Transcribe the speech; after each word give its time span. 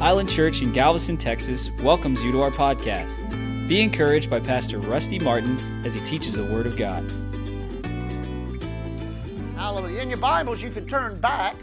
Island 0.00 0.28
Church 0.28 0.60
in 0.60 0.72
Galveston, 0.72 1.16
Texas 1.16 1.70
welcomes 1.82 2.22
you 2.22 2.30
to 2.32 2.42
our 2.42 2.50
podcast. 2.50 3.08
Be 3.66 3.80
encouraged 3.80 4.28
by 4.28 4.40
Pastor 4.40 4.78
Rusty 4.78 5.18
Martin 5.18 5.58
as 5.86 5.94
he 5.94 6.00
teaches 6.00 6.34
the 6.34 6.44
Word 6.44 6.66
of 6.66 6.76
God. 6.76 7.02
Hallelujah. 9.56 10.02
In 10.02 10.10
your 10.10 10.18
Bibles, 10.18 10.60
you 10.60 10.70
can 10.70 10.86
turn 10.86 11.18
back 11.18 11.56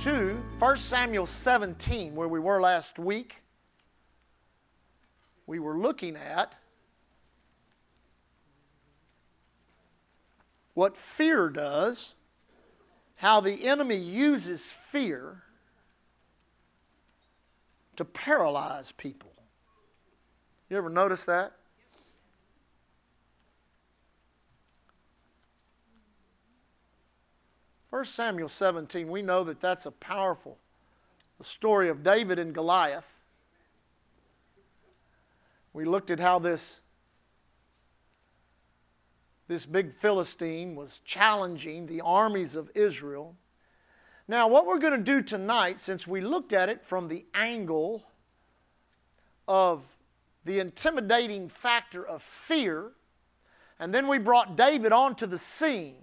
to 0.00 0.42
1 0.58 0.76
Samuel 0.78 1.26
17, 1.26 2.14
where 2.14 2.28
we 2.28 2.40
were 2.40 2.62
last 2.62 2.98
week. 2.98 3.42
We 5.46 5.58
were 5.58 5.78
looking 5.78 6.16
at 6.16 6.54
what 10.72 10.96
fear 10.96 11.50
does, 11.50 12.14
how 13.16 13.42
the 13.42 13.66
enemy 13.66 13.96
uses 13.96 14.64
fear 14.64 15.43
to 17.96 18.04
paralyze 18.04 18.92
people. 18.92 19.32
You 20.68 20.76
ever 20.76 20.90
notice 20.90 21.24
that? 21.24 21.52
First 27.90 28.14
Samuel 28.14 28.48
17, 28.48 29.08
we 29.08 29.22
know 29.22 29.44
that 29.44 29.60
that's 29.60 29.86
a 29.86 29.90
powerful 29.92 30.58
story 31.44 31.88
of 31.88 32.02
David 32.02 32.38
and 32.38 32.54
Goliath. 32.54 33.06
We 35.72 35.84
looked 35.84 36.10
at 36.10 36.20
how 36.20 36.38
this 36.38 36.80
this 39.46 39.66
big 39.66 39.92
Philistine 39.92 40.74
was 40.74 41.00
challenging 41.04 41.86
the 41.86 42.00
armies 42.00 42.54
of 42.54 42.70
Israel. 42.74 43.36
Now, 44.26 44.48
what 44.48 44.66
we're 44.66 44.78
going 44.78 44.96
to 44.96 45.04
do 45.04 45.22
tonight, 45.22 45.80
since 45.80 46.06
we 46.06 46.20
looked 46.22 46.52
at 46.52 46.68
it 46.68 46.82
from 46.82 47.08
the 47.08 47.26
angle 47.34 48.04
of 49.46 49.82
the 50.44 50.60
intimidating 50.60 51.50
factor 51.50 52.06
of 52.06 52.22
fear, 52.22 52.92
and 53.78 53.94
then 53.94 54.08
we 54.08 54.18
brought 54.18 54.56
David 54.56 54.92
onto 54.92 55.26
the 55.26 55.38
scene, 55.38 55.96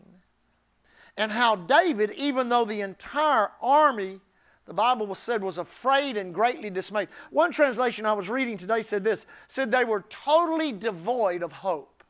and 1.17 1.31
how 1.31 1.55
David, 1.55 2.11
even 2.11 2.49
though 2.49 2.65
the 2.65 2.81
entire 2.81 3.51
army, 3.61 4.19
the 4.65 4.73
Bible 4.73 5.07
was 5.07 5.19
said, 5.19 5.43
was 5.43 5.57
afraid 5.57 6.15
and 6.15 6.33
greatly 6.33 6.69
dismayed. 6.69 7.09
One 7.31 7.51
translation 7.51 8.05
I 8.05 8.13
was 8.13 8.29
reading 8.29 8.57
today 8.57 8.83
said 8.83 9.03
this 9.03 9.25
said 9.47 9.71
they 9.71 9.83
were 9.83 10.05
totally 10.09 10.71
devoid 10.71 11.41
of 11.41 11.51
hope. 11.51 12.03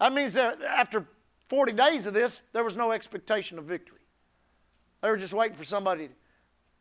That 0.00 0.12
means 0.12 0.34
that 0.34 0.60
after 0.62 1.06
40 1.48 1.72
days 1.72 2.06
of 2.06 2.14
this, 2.14 2.42
there 2.52 2.64
was 2.64 2.76
no 2.76 2.92
expectation 2.92 3.58
of 3.58 3.64
victory. 3.64 3.98
They 5.02 5.10
were 5.10 5.16
just 5.16 5.32
waiting 5.32 5.56
for 5.56 5.64
somebody, 5.64 6.08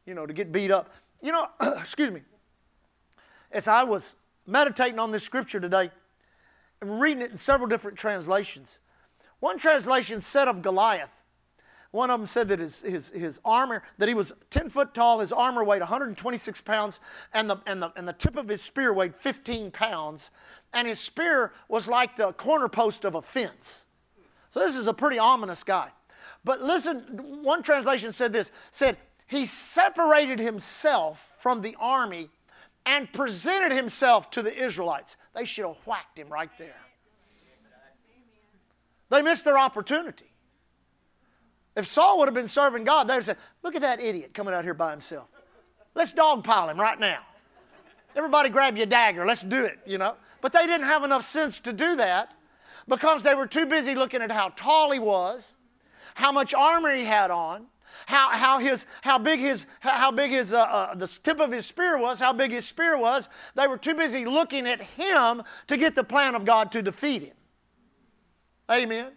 you 0.05 0.13
know, 0.13 0.25
to 0.25 0.33
get 0.33 0.51
beat 0.51 0.71
up. 0.71 0.91
You 1.21 1.31
know, 1.31 1.47
excuse 1.77 2.11
me. 2.11 2.21
As 3.51 3.67
I 3.67 3.83
was 3.83 4.15
meditating 4.45 4.99
on 4.99 5.11
this 5.11 5.23
scripture 5.23 5.59
today 5.59 5.91
and 6.81 6.99
reading 6.99 7.21
it 7.21 7.31
in 7.31 7.37
several 7.37 7.69
different 7.69 7.97
translations, 7.97 8.79
one 9.39 9.57
translation 9.57 10.21
said 10.21 10.47
of 10.47 10.61
Goliath, 10.61 11.11
one 11.91 12.09
of 12.09 12.19
them 12.19 12.27
said 12.27 12.49
that 12.49 12.59
his, 12.59 12.81
his, 12.81 13.09
his 13.11 13.39
armor, 13.45 13.81
that 13.97 14.09
he 14.09 14.13
was 14.13 14.33
10 14.49 14.69
foot 14.69 14.93
tall, 14.93 15.19
his 15.19 15.31
armor 15.31 15.63
weighed 15.63 15.79
126 15.79 16.61
pounds, 16.61 16.99
and 17.33 17.49
the, 17.49 17.57
and, 17.65 17.81
the, 17.81 17.91
and 17.95 18.07
the 18.07 18.13
tip 18.13 18.35
of 18.35 18.47
his 18.49 18.61
spear 18.61 18.91
weighed 18.91 19.15
15 19.15 19.71
pounds, 19.71 20.29
and 20.73 20.87
his 20.87 20.99
spear 20.99 21.53
was 21.69 21.87
like 21.87 22.17
the 22.17 22.33
corner 22.33 22.67
post 22.67 23.05
of 23.05 23.15
a 23.15 23.21
fence. 23.21 23.85
So 24.49 24.59
this 24.59 24.75
is 24.75 24.87
a 24.87 24.93
pretty 24.93 25.17
ominous 25.17 25.63
guy. 25.63 25.91
But 26.47 26.61
listen, 26.61 27.01
one 27.43 27.61
translation 27.61 28.13
said 28.13 28.31
this 28.31 28.53
said, 28.71 28.95
He 29.27 29.45
separated 29.45 30.39
himself 30.39 31.29
from 31.39 31.61
the 31.61 31.75
army 31.77 32.29
and 32.85 33.11
presented 33.11 33.75
himself 33.75 34.31
to 34.31 34.41
the 34.41 34.55
Israelites. 34.55 35.17
They 35.35 35.43
should 35.43 35.65
have 35.65 35.75
whacked 35.85 36.17
him 36.17 36.29
right 36.29 36.49
there. 36.57 36.79
They 39.09 39.21
missed 39.21 39.43
their 39.43 39.57
opportunity. 39.59 40.31
If 41.75 41.87
Saul 41.87 42.17
would 42.19 42.29
have 42.29 42.33
been 42.33 42.47
serving 42.47 42.85
God, 42.85 43.09
they'd 43.09 43.15
have 43.15 43.25
said, 43.25 43.37
Look 43.61 43.75
at 43.75 43.81
that 43.81 43.99
idiot 43.99 44.33
coming 44.33 44.53
out 44.53 44.63
here 44.63 44.73
by 44.73 44.91
himself. 44.91 45.27
Let's 45.95 46.13
dogpile 46.13 46.71
him 46.71 46.79
right 46.79 46.97
now. 46.97 47.23
Everybody 48.15 48.47
grab 48.47 48.77
your 48.77 48.85
dagger. 48.85 49.25
Let's 49.25 49.43
do 49.43 49.65
it, 49.65 49.79
you 49.85 49.97
know. 49.97 50.15
But 50.39 50.53
they 50.53 50.65
didn't 50.65 50.87
have 50.87 51.03
enough 51.03 51.27
sense 51.27 51.59
to 51.59 51.73
do 51.73 51.97
that 51.97 52.31
because 52.87 53.23
they 53.23 53.35
were 53.35 53.47
too 53.47 53.65
busy 53.65 53.95
looking 53.95 54.21
at 54.21 54.31
how 54.31 54.53
tall 54.55 54.91
he 54.91 54.99
was 54.99 55.56
how 56.17 56.31
much 56.31 56.51
armor 56.51 56.95
he 56.95 57.05
had 57.05 57.29
on, 57.29 57.67
how, 58.07 58.31
how, 58.31 58.57
his, 58.57 58.87
how 59.01 59.19
big, 59.19 59.39
his, 59.39 59.67
how 59.81 60.11
big 60.11 60.31
his, 60.31 60.51
uh, 60.51 60.61
uh, 60.61 60.95
the 60.95 61.05
tip 61.05 61.39
of 61.39 61.51
his 61.51 61.67
spear 61.67 61.95
was, 61.95 62.19
how 62.19 62.33
big 62.33 62.49
his 62.49 62.67
spear 62.67 62.97
was. 62.97 63.29
They 63.53 63.67
were 63.67 63.77
too 63.77 63.93
busy 63.93 64.25
looking 64.25 64.65
at 64.65 64.81
him 64.81 65.43
to 65.67 65.77
get 65.77 65.93
the 65.93 66.03
plan 66.03 66.33
of 66.33 66.43
God 66.43 66.71
to 66.71 66.81
defeat 66.81 67.21
him. 67.21 67.35
Amen. 68.71 69.11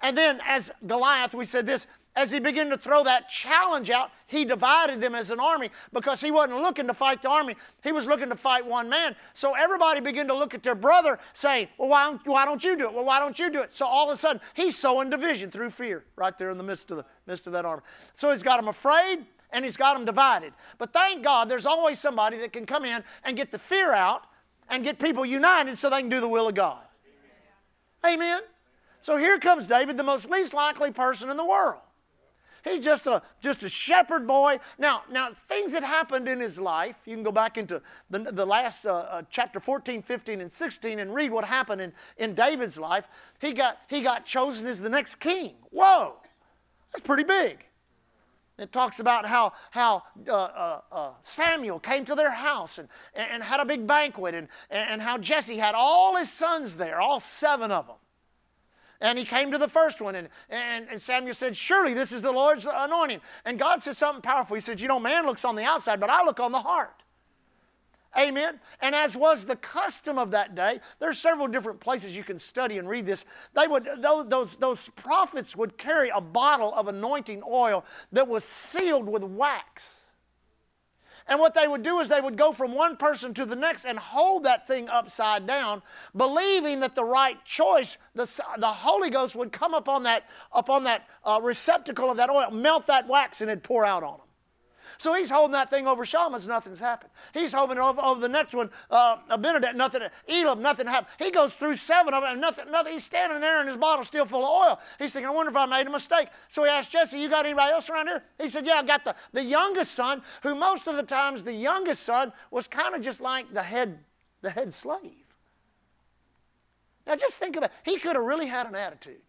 And 0.00 0.18
then, 0.18 0.40
as 0.44 0.72
Goliath, 0.84 1.34
we 1.34 1.44
said 1.44 1.66
this 1.66 1.86
as 2.16 2.30
he 2.30 2.38
began 2.38 2.70
to 2.70 2.78
throw 2.78 3.02
that 3.04 3.28
challenge 3.28 3.90
out, 3.90 4.10
he 4.26 4.44
divided 4.44 5.00
them 5.00 5.16
as 5.16 5.30
an 5.30 5.40
army 5.40 5.70
because 5.92 6.20
he 6.20 6.30
wasn't 6.30 6.62
looking 6.62 6.86
to 6.86 6.94
fight 6.94 7.22
the 7.22 7.28
army. 7.28 7.56
He 7.82 7.90
was 7.90 8.06
looking 8.06 8.28
to 8.28 8.36
fight 8.36 8.64
one 8.64 8.88
man. 8.88 9.16
So 9.34 9.54
everybody 9.54 10.00
began 10.00 10.28
to 10.28 10.34
look 10.34 10.54
at 10.54 10.62
their 10.62 10.76
brother 10.76 11.18
saying, 11.32 11.68
Well, 11.76 11.88
why 11.88 12.04
don't, 12.04 12.26
why 12.26 12.44
don't 12.44 12.62
you 12.62 12.76
do 12.76 12.84
it? 12.84 12.94
Well, 12.94 13.04
why 13.04 13.18
don't 13.18 13.36
you 13.38 13.50
do 13.50 13.62
it? 13.62 13.70
So 13.74 13.84
all 13.84 14.08
of 14.08 14.14
a 14.14 14.20
sudden, 14.20 14.40
he's 14.54 14.78
sowing 14.78 15.10
division 15.10 15.50
through 15.50 15.70
fear 15.70 16.04
right 16.14 16.36
there 16.38 16.50
in 16.50 16.58
the 16.58 16.64
midst 16.64 16.90
of, 16.92 16.98
the, 16.98 17.04
midst 17.26 17.48
of 17.48 17.52
that 17.54 17.64
army. 17.64 17.82
So 18.14 18.30
he's 18.30 18.44
got 18.44 18.58
them 18.58 18.68
afraid 18.68 19.26
and 19.50 19.64
he's 19.64 19.76
got 19.76 19.94
them 19.94 20.04
divided. 20.04 20.52
But 20.78 20.92
thank 20.92 21.24
God 21.24 21.48
there's 21.48 21.66
always 21.66 21.98
somebody 21.98 22.38
that 22.38 22.52
can 22.52 22.64
come 22.64 22.84
in 22.84 23.02
and 23.24 23.36
get 23.36 23.50
the 23.50 23.58
fear 23.58 23.92
out 23.92 24.22
and 24.68 24.84
get 24.84 25.00
people 25.00 25.26
united 25.26 25.76
so 25.76 25.90
they 25.90 26.00
can 26.00 26.10
do 26.10 26.20
the 26.20 26.28
will 26.28 26.48
of 26.48 26.54
God. 26.54 26.82
Amen. 28.04 28.20
Amen. 28.20 28.42
So 29.00 29.16
here 29.16 29.38
comes 29.38 29.66
David, 29.66 29.96
the 29.96 30.04
most 30.04 30.30
least 30.30 30.54
likely 30.54 30.92
person 30.92 31.28
in 31.28 31.36
the 31.36 31.44
world. 31.44 31.80
He's 32.64 32.82
just 32.82 33.06
a, 33.06 33.22
just 33.42 33.62
a 33.62 33.68
shepherd 33.68 34.26
boy. 34.26 34.58
Now, 34.78 35.02
now, 35.10 35.30
things 35.48 35.72
that 35.72 35.84
happened 35.84 36.26
in 36.26 36.40
his 36.40 36.58
life, 36.58 36.96
you 37.04 37.14
can 37.14 37.22
go 37.22 37.30
back 37.30 37.58
into 37.58 37.82
the, 38.08 38.20
the 38.20 38.46
last 38.46 38.86
uh, 38.86 38.94
uh, 38.94 39.22
chapter 39.30 39.60
14, 39.60 40.02
15, 40.02 40.40
and 40.40 40.50
16 40.50 40.98
and 40.98 41.14
read 41.14 41.30
what 41.30 41.44
happened 41.44 41.82
in, 41.82 41.92
in 42.16 42.34
David's 42.34 42.78
life. 42.78 43.04
He 43.38 43.52
got, 43.52 43.78
he 43.88 44.00
got 44.00 44.24
chosen 44.24 44.66
as 44.66 44.80
the 44.80 44.88
next 44.88 45.16
king. 45.16 45.56
Whoa, 45.70 46.14
that's 46.90 47.06
pretty 47.06 47.24
big. 47.24 47.66
It 48.56 48.72
talks 48.72 48.98
about 48.98 49.26
how, 49.26 49.52
how 49.70 50.04
uh, 50.26 50.32
uh, 50.32 50.80
uh, 50.90 51.10
Samuel 51.22 51.80
came 51.80 52.06
to 52.06 52.14
their 52.14 52.30
house 52.30 52.78
and, 52.78 52.88
and 53.14 53.42
had 53.42 53.60
a 53.60 53.64
big 53.64 53.86
banquet, 53.86 54.34
and, 54.34 54.48
and 54.70 55.02
how 55.02 55.18
Jesse 55.18 55.58
had 55.58 55.74
all 55.74 56.16
his 56.16 56.32
sons 56.32 56.76
there, 56.76 57.00
all 57.00 57.20
seven 57.20 57.70
of 57.70 57.88
them. 57.88 57.96
And 59.00 59.18
he 59.18 59.24
came 59.24 59.50
to 59.50 59.58
the 59.58 59.68
first 59.68 60.00
one, 60.00 60.14
and, 60.14 60.28
and, 60.48 60.86
and 60.90 61.00
Samuel 61.00 61.34
said, 61.34 61.56
Surely 61.56 61.94
this 61.94 62.12
is 62.12 62.22
the 62.22 62.32
Lord's 62.32 62.66
anointing. 62.70 63.20
And 63.44 63.58
God 63.58 63.82
said 63.82 63.96
something 63.96 64.22
powerful. 64.22 64.54
He 64.54 64.60
said, 64.60 64.80
You 64.80 64.88
know, 64.88 65.00
man 65.00 65.26
looks 65.26 65.44
on 65.44 65.56
the 65.56 65.64
outside, 65.64 66.00
but 66.00 66.10
I 66.10 66.24
look 66.24 66.40
on 66.40 66.52
the 66.52 66.60
heart. 66.60 67.02
Amen. 68.16 68.60
And 68.80 68.94
as 68.94 69.16
was 69.16 69.44
the 69.44 69.56
custom 69.56 70.18
of 70.18 70.30
that 70.30 70.54
day, 70.54 70.80
there's 71.00 71.18
several 71.18 71.48
different 71.48 71.80
places 71.80 72.12
you 72.12 72.22
can 72.22 72.38
study 72.38 72.78
and 72.78 72.88
read 72.88 73.06
this. 73.06 73.24
They 73.54 73.66
would 73.66 73.88
those, 73.98 74.28
those, 74.28 74.56
those 74.56 74.88
prophets 74.90 75.56
would 75.56 75.76
carry 75.76 76.10
a 76.10 76.20
bottle 76.20 76.72
of 76.74 76.86
anointing 76.86 77.42
oil 77.48 77.84
that 78.12 78.28
was 78.28 78.44
sealed 78.44 79.08
with 79.08 79.24
wax. 79.24 80.03
And 81.26 81.40
what 81.40 81.54
they 81.54 81.66
would 81.66 81.82
do 81.82 82.00
is 82.00 82.08
they 82.08 82.20
would 82.20 82.36
go 82.36 82.52
from 82.52 82.74
one 82.74 82.96
person 82.96 83.32
to 83.34 83.46
the 83.46 83.56
next 83.56 83.86
and 83.86 83.98
hold 83.98 84.44
that 84.44 84.66
thing 84.66 84.88
upside 84.88 85.46
down, 85.46 85.82
believing 86.14 86.80
that 86.80 86.94
the 86.94 87.04
right 87.04 87.42
choice, 87.46 87.96
the, 88.14 88.30
the 88.58 88.72
Holy 88.72 89.08
Ghost 89.08 89.34
would 89.34 89.50
come 89.50 89.72
upon 89.72 90.02
that, 90.02 90.24
upon 90.52 90.84
that 90.84 91.06
uh, 91.24 91.40
receptacle 91.42 92.10
of 92.10 92.18
that 92.18 92.28
oil, 92.28 92.50
melt 92.50 92.86
that 92.88 93.08
wax, 93.08 93.40
and 93.40 93.50
it'd 93.50 93.62
pour 93.62 93.86
out 93.86 94.02
on 94.02 94.18
them. 94.18 94.23
So 94.98 95.14
he's 95.14 95.30
holding 95.30 95.52
that 95.52 95.70
thing 95.70 95.86
over 95.86 96.04
Shammah's, 96.04 96.46
nothing's 96.46 96.80
happened. 96.80 97.10
He's 97.32 97.52
holding 97.52 97.76
it 97.76 97.80
over, 97.80 98.00
over 98.00 98.20
the 98.20 98.28
next 98.28 98.54
one, 98.54 98.70
uh, 98.90 99.16
Abinadab, 99.28 99.76
nothing, 99.76 100.02
Elam, 100.28 100.62
nothing 100.62 100.86
happened. 100.86 101.08
He 101.18 101.30
goes 101.30 101.52
through 101.54 101.76
seven 101.76 102.14
of 102.14 102.22
them, 102.22 102.40
nothing, 102.40 102.70
nothing. 102.70 102.92
He's 102.92 103.04
standing 103.04 103.40
there, 103.40 103.60
and 103.60 103.68
his 103.68 103.76
bottle's 103.76 104.08
still 104.08 104.26
full 104.26 104.44
of 104.44 104.50
oil. 104.50 104.80
He's 104.98 105.12
thinking, 105.12 105.28
I 105.28 105.32
wonder 105.32 105.50
if 105.50 105.56
I 105.56 105.66
made 105.66 105.86
a 105.86 105.90
mistake. 105.90 106.28
So 106.48 106.64
he 106.64 106.70
asked 106.70 106.90
Jesse, 106.90 107.18
You 107.18 107.28
got 107.28 107.44
anybody 107.44 107.72
else 107.72 107.88
around 107.88 108.08
here? 108.08 108.22
He 108.40 108.48
said, 108.48 108.66
Yeah, 108.66 108.74
I 108.74 108.82
got 108.82 109.04
the, 109.04 109.14
the 109.32 109.42
youngest 109.42 109.92
son, 109.92 110.22
who 110.42 110.54
most 110.54 110.86
of 110.86 110.96
the 110.96 111.02
times 111.02 111.44
the 111.44 111.52
youngest 111.52 112.02
son 112.02 112.32
was 112.50 112.66
kind 112.66 112.94
of 112.94 113.02
just 113.02 113.20
like 113.20 113.52
the 113.52 113.62
head, 113.62 114.00
the 114.42 114.50
head 114.50 114.72
slave. 114.72 115.24
Now 117.06 117.16
just 117.16 117.34
think 117.34 117.56
about 117.56 117.70
it. 117.70 117.90
He 117.90 117.98
could 117.98 118.16
have 118.16 118.24
really 118.24 118.46
had 118.46 118.66
an 118.66 118.74
attitude. 118.74 119.20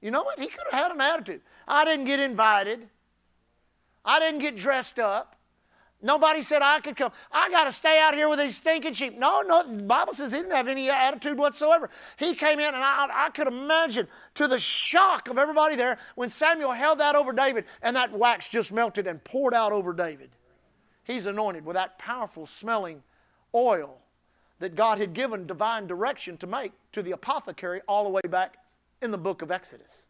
You 0.00 0.10
know 0.10 0.22
what? 0.22 0.38
He 0.38 0.48
could 0.48 0.66
have 0.70 0.82
had 0.82 0.92
an 0.92 1.00
attitude. 1.00 1.40
I 1.66 1.84
didn't 1.84 2.04
get 2.04 2.20
invited. 2.20 2.88
I 4.04 4.20
didn't 4.20 4.40
get 4.40 4.56
dressed 4.56 4.98
up. 4.98 5.36
Nobody 6.04 6.42
said 6.42 6.60
I 6.60 6.80
could 6.80 6.96
come. 6.96 7.12
I 7.32 7.48
got 7.48 7.64
to 7.64 7.72
stay 7.72 7.98
out 7.98 8.12
here 8.12 8.28
with 8.28 8.38
these 8.38 8.56
stinking 8.56 8.92
sheep. 8.92 9.16
No, 9.16 9.40
no, 9.40 9.66
the 9.66 9.82
Bible 9.84 10.12
says 10.12 10.32
he 10.32 10.38
didn't 10.38 10.52
have 10.52 10.68
any 10.68 10.90
attitude 10.90 11.38
whatsoever. 11.38 11.88
He 12.18 12.34
came 12.34 12.60
in, 12.60 12.74
and 12.74 12.76
I, 12.76 13.08
I 13.10 13.30
could 13.30 13.46
imagine 13.46 14.06
to 14.34 14.46
the 14.46 14.58
shock 14.58 15.28
of 15.28 15.38
everybody 15.38 15.76
there 15.76 15.98
when 16.14 16.28
Samuel 16.28 16.72
held 16.72 17.00
that 17.00 17.16
over 17.16 17.32
David 17.32 17.64
and 17.80 17.96
that 17.96 18.12
wax 18.12 18.50
just 18.50 18.70
melted 18.70 19.06
and 19.06 19.24
poured 19.24 19.54
out 19.54 19.72
over 19.72 19.94
David. 19.94 20.30
he's 21.04 21.24
anointed 21.24 21.64
with 21.64 21.74
that 21.74 21.98
powerful 21.98 22.44
smelling 22.44 23.02
oil 23.54 23.98
that 24.58 24.74
God 24.74 24.98
had 24.98 25.14
given 25.14 25.46
divine 25.46 25.86
direction 25.86 26.36
to 26.38 26.46
make 26.46 26.72
to 26.92 27.02
the 27.02 27.12
apothecary 27.12 27.80
all 27.88 28.04
the 28.04 28.10
way 28.10 28.20
back 28.28 28.58
in 29.00 29.10
the 29.10 29.18
book 29.18 29.40
of 29.40 29.50
Exodus. 29.50 30.06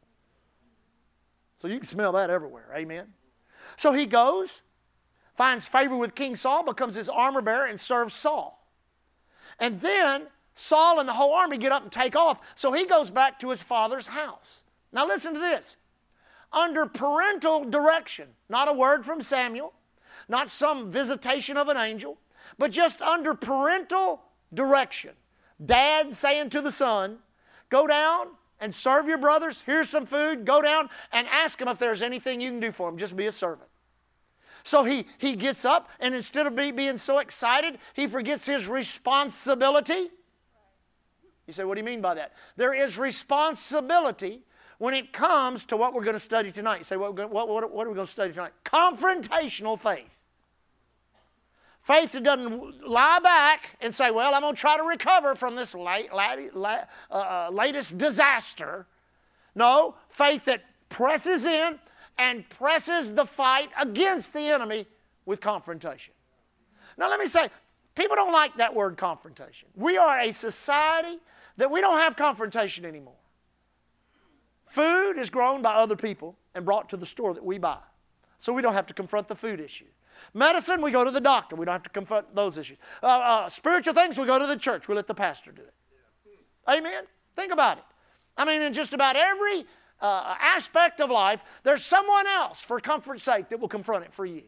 So 1.56 1.69
you 1.69 1.79
can 1.79 1.87
smell 1.87 2.12
that 2.12 2.31
everywhere. 2.31 2.73
Amen. 2.75 3.12
So 3.76 3.93
he 3.93 4.06
goes, 4.06 4.62
finds 5.37 5.66
favor 5.66 5.96
with 5.96 6.14
King 6.14 6.37
Saul, 6.37 6.64
becomes 6.64 6.94
his 6.94 7.08
armor 7.08 7.40
bearer, 7.40 7.66
and 7.66 7.81
serves 7.81 8.14
Saul. 8.14 8.66
And 9.58 9.81
then 9.81 10.28
Saul 10.55 11.00
and 11.00 11.08
the 11.08 11.14
whole 11.14 11.34
army 11.34 11.58
get 11.58 11.72
up 11.72 11.82
and 11.82 11.93
take 11.93 12.16
off. 12.16 12.40
So 12.55 12.72
he 12.72 12.87
goes 12.87 13.11
back 13.11 13.40
to 13.40 13.50
his 13.50 13.62
father's 13.62 14.08
house. 14.08 14.62
Now 14.93 15.06
listen 15.06 15.34
to 15.34 15.40
this. 15.40 15.76
Under 16.52 16.87
parental 16.87 17.64
direction, 17.64 18.28
not 18.49 18.69
a 18.69 18.72
word 18.72 19.05
from 19.05 19.20
Samuel, 19.20 19.72
not 20.28 20.49
some 20.49 20.93
visitation 20.93 21.56
of 21.56 21.69
an 21.69 21.76
angel, 21.76 22.19
but 22.58 22.70
just 22.70 23.02
under 23.02 23.34
parental 23.34 24.22
direction. 24.52 25.11
Dad 25.64 26.14
saying 26.14 26.50
to 26.50 26.61
the 26.61 26.70
son, 26.70 27.19
Go 27.70 27.87
down 27.87 28.28
and 28.64 28.75
serve 28.75 29.06
your 29.06 29.19
brothers. 29.19 29.62
Here's 29.66 29.90
some 29.90 30.06
food. 30.06 30.46
Go 30.46 30.62
down 30.62 30.88
and 31.12 31.28
ask 31.28 31.58
them 31.58 31.69
if 31.69 31.78
there's 31.78 32.00
anything 32.00 32.40
you 32.40 32.50
can 32.50 32.61
do 32.61 32.72
for 32.72 32.90
them. 32.90 32.99
Just 32.99 33.14
be 33.14 33.26
a 33.26 33.32
servant. 33.32 33.69
So 34.62 34.84
he, 34.84 35.06
he 35.19 35.37
gets 35.37 35.66
up, 35.66 35.90
and 36.00 36.14
instead 36.14 36.46
of 36.46 36.56
be, 36.56 36.70
being 36.70 36.96
so 36.96 37.19
excited, 37.19 37.78
he 37.93 38.06
forgets 38.06 38.46
his 38.46 38.66
responsibility. 38.66 40.08
You 41.46 41.52
say, 41.52 41.64
What 41.64 41.75
do 41.75 41.81
you 41.81 41.84
mean 41.84 42.00
by 42.00 42.14
that? 42.14 42.32
There 42.56 42.72
is 42.72 42.96
responsibility 42.96 44.40
when 44.78 44.94
it 44.94 45.12
comes 45.12 45.66
to 45.66 45.76
what 45.76 45.93
we're 45.93 46.05
going 46.05 46.14
to 46.14 46.20
study 46.20 46.50
tonight. 46.50 46.78
You 46.78 46.84
say, 46.84 46.96
What, 46.96 47.14
what, 47.14 47.31
what, 47.31 47.70
what 47.70 47.87
are 47.87 47.90
we 47.90 47.94
going 47.94 48.06
to 48.06 48.11
study 48.11 48.32
tonight? 48.32 48.52
Confrontational 48.64 49.78
faith. 49.78 50.16
Faith 51.85 52.13
that 52.13 52.23
doesn't 52.23 52.89
lie 52.89 53.19
back 53.23 53.77
and 53.83 53.95
say, 53.95 54.11
Well, 54.11 54.35
I'm 54.35 54.41
going 54.41 54.55
to 54.55 54.61
try 54.61 54.79
to 54.79 54.83
recover 54.83 55.35
from 55.35 55.55
this 55.55 55.75
late, 55.75 56.13
late, 56.15 56.57
late, 56.57 56.81
uh, 57.11 57.51
latest 57.53 57.99
disaster. 57.99 58.87
No, 59.55 59.95
faith 60.09 60.47
that 60.47 60.65
presses 60.89 61.45
in 61.45 61.79
and 62.17 62.49
presses 62.49 63.13
the 63.13 63.27
fight 63.27 63.69
against 63.79 64.33
the 64.33 64.41
enemy 64.41 64.87
with 65.27 65.43
confrontation. 65.43 66.15
Now, 66.97 67.11
let 67.11 67.21
me 67.21 67.27
say, 67.27 67.49
people 67.95 68.17
don't 68.17 68.33
like 68.33 68.57
that 68.57 68.75
word 68.75 68.97
confrontation. 68.97 69.69
We 69.77 69.99
are 69.99 70.21
a 70.21 70.33
society 70.33 71.19
that 71.59 71.71
we 71.71 71.83
don't 71.83 71.99
have 71.99 72.17
confrontation 72.17 72.87
anymore. 72.87 73.15
Food 74.69 75.19
is 75.19 75.29
grown 75.29 75.61
by 75.61 75.75
other 75.75 75.97
people 75.97 76.37
and 76.55 76.65
brought 76.65 76.89
to 76.89 76.97
the 76.97 77.07
store 77.07 77.35
that 77.35 77.45
we 77.45 77.59
buy. 77.59 77.79
So 78.39 78.55
we 78.55 78.63
don't 78.63 78.75
have 78.75 78.87
to 78.87 78.95
confront 78.95 79.29
the 79.29 79.37
food 79.37 79.61
issue. 79.61 79.85
Medicine, 80.32 80.82
we 80.82 80.90
go 80.90 81.05
to 81.05 81.11
the 81.11 81.20
doctor. 81.20 81.56
We 81.56 81.64
don't 81.64 81.75
have 81.75 81.82
to 81.84 81.90
confront 81.90 82.34
those 82.34 82.58
issues. 82.58 82.78
Uh, 83.02 83.06
uh, 83.06 83.49
spiritual 83.49 83.94
things, 83.94 84.19
we 84.19 84.26
go 84.26 84.38
to 84.38 84.46
the 84.46 84.56
church. 84.56 84.88
We 84.88 84.94
let 84.94 85.06
the 85.06 85.14
pastor 85.14 85.52
do 85.52 85.62
it. 85.62 85.75
Amen? 86.69 87.05
Think 87.37 87.52
about 87.52 87.78
it. 87.78 87.84
I 88.37 88.44
mean, 88.44 88.62
in 88.62 88.72
just 88.72 88.93
about 88.93 89.16
every 89.16 89.66
uh, 90.00 90.34
aspect 90.40 91.00
of 91.00 91.11
life, 91.11 91.40
there's 91.62 91.84
someone 91.84 92.26
else, 92.26 92.61
for 92.61 92.81
comfort's 92.81 93.25
sake, 93.25 93.49
that 93.50 93.61
will 93.61 93.69
confront 93.69 94.05
it 94.05 94.12
for 94.12 94.26
you. 94.26 94.43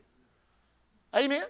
Amen? 1.14 1.44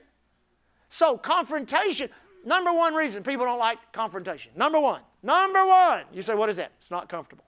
So, 0.88 1.16
confrontation, 1.16 2.10
number 2.44 2.72
one 2.72 2.94
reason 2.94 3.22
people 3.22 3.46
don't 3.46 3.58
like 3.58 3.78
confrontation. 3.92 4.52
Number 4.54 4.78
one. 4.78 5.02
Number 5.22 5.64
one. 5.66 6.04
You 6.12 6.22
say, 6.22 6.34
what 6.34 6.48
is 6.48 6.56
that? 6.56 6.72
It's 6.80 6.90
not 6.90 7.08
comfortable. 7.08 7.44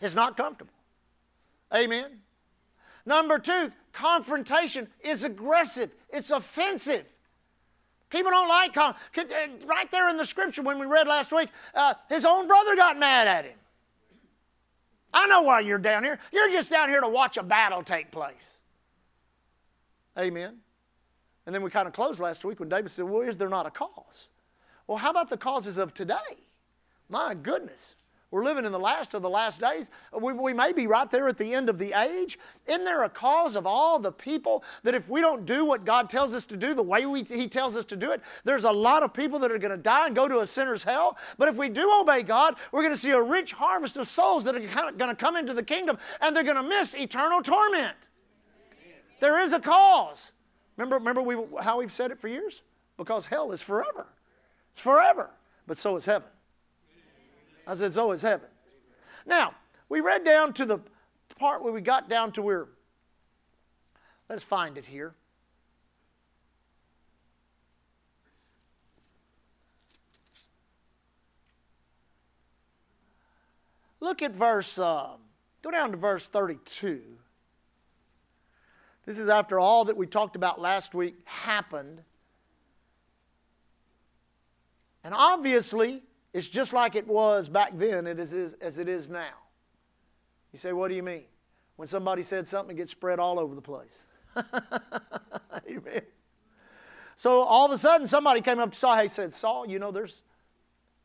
It's 0.00 0.14
not 0.14 0.36
comfortable. 0.36 0.72
Amen? 1.74 2.20
Number 3.04 3.38
two, 3.38 3.72
confrontation 3.92 4.88
is 5.00 5.24
aggressive, 5.24 5.90
it's 6.10 6.30
offensive. 6.30 7.04
People 8.10 8.32
don't 8.32 8.48
like 8.48 8.74
con- 8.74 8.94
uh, 9.16 9.22
right 9.66 9.90
there 9.92 10.08
in 10.08 10.16
the 10.16 10.26
scripture 10.26 10.62
when 10.62 10.78
we 10.80 10.86
read 10.86 11.06
last 11.06 11.30
week. 11.30 11.48
Uh, 11.74 11.94
his 12.08 12.24
own 12.24 12.48
brother 12.48 12.74
got 12.74 12.98
mad 12.98 13.28
at 13.28 13.44
him. 13.44 13.56
I 15.14 15.26
know 15.28 15.42
why 15.42 15.60
you're 15.60 15.78
down 15.78 16.04
here. 16.04 16.18
You're 16.32 16.50
just 16.50 16.70
down 16.70 16.88
here 16.88 17.00
to 17.00 17.08
watch 17.08 17.36
a 17.36 17.42
battle 17.42 17.82
take 17.82 18.10
place. 18.10 18.60
Amen. 20.18 20.58
And 21.46 21.54
then 21.54 21.62
we 21.62 21.70
kind 21.70 21.86
of 21.86 21.94
closed 21.94 22.20
last 22.20 22.44
week 22.44 22.60
when 22.60 22.68
David 22.68 22.90
said, 22.90 23.04
Well, 23.04 23.22
is 23.22 23.38
there 23.38 23.48
not 23.48 23.66
a 23.66 23.70
cause? 23.70 24.28
Well, 24.86 24.98
how 24.98 25.10
about 25.10 25.30
the 25.30 25.36
causes 25.36 25.78
of 25.78 25.94
today? 25.94 26.16
My 27.08 27.34
goodness. 27.34 27.94
We're 28.30 28.44
living 28.44 28.64
in 28.64 28.70
the 28.70 28.78
last 28.78 29.14
of 29.14 29.22
the 29.22 29.28
last 29.28 29.60
days. 29.60 29.86
We, 30.16 30.32
we, 30.32 30.52
may 30.52 30.72
be 30.72 30.86
right 30.86 31.10
there 31.10 31.26
at 31.26 31.36
the 31.36 31.52
end 31.52 31.68
of 31.68 31.78
the 31.78 31.92
age. 32.00 32.38
Isn't 32.68 32.84
there 32.84 33.02
a 33.02 33.08
cause 33.08 33.56
of 33.56 33.66
all 33.66 33.98
the 33.98 34.12
people 34.12 34.62
that 34.84 34.94
if 34.94 35.08
we 35.08 35.20
don't 35.20 35.44
do 35.44 35.64
what 35.64 35.84
God 35.84 36.08
tells 36.08 36.32
us 36.32 36.44
to 36.46 36.56
do 36.56 36.72
the 36.72 36.82
way 36.82 37.06
we, 37.06 37.24
He 37.24 37.48
tells 37.48 37.74
us 37.74 37.84
to 37.86 37.96
do 37.96 38.12
it, 38.12 38.20
there's 38.44 38.62
a 38.62 38.70
lot 38.70 39.02
of 39.02 39.12
people 39.12 39.40
that 39.40 39.50
are 39.50 39.58
going 39.58 39.72
to 39.72 39.76
die 39.76 40.06
and 40.06 40.14
go 40.14 40.28
to 40.28 40.40
a 40.40 40.46
sinner's 40.46 40.84
hell? 40.84 41.18
But 41.38 41.48
if 41.48 41.56
we 41.56 41.68
do 41.68 41.90
obey 42.00 42.22
God, 42.22 42.54
we're 42.70 42.82
going 42.82 42.94
to 42.94 43.00
see 43.00 43.10
a 43.10 43.20
rich 43.20 43.52
harvest 43.52 43.96
of 43.96 44.06
souls 44.06 44.44
that 44.44 44.54
are 44.54 44.92
going 44.92 45.10
to 45.10 45.16
come 45.16 45.36
into 45.36 45.52
the 45.52 45.64
kingdom 45.64 45.98
and 46.20 46.34
they're 46.36 46.44
going 46.44 46.56
to 46.56 46.62
miss 46.62 46.94
eternal 46.94 47.42
torment. 47.42 47.96
There 49.18 49.40
is 49.40 49.52
a 49.52 49.58
cause. 49.58 50.30
Remember, 50.76 50.96
remember 50.96 51.20
we, 51.20 51.36
how 51.62 51.80
we've 51.80 51.92
said 51.92 52.12
it 52.12 52.20
for 52.20 52.28
years? 52.28 52.62
Because 52.96 53.26
hell 53.26 53.50
is 53.50 53.60
forever. 53.60 54.06
It's 54.72 54.82
forever. 54.82 55.30
But 55.66 55.78
so 55.78 55.96
is 55.96 56.04
heaven. 56.04 56.28
I 57.70 57.74
said, 57.74 57.92
so 57.92 58.10
is 58.10 58.22
heaven. 58.22 58.48
Now, 59.24 59.54
we 59.88 60.00
read 60.00 60.24
down 60.24 60.52
to 60.54 60.66
the 60.66 60.80
part 61.38 61.62
where 61.62 61.72
we 61.72 61.80
got 61.80 62.08
down 62.08 62.32
to 62.32 62.42
where, 62.42 62.66
let's 64.28 64.42
find 64.42 64.76
it 64.76 64.86
here. 64.86 65.14
Look 74.00 74.20
at 74.20 74.32
verse, 74.32 74.76
uh, 74.76 75.10
go 75.62 75.70
down 75.70 75.92
to 75.92 75.96
verse 75.96 76.26
32. 76.26 77.02
This 79.06 79.16
is 79.16 79.28
after 79.28 79.60
all 79.60 79.84
that 79.84 79.96
we 79.96 80.08
talked 80.08 80.34
about 80.34 80.60
last 80.60 80.92
week 80.92 81.20
happened. 81.24 82.02
And 85.04 85.14
obviously, 85.14 86.02
it's 86.32 86.48
just 86.48 86.72
like 86.72 86.94
it 86.94 87.06
was 87.06 87.48
back 87.48 87.76
then 87.76 88.06
it 88.06 88.18
is, 88.18 88.54
as 88.60 88.78
it 88.78 88.88
is 88.88 89.08
now. 89.08 89.34
You 90.52 90.58
say, 90.58 90.72
what 90.72 90.88
do 90.88 90.94
you 90.94 91.02
mean? 91.02 91.24
When 91.76 91.88
somebody 91.88 92.22
said 92.22 92.46
something, 92.46 92.76
it 92.76 92.80
gets 92.80 92.92
spread 92.92 93.18
all 93.18 93.38
over 93.38 93.54
the 93.54 93.62
place. 93.62 94.06
Amen. 95.68 96.02
So 97.16 97.42
all 97.42 97.66
of 97.66 97.72
a 97.72 97.78
sudden, 97.78 98.06
somebody 98.06 98.40
came 98.40 98.58
up 98.58 98.72
to 98.72 98.78
Saul. 98.78 98.96
Hey, 98.96 99.08
said, 99.08 99.34
Saul, 99.34 99.68
you 99.68 99.78
know, 99.78 99.90
there's 99.90 100.22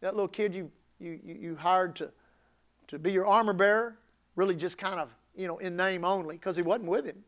that 0.01 0.13
little 0.15 0.27
kid 0.27 0.53
you, 0.53 0.71
you, 0.99 1.19
you 1.23 1.55
hired 1.55 1.95
to, 1.97 2.11
to 2.87 2.99
be 2.99 3.11
your 3.11 3.25
armor 3.25 3.53
bearer, 3.53 3.97
really 4.35 4.55
just 4.55 4.77
kind 4.77 4.99
of, 4.99 5.09
you 5.35 5.47
know, 5.47 5.57
in 5.57 5.75
name 5.75 6.05
only, 6.05 6.35
because 6.35 6.55
he 6.55 6.61
wasn't 6.61 6.89
with 6.89 7.05
him. 7.05 7.23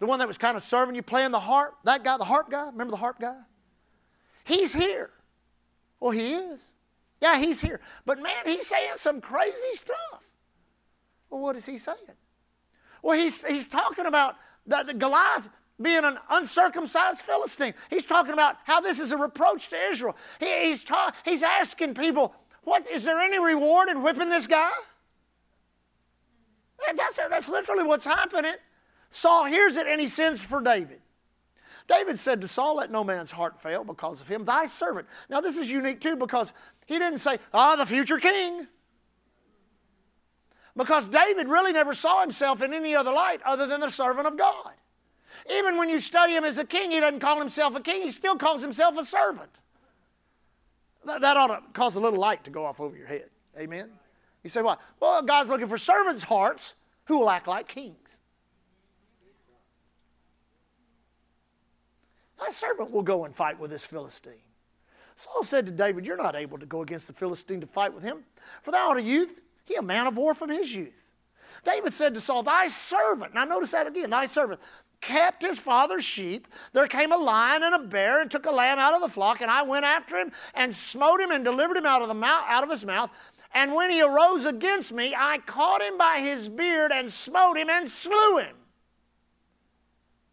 The 0.00 0.06
one 0.06 0.18
that 0.20 0.28
was 0.28 0.38
kind 0.38 0.56
of 0.56 0.62
serving 0.62 0.94
you, 0.94 1.02
playing 1.02 1.32
the 1.32 1.40
harp, 1.40 1.76
that 1.84 2.04
guy, 2.04 2.16
the 2.16 2.24
harp 2.24 2.50
guy, 2.50 2.66
remember 2.66 2.92
the 2.92 2.96
harp 2.96 3.20
guy? 3.20 3.36
He's 4.44 4.74
here. 4.74 5.10
Well, 6.00 6.12
he 6.12 6.34
is. 6.34 6.72
Yeah, 7.20 7.38
he's 7.38 7.60
here. 7.60 7.80
But 8.06 8.22
man, 8.22 8.44
he's 8.44 8.66
saying 8.66 8.92
some 8.96 9.20
crazy 9.20 9.56
stuff. 9.74 10.22
Well, 11.30 11.40
what 11.40 11.56
is 11.56 11.66
he 11.66 11.78
saying? 11.78 11.96
Well, 13.02 13.18
he's, 13.18 13.44
he's 13.44 13.66
talking 13.66 14.06
about 14.06 14.36
the, 14.66 14.84
the 14.86 14.94
Goliath 14.94 15.48
being 15.80 16.04
an 16.04 16.18
uncircumcised 16.30 17.20
Philistine. 17.20 17.74
He's 17.90 18.06
talking 18.06 18.32
about 18.32 18.56
how 18.64 18.80
this 18.80 18.98
is 18.98 19.12
a 19.12 19.16
reproach 19.16 19.68
to 19.70 19.76
Israel. 19.76 20.16
He, 20.40 20.66
he's, 20.66 20.84
ta- 20.84 21.12
he's 21.24 21.42
asking 21.42 21.94
people, 21.94 22.34
what, 22.64 22.88
is 22.88 23.04
there 23.04 23.18
any 23.20 23.38
reward 23.38 23.88
in 23.88 24.02
whipping 24.02 24.28
this 24.28 24.46
guy? 24.46 24.70
And 26.88 26.98
that's, 26.98 27.16
that's 27.16 27.48
literally 27.48 27.84
what's 27.84 28.04
happening. 28.04 28.54
Saul 29.10 29.46
hears 29.46 29.76
it 29.76 29.86
and 29.86 30.00
he 30.00 30.06
sends 30.06 30.40
for 30.40 30.60
David. 30.60 31.00
David 31.88 32.18
said 32.18 32.42
to 32.42 32.48
Saul, 32.48 32.76
Let 32.76 32.90
no 32.90 33.02
man's 33.02 33.30
heart 33.30 33.60
fail 33.60 33.82
because 33.82 34.20
of 34.20 34.28
him, 34.28 34.44
thy 34.44 34.66
servant. 34.66 35.08
Now, 35.28 35.40
this 35.40 35.56
is 35.56 35.70
unique 35.70 36.00
too 36.00 36.16
because 36.16 36.52
he 36.86 36.98
didn't 36.98 37.18
say, 37.18 37.38
Ah, 37.52 37.76
the 37.76 37.86
future 37.86 38.18
king. 38.18 38.68
Because 40.76 41.08
David 41.08 41.48
really 41.48 41.72
never 41.72 41.94
saw 41.94 42.20
himself 42.20 42.62
in 42.62 42.72
any 42.72 42.94
other 42.94 43.10
light 43.10 43.40
other 43.44 43.66
than 43.66 43.80
the 43.80 43.90
servant 43.90 44.28
of 44.28 44.38
God. 44.38 44.74
Even 45.50 45.76
when 45.78 45.88
you 45.88 45.98
study 45.98 46.36
him 46.36 46.44
as 46.44 46.58
a 46.58 46.64
king, 46.64 46.90
he 46.90 47.00
doesn't 47.00 47.20
call 47.20 47.38
himself 47.38 47.74
a 47.74 47.80
king, 47.80 48.02
he 48.02 48.10
still 48.10 48.36
calls 48.36 48.62
himself 48.62 48.96
a 48.96 49.04
servant. 49.04 49.50
That, 51.04 51.22
that 51.22 51.36
ought 51.36 51.46
to 51.48 51.62
cause 51.72 51.96
a 51.96 52.00
little 52.00 52.20
light 52.20 52.44
to 52.44 52.50
go 52.50 52.66
off 52.66 52.80
over 52.80 52.96
your 52.96 53.06
head. 53.06 53.30
Amen? 53.58 53.90
You 54.44 54.50
say, 54.50 54.62
Why? 54.62 54.76
Well, 55.00 55.22
God's 55.22 55.48
looking 55.48 55.68
for 55.68 55.78
servants' 55.78 56.24
hearts 56.24 56.74
who 57.06 57.18
will 57.18 57.30
act 57.30 57.48
like 57.48 57.66
kings. 57.66 58.18
Thy 62.38 62.50
servant 62.50 62.90
will 62.90 63.02
go 63.02 63.24
and 63.24 63.34
fight 63.34 63.58
with 63.58 63.70
this 63.70 63.84
Philistine. 63.84 64.32
Saul 65.16 65.42
said 65.42 65.66
to 65.66 65.72
David, 65.72 66.06
You're 66.06 66.16
not 66.16 66.36
able 66.36 66.58
to 66.58 66.66
go 66.66 66.82
against 66.82 67.08
the 67.08 67.12
Philistine 67.12 67.60
to 67.60 67.66
fight 67.66 67.92
with 67.92 68.04
him, 68.04 68.24
for 68.62 68.70
thou 68.70 68.88
art 68.88 68.98
a 68.98 69.02
youth, 69.02 69.40
he 69.64 69.74
a 69.74 69.82
man 69.82 70.06
of 70.06 70.16
war 70.16 70.34
from 70.34 70.50
his 70.50 70.72
youth. 70.72 71.10
David 71.64 71.92
said 71.92 72.14
to 72.14 72.20
Saul, 72.20 72.44
Thy 72.44 72.68
servant, 72.68 73.34
now 73.34 73.44
notice 73.44 73.72
that 73.72 73.86
again, 73.88 74.10
thy 74.10 74.26
servant, 74.26 74.60
kept 75.00 75.42
his 75.42 75.58
father's 75.58 76.04
sheep. 76.04 76.46
There 76.72 76.86
came 76.86 77.12
a 77.12 77.16
lion 77.16 77.62
and 77.62 77.74
a 77.74 77.80
bear 77.80 78.20
and 78.20 78.30
took 78.30 78.46
a 78.46 78.50
lamb 78.50 78.78
out 78.78 78.94
of 78.94 79.00
the 79.00 79.08
flock, 79.08 79.40
and 79.40 79.50
I 79.50 79.62
went 79.62 79.84
after 79.84 80.16
him 80.16 80.32
and 80.54 80.74
smote 80.74 81.20
him 81.20 81.30
and 81.30 81.44
delivered 81.44 81.76
him 81.76 81.86
out 81.86 82.02
of, 82.02 82.08
the 82.08 82.14
mouth, 82.14 82.44
out 82.46 82.64
of 82.64 82.70
his 82.70 82.84
mouth. 82.84 83.10
And 83.52 83.74
when 83.74 83.90
he 83.90 84.02
arose 84.02 84.44
against 84.44 84.92
me, 84.92 85.14
I 85.16 85.38
caught 85.38 85.82
him 85.82 85.98
by 85.98 86.20
his 86.20 86.48
beard 86.48 86.92
and 86.92 87.12
smote 87.12 87.56
him 87.56 87.70
and 87.70 87.88
slew 87.88 88.38
him. 88.38 88.56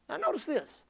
Now, 0.09 0.17
notice 0.17 0.45
this. 0.45 0.84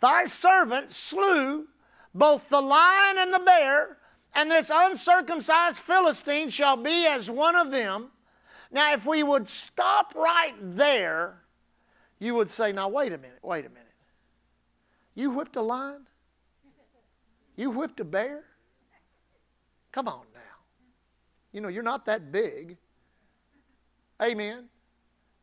Thy 0.00 0.24
servant 0.26 0.90
slew 0.90 1.68
both 2.14 2.48
the 2.48 2.60
lion 2.60 3.16
and 3.18 3.32
the 3.32 3.38
bear, 3.38 3.98
and 4.34 4.50
this 4.50 4.70
uncircumcised 4.72 5.78
Philistine 5.78 6.50
shall 6.50 6.76
be 6.76 7.06
as 7.06 7.30
one 7.30 7.56
of 7.56 7.70
them. 7.70 8.08
Now, 8.70 8.92
if 8.92 9.06
we 9.06 9.22
would 9.22 9.48
stop 9.48 10.14
right 10.14 10.54
there, 10.60 11.42
you 12.18 12.34
would 12.34 12.50
say, 12.50 12.72
Now, 12.72 12.88
wait 12.88 13.12
a 13.12 13.18
minute, 13.18 13.38
wait 13.42 13.64
a 13.64 13.68
minute. 13.68 13.82
You 15.14 15.30
whipped 15.30 15.56
a 15.56 15.62
lion? 15.62 16.06
You 17.56 17.70
whipped 17.70 18.00
a 18.00 18.04
bear? 18.04 18.44
Come 19.92 20.08
on 20.08 20.26
now. 20.34 20.40
You 21.52 21.62
know, 21.62 21.68
you're 21.68 21.82
not 21.82 22.04
that 22.04 22.30
big. 22.30 22.76
Amen. 24.22 24.68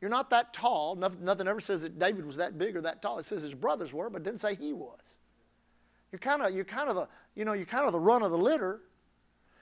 You're 0.03 0.09
not 0.09 0.31
that 0.31 0.53
tall. 0.53 0.97
Nothing, 0.97 1.47
ever 1.47 1.61
says 1.61 1.83
that 1.83 1.97
David 1.97 2.25
was 2.25 2.35
that 2.35 2.57
big 2.57 2.75
or 2.75 2.81
that 2.81 3.01
tall. 3.01 3.19
It 3.19 3.25
says 3.25 3.41
his 3.41 3.53
brothers 3.53 3.93
were, 3.93 4.09
but 4.09 4.21
didn't 4.21 4.41
say 4.41 4.53
he 4.53 4.73
was. 4.73 4.99
You're 6.11 6.19
kind 6.19 6.41
of 6.41 6.53
you're 6.53 6.65
kind 6.65 6.89
of 6.89 6.95
the 6.97 7.07
you 7.35 7.45
know 7.45 7.53
you're 7.53 7.65
kind 7.65 7.85
of 7.85 7.93
the 7.93 8.01
run 8.01 8.21
of 8.21 8.29
the 8.29 8.37
litter, 8.37 8.81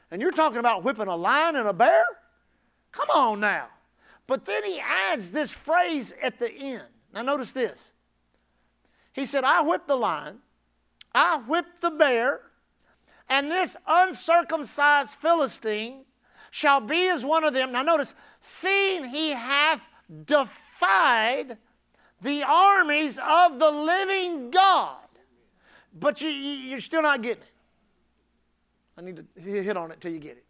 and 0.09 0.19
you're 0.19 0.31
talking 0.31 0.57
about 0.57 0.83
whipping 0.83 1.05
a 1.05 1.15
lion 1.15 1.57
and 1.57 1.67
a 1.67 1.73
bear. 1.73 2.03
Come 2.91 3.11
on 3.11 3.39
now. 3.39 3.67
But 4.25 4.45
then 4.45 4.63
he 4.65 4.79
adds 4.79 5.29
this 5.29 5.51
phrase 5.51 6.11
at 6.23 6.39
the 6.39 6.51
end. 6.51 6.85
Now 7.13 7.21
notice 7.21 7.51
this. 7.51 7.91
He 9.13 9.27
said, 9.27 9.43
"I 9.43 9.61
whipped 9.61 9.87
the 9.87 9.95
lion, 9.95 10.39
I 11.13 11.37
whipped 11.37 11.81
the 11.81 11.91
bear, 11.91 12.41
and 13.29 13.51
this 13.51 13.77
uncircumcised 13.85 15.13
Philistine 15.13 16.05
shall 16.49 16.81
be 16.81 17.09
as 17.09 17.23
one 17.23 17.43
of 17.43 17.53
them. 17.53 17.71
Now, 17.71 17.83
notice, 17.83 18.15
seeing 18.39 19.05
he 19.05 19.29
hath 19.29 19.83
defied 20.25 21.57
the 22.21 22.43
armies 22.43 23.17
of 23.17 23.59
the 23.59 23.71
living 23.71 24.51
God. 24.51 24.97
But 25.97 26.21
you, 26.21 26.29
you, 26.29 26.77
are 26.77 26.81
still 26.81 27.01
not 27.01 27.21
getting 27.21 27.43
it. 27.43 27.49
I 28.97 29.01
need 29.01 29.23
to 29.35 29.41
hit 29.41 29.75
on 29.75 29.91
it 29.91 29.99
till 29.99 30.11
you 30.11 30.19
get 30.19 30.37
it. 30.37 30.45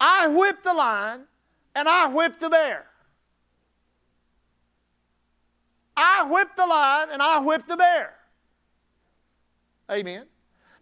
I 0.00 0.28
whipped 0.28 0.64
the 0.64 0.72
lion 0.72 1.22
and 1.74 1.88
I 1.88 2.08
whipped 2.08 2.40
the 2.40 2.50
bear. 2.50 2.86
I 5.96 6.26
whipped 6.28 6.56
the 6.56 6.66
lion 6.66 7.10
and 7.12 7.22
I 7.22 7.38
whipped 7.40 7.68
the 7.68 7.76
bear. 7.76 8.14
Amen. 9.90 10.24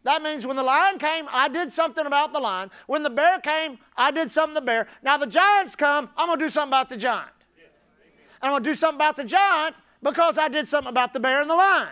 That 0.04 0.22
means 0.22 0.46
when 0.46 0.56
the 0.56 0.62
lion 0.62 0.98
came, 0.98 1.26
I 1.30 1.48
did 1.48 1.70
something 1.72 2.06
about 2.06 2.32
the 2.32 2.38
lion. 2.38 2.70
When 2.86 3.02
the 3.02 3.10
bear 3.10 3.40
came, 3.40 3.78
I 3.96 4.10
did 4.10 4.30
something 4.30 4.54
to 4.54 4.60
the 4.60 4.66
bear. 4.66 4.88
Now 5.02 5.18
the 5.18 5.26
giants 5.26 5.74
come, 5.74 6.08
I'm 6.16 6.28
going 6.28 6.38
to 6.38 6.44
do 6.46 6.50
something 6.50 6.70
about 6.70 6.88
the 6.88 6.96
giant. 6.96 7.30
I'm 8.42 8.52
going 8.52 8.62
to 8.62 8.70
do 8.70 8.74
something 8.74 8.96
about 8.96 9.16
the 9.16 9.24
giant 9.24 9.76
because 10.02 10.38
I 10.38 10.48
did 10.48 10.66
something 10.66 10.90
about 10.90 11.12
the 11.12 11.20
bear 11.20 11.40
and 11.40 11.50
the 11.50 11.54
lion. 11.54 11.88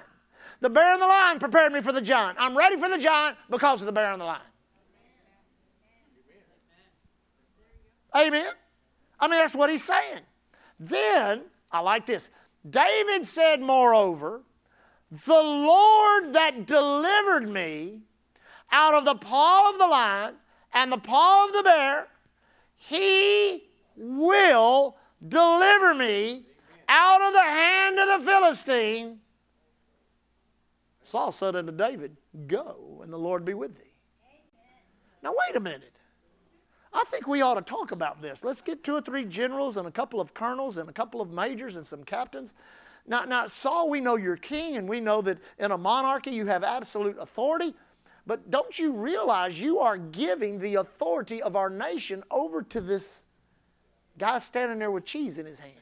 The 0.61 0.71
bear 0.71 0.93
and 0.93 1.03
the 1.03 1.07
lion 1.07 1.39
prepared 1.39 1.73
me 1.73 1.81
for 1.81 1.93
the 1.93 2.01
giant. 2.01 2.39
I'm 2.41 2.57
ready 2.57 2.77
for 2.77 2.89
the 2.89 2.99
giant 2.99 3.37
because 3.51 3.83
of 3.83 3.87
the 3.87 3.93
bear 3.93 4.13
and 4.13 4.21
the 4.21 4.25
lion. 4.25 4.41
Amen. 8.15 8.47
I 9.21 9.29
mean, 9.29 9.39
that's 9.39 9.55
what 9.55 9.71
he's 9.71 9.85
saying. 9.85 10.21
Then, 10.81 11.43
I 11.71 11.81
like 11.81 12.07
this. 12.07 12.31
David 12.69 13.27
said, 13.27 13.61
moreover, 13.61 14.43
the 15.11 15.43
Lord 15.43 16.33
that 16.33 16.67
delivered 16.67 17.49
me 17.49 18.01
out 18.73 18.95
of 18.95 19.05
the 19.05 19.15
paw 19.15 19.71
of 19.71 19.79
the 19.79 19.87
lion 19.87 20.35
and 20.73 20.91
the 20.91 20.99
paw 20.99 21.47
of 21.47 21.53
the 21.53 21.63
bear, 21.63 22.09
he 22.77 23.65
will 23.97 24.97
deliver 25.27 25.95
me 25.95 26.45
out 26.89 27.23
of 27.23 27.33
the 27.33 27.43
hand 27.43 27.99
of 27.99 28.21
the 28.21 28.31
Philistine. 28.31 29.19
Saul 31.05 31.33
said 31.33 31.55
unto 31.55 31.73
David, 31.73 32.17
Go, 32.47 33.01
and 33.03 33.13
the 33.13 33.19
Lord 33.19 33.45
be 33.45 33.55
with 33.55 33.77
thee. 33.77 33.83
Now, 35.23 35.33
wait 35.49 35.57
a 35.57 35.61
minute. 35.61 35.93
I 36.93 37.05
think 37.09 37.27
we 37.27 37.43
ought 37.43 37.55
to 37.55 37.63
talk 37.63 37.93
about 37.93 38.23
this. 38.23 38.43
Let's 38.43 38.63
get 38.63 38.83
two 38.83 38.95
or 38.95 39.01
three 39.01 39.25
generals 39.25 39.77
and 39.77 39.87
a 39.87 39.91
couple 39.91 40.21
of 40.21 40.35
colonels 40.35 40.79
and 40.79 40.89
a 40.89 40.93
couple 40.93 41.21
of 41.21 41.31
majors 41.31 41.77
and 41.77 41.87
some 41.87 42.05
captains. 42.05 42.55
Now, 43.07 43.25
now, 43.25 43.47
Saul, 43.47 43.91
we 43.91 44.01
know 44.01 44.17
you're 44.17 44.37
king, 44.37 44.77
and 44.77 44.89
we 44.89 45.01
know 45.01 45.21
that 45.23 45.39
in 45.59 45.71
a 45.71 45.79
monarchy 45.79 46.31
you 46.31 46.47
have 46.47 46.65
absolute 46.65 47.17
authority. 47.21 47.75
But 48.27 48.51
don't 48.51 48.77
you 48.79 48.93
realize 48.93 49.61
you 49.61 49.79
are 49.79 49.97
giving 49.97 50.59
the 50.59 50.77
authority 50.77 51.41
of 51.41 51.55
our 51.55 51.71
nation 51.71 52.25
over 52.31 52.63
to 52.63 52.81
this 52.81 53.26
guy 54.19 54.39
standing 54.39 54.79
there 54.79 54.91
with 54.91 55.05
cheese 55.05 55.39
in 55.39 55.47
his 55.47 55.59
hand? 55.59 55.75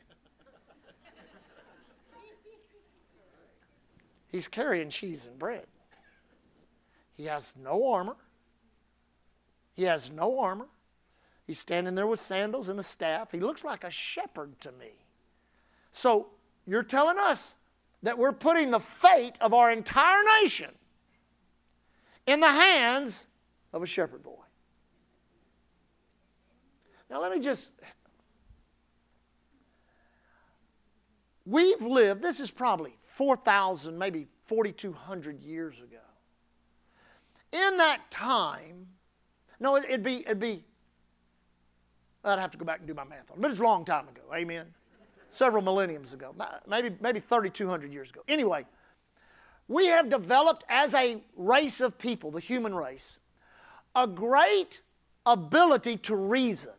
He's 4.28 4.48
carrying 4.48 4.90
cheese 4.90 5.26
and 5.26 5.38
bread. 5.38 5.66
He 7.16 7.26
has 7.26 7.52
no 7.56 7.92
armor. 7.92 8.16
He 9.74 9.84
has 9.84 10.10
no 10.10 10.40
armor. 10.40 10.66
He's 11.46 11.58
standing 11.58 11.94
there 11.94 12.06
with 12.06 12.18
sandals 12.18 12.68
and 12.68 12.80
a 12.80 12.82
staff. 12.82 13.30
He 13.30 13.38
looks 13.38 13.62
like 13.62 13.84
a 13.84 13.90
shepherd 13.90 14.60
to 14.62 14.72
me. 14.72 15.04
So 15.92 16.28
you're 16.66 16.82
telling 16.82 17.18
us 17.18 17.54
that 18.02 18.18
we're 18.18 18.32
putting 18.32 18.70
the 18.70 18.80
fate 18.80 19.36
of 19.40 19.54
our 19.54 19.70
entire 19.70 20.22
nation 20.42 20.70
in 22.26 22.40
the 22.40 22.50
hands 22.50 23.26
of 23.72 23.82
a 23.82 23.86
shepherd 23.86 24.22
boy. 24.22 24.32
Now, 27.10 27.20
let 27.20 27.30
me 27.30 27.40
just. 27.40 27.70
We've 31.46 31.82
lived, 31.82 32.22
this 32.22 32.40
is 32.40 32.50
probably 32.50 32.96
4,000, 33.16 33.98
maybe 33.98 34.26
4,200 34.46 35.40
years 35.40 35.76
ago. 35.78 35.98
In 37.52 37.76
that 37.78 38.10
time, 38.10 38.86
no, 39.60 39.76
it'd 39.76 40.02
be, 40.02 40.20
it'd 40.20 40.40
be, 40.40 40.64
I'd 42.24 42.38
have 42.38 42.50
to 42.52 42.58
go 42.58 42.64
back 42.64 42.78
and 42.78 42.88
do 42.88 42.94
my 42.94 43.04
math 43.04 43.30
on 43.30 43.36
it, 43.36 43.40
but 43.42 43.50
it's 43.50 43.60
a 43.60 43.62
long 43.62 43.84
time 43.84 44.08
ago. 44.08 44.22
Amen 44.34 44.66
several 45.34 45.62
millenniums 45.62 46.12
ago, 46.12 46.34
maybe, 46.66 46.96
maybe 47.00 47.20
3,200 47.20 47.92
years 47.92 48.10
ago. 48.10 48.22
Anyway, 48.28 48.64
we 49.66 49.86
have 49.86 50.08
developed 50.08 50.64
as 50.68 50.94
a 50.94 51.22
race 51.36 51.80
of 51.80 51.98
people, 51.98 52.30
the 52.30 52.40
human 52.40 52.74
race, 52.74 53.18
a 53.94 54.06
great 54.06 54.80
ability 55.26 55.96
to 55.96 56.14
reason. 56.14 56.72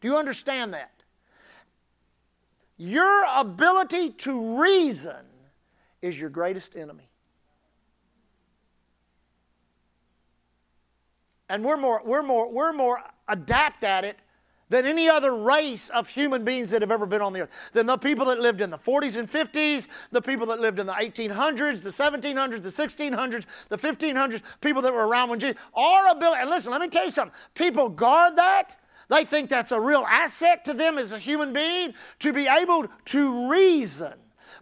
Do 0.00 0.08
you 0.08 0.16
understand 0.16 0.72
that? 0.74 0.95
Your 2.78 3.24
ability 3.34 4.10
to 4.10 4.60
reason 4.60 5.24
is 6.02 6.18
your 6.18 6.30
greatest 6.30 6.76
enemy. 6.76 7.08
And 11.48 11.64
we're 11.64 11.76
more, 11.76 12.02
we're 12.04 12.22
more, 12.22 12.50
we're 12.50 12.72
more 12.72 13.00
adept 13.28 13.84
at 13.84 14.04
it 14.04 14.18
than 14.68 14.84
any 14.84 15.08
other 15.08 15.34
race 15.34 15.90
of 15.90 16.08
human 16.08 16.44
beings 16.44 16.70
that 16.70 16.82
have 16.82 16.90
ever 16.90 17.06
been 17.06 17.22
on 17.22 17.32
the 17.32 17.42
earth. 17.42 17.50
Than 17.72 17.86
the 17.86 17.96
people 17.96 18.26
that 18.26 18.40
lived 18.40 18.60
in 18.60 18.70
the 18.70 18.78
40s 18.78 19.16
and 19.16 19.30
50s, 19.30 19.86
the 20.10 20.20
people 20.20 20.46
that 20.48 20.60
lived 20.60 20.80
in 20.80 20.86
the 20.86 20.92
1800s, 20.92 21.82
the 21.82 21.90
1700s, 21.90 22.62
the 22.62 22.68
1600s, 22.68 23.44
the 23.68 23.78
1500s, 23.78 24.42
people 24.60 24.82
that 24.82 24.92
were 24.92 25.06
around 25.06 25.30
when 25.30 25.38
Jesus. 25.38 25.56
Our 25.74 26.08
ability, 26.08 26.40
and 26.40 26.50
listen, 26.50 26.72
let 26.72 26.80
me 26.80 26.88
tell 26.88 27.04
you 27.04 27.12
something. 27.12 27.36
People 27.54 27.88
guard 27.88 28.36
that. 28.36 28.76
They 29.08 29.24
think 29.24 29.48
that's 29.48 29.72
a 29.72 29.80
real 29.80 30.04
asset 30.08 30.64
to 30.64 30.74
them 30.74 30.98
as 30.98 31.12
a 31.12 31.18
human 31.18 31.52
being 31.52 31.94
to 32.20 32.32
be 32.32 32.48
able 32.48 32.86
to 33.06 33.50
reason. 33.50 34.14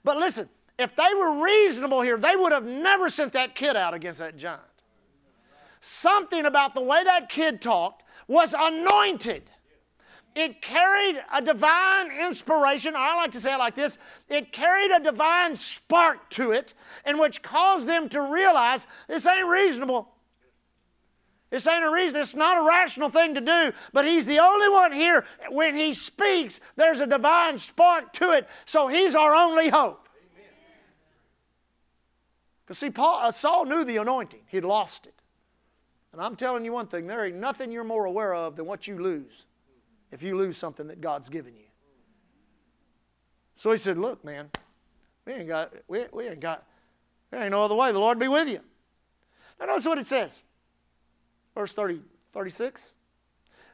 But 0.02 0.18
listen, 0.18 0.48
if 0.78 0.94
they 0.96 1.14
were 1.16 1.42
reasonable 1.42 2.02
here, 2.02 2.18
they 2.18 2.36
would 2.36 2.52
have 2.52 2.64
never 2.64 3.08
sent 3.08 3.32
that 3.32 3.54
kid 3.54 3.76
out 3.76 3.94
against 3.94 4.18
that 4.18 4.36
giant. 4.36 4.60
Something 5.80 6.44
about 6.46 6.74
the 6.74 6.80
way 6.80 7.04
that 7.04 7.28
kid 7.28 7.62
talked 7.62 8.02
was 8.26 8.54
anointed. 8.58 9.44
It 10.34 10.60
carried 10.60 11.22
a 11.32 11.40
divine 11.40 12.10
inspiration. 12.10 12.94
I 12.96 13.14
like 13.16 13.32
to 13.32 13.40
say 13.40 13.54
it 13.54 13.58
like 13.58 13.76
this 13.76 13.98
it 14.28 14.52
carried 14.52 14.90
a 14.90 14.98
divine 14.98 15.56
spark 15.56 16.28
to 16.30 16.50
it, 16.50 16.74
in 17.06 17.18
which 17.18 17.42
caused 17.42 17.86
them 17.86 18.08
to 18.08 18.20
realize 18.20 18.86
this 19.06 19.26
ain't 19.26 19.46
reasonable. 19.46 20.13
This 21.54 21.68
ain't 21.68 21.84
a 21.84 21.88
reason. 21.88 22.20
It's 22.20 22.34
not 22.34 22.58
a 22.58 22.66
rational 22.66 23.08
thing 23.08 23.36
to 23.36 23.40
do, 23.40 23.72
but 23.92 24.04
he's 24.04 24.26
the 24.26 24.40
only 24.40 24.68
one 24.68 24.90
here. 24.90 25.24
When 25.50 25.76
he 25.76 25.94
speaks, 25.94 26.58
there's 26.74 26.98
a 26.98 27.06
divine 27.06 27.60
spark 27.60 28.12
to 28.14 28.32
it, 28.32 28.48
so 28.64 28.88
he's 28.88 29.14
our 29.14 29.32
only 29.36 29.68
hope. 29.68 30.08
Because 32.66 32.80
see, 32.80 32.90
Paul, 32.90 33.20
uh, 33.22 33.30
Saul 33.30 33.66
knew 33.66 33.84
the 33.84 33.98
anointing. 33.98 34.40
He'd 34.48 34.64
lost 34.64 35.06
it. 35.06 35.14
And 36.12 36.20
I'm 36.20 36.34
telling 36.34 36.64
you 36.64 36.72
one 36.72 36.88
thing, 36.88 37.06
there 37.06 37.24
ain't 37.24 37.36
nothing 37.36 37.70
you're 37.70 37.84
more 37.84 38.04
aware 38.04 38.34
of 38.34 38.56
than 38.56 38.66
what 38.66 38.88
you 38.88 39.00
lose 39.00 39.46
if 40.10 40.24
you 40.24 40.36
lose 40.36 40.56
something 40.56 40.88
that 40.88 41.00
God's 41.00 41.28
given 41.28 41.54
you. 41.54 41.68
So 43.54 43.70
he 43.70 43.78
said, 43.78 43.96
Look, 43.96 44.24
man, 44.24 44.50
we 45.24 45.34
ain't 45.34 45.46
got, 45.46 45.72
we, 45.86 46.06
we 46.12 46.26
ain't 46.26 46.40
got, 46.40 46.64
there 47.30 47.40
ain't 47.40 47.52
no 47.52 47.62
other 47.62 47.76
way. 47.76 47.92
The 47.92 48.00
Lord 48.00 48.18
be 48.18 48.26
with 48.26 48.48
you. 48.48 48.58
Now 49.60 49.66
notice 49.66 49.86
what 49.86 49.98
it 49.98 50.08
says. 50.08 50.42
Verse 51.54 51.72
30, 51.72 52.00
36. 52.32 52.94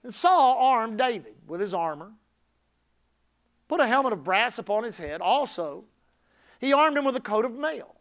And 0.02 0.14
Saul 0.14 0.56
armed 0.58 0.98
David 0.98 1.34
with 1.46 1.60
his 1.60 1.74
armor, 1.74 2.12
put 3.68 3.80
a 3.80 3.86
helmet 3.86 4.12
of 4.12 4.24
brass 4.24 4.58
upon 4.58 4.84
his 4.84 4.96
head. 4.96 5.20
Also, 5.20 5.84
he 6.58 6.72
armed 6.72 6.96
him 6.96 7.04
with 7.04 7.16
a 7.16 7.20
coat 7.20 7.44
of 7.44 7.52
mail. 7.52 7.94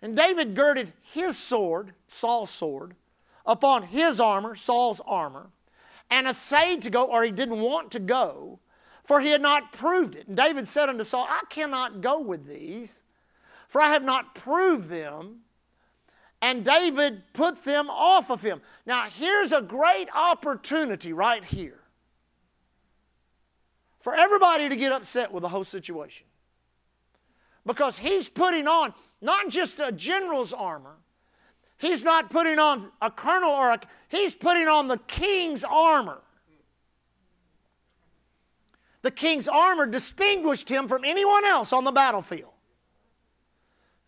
And 0.00 0.16
David 0.16 0.54
girded 0.54 0.92
his 1.00 1.38
sword, 1.38 1.94
Saul's 2.08 2.50
sword, 2.50 2.94
upon 3.46 3.84
his 3.84 4.20
armor, 4.20 4.54
Saul's 4.54 5.00
armor, 5.06 5.50
and 6.10 6.26
essayed 6.26 6.82
to 6.82 6.90
go, 6.90 7.04
or 7.04 7.22
he 7.22 7.30
didn't 7.30 7.60
want 7.60 7.90
to 7.92 8.00
go, 8.00 8.58
for 9.04 9.20
he 9.20 9.30
had 9.30 9.40
not 9.40 9.72
proved 9.72 10.14
it. 10.14 10.26
And 10.26 10.36
David 10.36 10.66
said 10.68 10.88
unto 10.88 11.04
Saul, 11.04 11.26
I 11.28 11.42
cannot 11.48 12.00
go 12.00 12.20
with 12.20 12.46
these, 12.46 13.04
for 13.68 13.80
I 13.80 13.90
have 13.90 14.04
not 14.04 14.34
proved 14.34 14.88
them. 14.88 15.40
And 16.42 16.64
David 16.64 17.22
put 17.32 17.64
them 17.64 17.88
off 17.88 18.28
of 18.28 18.42
him. 18.42 18.60
Now, 18.84 19.08
here's 19.08 19.52
a 19.52 19.62
great 19.62 20.08
opportunity 20.12 21.12
right 21.12 21.44
here 21.44 21.78
for 24.00 24.12
everybody 24.12 24.68
to 24.68 24.74
get 24.74 24.90
upset 24.90 25.32
with 25.32 25.42
the 25.42 25.48
whole 25.48 25.62
situation. 25.62 26.26
Because 27.64 27.96
he's 27.98 28.28
putting 28.28 28.66
on 28.66 28.92
not 29.20 29.50
just 29.50 29.78
a 29.78 29.92
general's 29.92 30.52
armor, 30.52 30.96
he's 31.78 32.02
not 32.02 32.28
putting 32.28 32.58
on 32.58 32.90
a 33.00 33.08
colonel 33.08 33.50
or 33.50 33.74
a, 33.74 33.80
he's 34.08 34.34
putting 34.34 34.66
on 34.66 34.88
the 34.88 34.98
king's 34.98 35.62
armor. 35.62 36.18
The 39.02 39.12
king's 39.12 39.46
armor 39.46 39.86
distinguished 39.86 40.68
him 40.68 40.88
from 40.88 41.04
anyone 41.04 41.44
else 41.44 41.72
on 41.72 41.84
the 41.84 41.92
battlefield. 41.92 42.50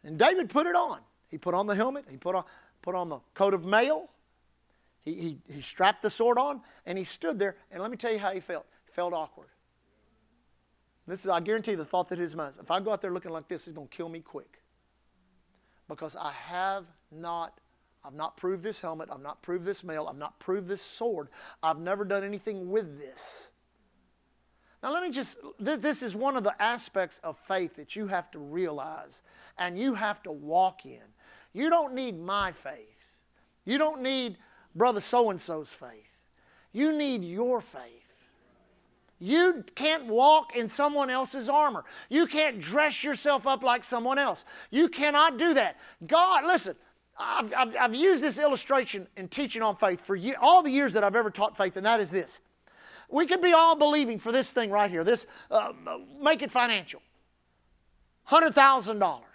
And 0.03 0.19
David 0.19 0.51
put 0.51 0.67
it 0.67 0.75
on. 0.75 0.99
He 1.35 1.39
put 1.39 1.53
on 1.53 1.67
the 1.67 1.75
helmet, 1.75 2.05
he 2.09 2.17
put 2.17 2.37
on, 2.37 2.45
put 2.81 2.95
on 2.95 3.09
the 3.09 3.19
coat 3.35 3.55
of 3.55 3.65
mail, 3.65 4.09
he, 5.01 5.15
he, 5.15 5.39
he 5.53 5.61
strapped 5.61 6.01
the 6.01 6.09
sword 6.09 6.39
on, 6.39 6.61
and 6.87 6.97
he 6.97 7.03
stood 7.03 7.41
there. 7.41 7.57
And 7.73 7.83
let 7.83 7.91
me 7.91 7.97
tell 7.97 8.13
you 8.13 8.21
how 8.21 8.31
he 8.31 8.39
felt. 8.39 8.65
He 8.87 8.93
felt 8.93 9.13
awkward. 9.13 9.49
This 11.09 11.25
is, 11.25 11.27
I 11.27 11.41
guarantee, 11.41 11.73
you, 11.73 11.77
the 11.77 11.85
thought 11.85 12.09
that 12.11 12.21
his 12.21 12.37
mind. 12.37 12.55
If 12.63 12.71
I 12.71 12.79
go 12.79 12.93
out 12.93 13.03
there 13.03 13.11
looking 13.11 13.33
like 13.33 13.49
this, 13.49 13.65
he's 13.65 13.75
going 13.75 13.89
to 13.89 13.97
kill 13.97 14.09
me 14.09 14.21
quick. 14.21 14.61
Because 15.89 16.15
I 16.15 16.31
have 16.31 16.85
not, 17.11 17.59
I've 18.05 18.15
not 18.15 18.37
proved 18.37 18.63
this 18.63 18.79
helmet, 18.79 19.09
I've 19.11 19.21
not 19.21 19.43
proved 19.43 19.65
this 19.65 19.83
mail, 19.83 20.07
I've 20.09 20.17
not 20.17 20.39
proved 20.39 20.69
this 20.69 20.83
sword. 20.83 21.31
I've 21.65 21.81
never 21.81 22.05
done 22.05 22.23
anything 22.23 22.71
with 22.71 22.97
this. 22.97 23.49
Now, 24.85 24.93
let 24.93 25.03
me 25.03 25.11
just, 25.11 25.39
this 25.59 26.01
is 26.01 26.15
one 26.15 26.37
of 26.37 26.45
the 26.45 26.55
aspects 26.63 27.21
of 27.25 27.37
faith 27.49 27.75
that 27.75 27.97
you 27.97 28.07
have 28.07 28.31
to 28.31 28.39
realize 28.39 29.23
and 29.59 29.77
you 29.77 29.95
have 29.95 30.23
to 30.23 30.31
walk 30.31 30.87
in. 30.87 31.01
You 31.55 31.71
don't 31.71 31.95
need 31.95 32.21
my 32.21 32.53
faith. 32.53 32.91
You 33.65 33.79
don't 33.79 34.03
need 34.03 34.37
brother 34.75 35.01
so 35.01 35.31
and 35.31 35.41
so's 35.41 35.71
faith. 35.73 35.91
You 36.73 36.93
need 36.93 37.25
your 37.25 37.61
faith. 37.61 37.81
You 39.21 39.65
can't 39.75 40.07
walk 40.07 40.55
in 40.55 40.69
someone 40.69 41.09
else's 41.09 41.49
armor. 41.49 41.85
You 42.11 42.27
can't 42.27 42.61
dress 42.61 43.03
yourself 43.03 43.47
up 43.47 43.63
like 43.63 43.85
someone 43.85 44.19
else. 44.19 44.45
You 44.71 44.89
cannot 44.89 45.39
do 45.39 45.55
that. 45.55 45.79
God, 46.07 46.45
listen, 46.45 46.77
I've, 47.17 47.55
I've, 47.55 47.77
I've 47.77 47.95
used 47.95 48.23
this 48.23 48.39
illustration 48.39 49.07
in 49.17 49.29
teaching 49.29 49.63
on 49.63 49.77
faith 49.77 50.05
for 50.05 50.17
year, 50.17 50.37
all 50.41 50.63
the 50.63 50.71
years 50.71 50.93
that 50.95 51.05
I've 51.05 51.17
ever 51.17 51.31
taught 51.31 51.57
faith, 51.57 51.77
and 51.77 51.87
that 51.87 52.01
is 52.01 52.11
this 52.11 52.41
we 53.09 53.27
could 53.27 53.41
be 53.41 53.53
all 53.53 53.77
believing 53.77 54.19
for 54.19 54.33
this 54.33 54.51
thing 54.51 54.71
right 54.71 54.91
here. 54.91 55.05
This 55.05 55.27
uh, 55.51 55.73
make 56.21 56.43
it 56.43 56.51
financial. 56.51 57.01
Hundred 58.25 58.55
thousand 58.55 58.99
dollars. 58.99 59.29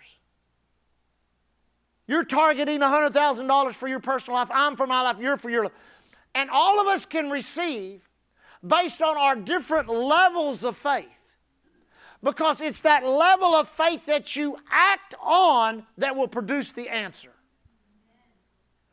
You're 2.09 2.23
targeting 2.23 2.81
hundred 2.81 3.13
thousand 3.13 3.45
dollars 3.45 3.75
for 3.75 3.87
your 3.87 3.99
personal 3.99 4.39
life. 4.39 4.49
I'm 4.51 4.75
for 4.75 4.87
my 4.87 5.01
life. 5.03 5.17
You're 5.19 5.37
for 5.37 5.51
your 5.51 5.65
life. 5.65 5.73
And 6.33 6.49
all 6.49 6.81
of 6.81 6.87
us 6.87 7.05
can 7.05 7.29
receive 7.29 8.01
based 8.65 9.03
on 9.03 9.15
our 9.15 9.35
different 9.35 9.89
levels 9.89 10.63
of 10.63 10.75
faith. 10.75 11.05
Because 12.23 12.61
it's 12.61 12.81
that 12.81 13.05
level 13.05 13.53
of 13.53 13.69
faith 13.69 14.07
that 14.07 14.35
you 14.35 14.57
act 14.71 15.13
on 15.21 15.83
that 15.99 16.15
will 16.15 16.27
produce 16.27 16.73
the 16.73 16.89
answer. 16.89 17.29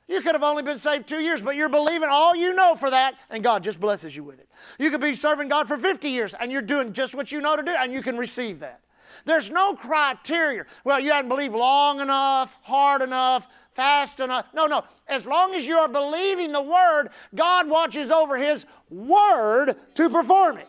You 0.08 0.20
could 0.20 0.34
have 0.34 0.42
only 0.42 0.62
been 0.62 0.78
saved 0.78 1.08
two 1.08 1.20
years, 1.20 1.40
but 1.40 1.56
you're 1.56 1.70
believing 1.70 2.10
all 2.10 2.36
you 2.36 2.52
know 2.52 2.76
for 2.76 2.90
that, 2.90 3.14
and 3.30 3.42
God 3.42 3.64
just 3.64 3.80
blesses 3.80 4.14
you 4.14 4.24
with 4.24 4.38
it. 4.38 4.48
You 4.78 4.90
could 4.90 5.00
be 5.00 5.16
serving 5.16 5.48
God 5.48 5.68
for 5.68 5.78
50 5.78 6.10
years, 6.10 6.34
and 6.34 6.52
you're 6.52 6.60
doing 6.60 6.92
just 6.92 7.14
what 7.14 7.32
you 7.32 7.40
know 7.40 7.56
to 7.56 7.62
do, 7.62 7.74
and 7.74 7.94
you 7.94 8.02
can 8.02 8.18
receive 8.18 8.60
that. 8.60 8.82
There's 9.26 9.50
no 9.50 9.74
criteria. 9.74 10.64
Well, 10.84 11.00
you 11.00 11.10
hadn't 11.10 11.28
believed 11.28 11.54
long 11.54 12.00
enough, 12.00 12.56
hard 12.62 13.02
enough, 13.02 13.46
fast 13.74 14.20
enough. 14.20 14.46
No, 14.54 14.66
no. 14.66 14.84
As 15.08 15.26
long 15.26 15.54
as 15.54 15.66
you 15.66 15.76
are 15.76 15.88
believing 15.88 16.52
the 16.52 16.62
Word, 16.62 17.10
God 17.34 17.68
watches 17.68 18.10
over 18.10 18.36
His 18.38 18.64
Word 18.88 19.74
to 19.96 20.08
perform 20.08 20.58
it. 20.58 20.68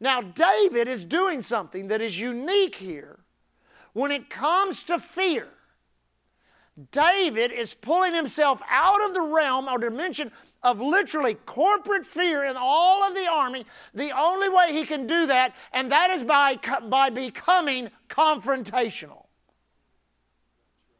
Now, 0.00 0.20
David 0.20 0.88
is 0.88 1.04
doing 1.04 1.40
something 1.40 1.88
that 1.88 2.00
is 2.00 2.18
unique 2.18 2.74
here 2.74 3.20
when 3.92 4.10
it 4.10 4.28
comes 4.28 4.82
to 4.84 4.98
fear. 4.98 5.48
David 6.90 7.52
is 7.52 7.74
pulling 7.74 8.14
himself 8.14 8.60
out 8.68 9.04
of 9.04 9.14
the 9.14 9.20
realm 9.20 9.68
or 9.68 9.78
dimension 9.78 10.32
of 10.62 10.80
literally 10.80 11.34
corporate 11.34 12.04
fear 12.04 12.44
in 12.44 12.56
all 12.56 13.02
of 13.02 13.14
the 13.14 13.26
army. 13.26 13.64
The 13.94 14.16
only 14.16 14.48
way 14.48 14.72
he 14.72 14.84
can 14.84 15.06
do 15.06 15.26
that, 15.26 15.54
and 15.72 15.90
that 15.90 16.10
is 16.10 16.22
by, 16.22 16.58
by 16.88 17.10
becoming 17.10 17.90
confrontational, 18.08 19.26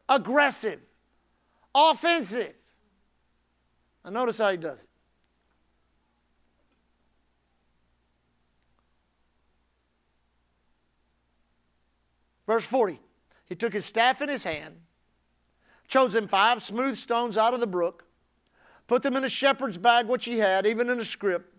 aggressive, 0.09 0.81
offensive. 1.75 2.55
Now, 4.05 4.11
notice 4.11 4.39
how 4.39 4.51
he 4.51 4.57
does 4.57 4.83
it. 4.83 4.89
Verse 12.47 12.65
40 12.65 12.99
He 13.45 13.55
took 13.55 13.73
his 13.73 13.85
staff 13.85 14.21
in 14.21 14.29
his 14.29 14.45
hand 14.45 14.77
chose 15.91 16.15
him 16.15 16.29
five 16.29 16.63
smooth 16.63 16.97
stones 16.97 17.37
out 17.37 17.53
of 17.53 17.61
the 17.61 17.67
brook, 17.67 18.05
put 18.91 19.05
them 19.05 19.15
in 19.15 19.23
a 19.23 19.29
shepherd's 19.29 19.79
bag, 19.79 20.09
which 20.09 20.25
he 20.25 20.39
had, 20.39 20.67
even 20.67 20.91
in 20.91 20.99
a 20.99 21.05
scrip, 21.05 21.55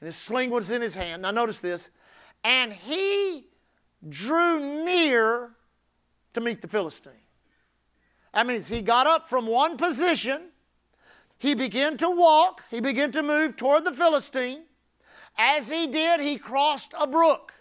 and 0.00 0.06
his 0.06 0.16
sling 0.16 0.50
was 0.50 0.68
in 0.68 0.82
his 0.82 0.94
hand. 0.94 1.22
Now, 1.22 1.30
notice 1.30 1.60
this. 1.60 1.88
And 2.44 2.74
he 2.74 3.46
drew 4.06 4.84
near 4.84 5.52
to 6.34 6.42
meet 6.42 6.60
the 6.60 6.68
Philistine. 6.68 7.24
That 8.34 8.46
means 8.46 8.68
he 8.68 8.82
got 8.82 9.06
up 9.06 9.30
from 9.30 9.46
one 9.46 9.78
position, 9.78 10.48
he 11.38 11.54
began 11.54 11.96
to 11.96 12.10
walk, 12.10 12.62
he 12.70 12.80
began 12.80 13.10
to 13.12 13.22
move 13.22 13.56
toward 13.56 13.86
the 13.86 13.92
Philistine. 13.92 14.64
As 15.38 15.70
he 15.70 15.86
did, 15.86 16.20
he 16.20 16.36
crossed 16.36 16.92
a 17.00 17.06
brook. 17.06 17.54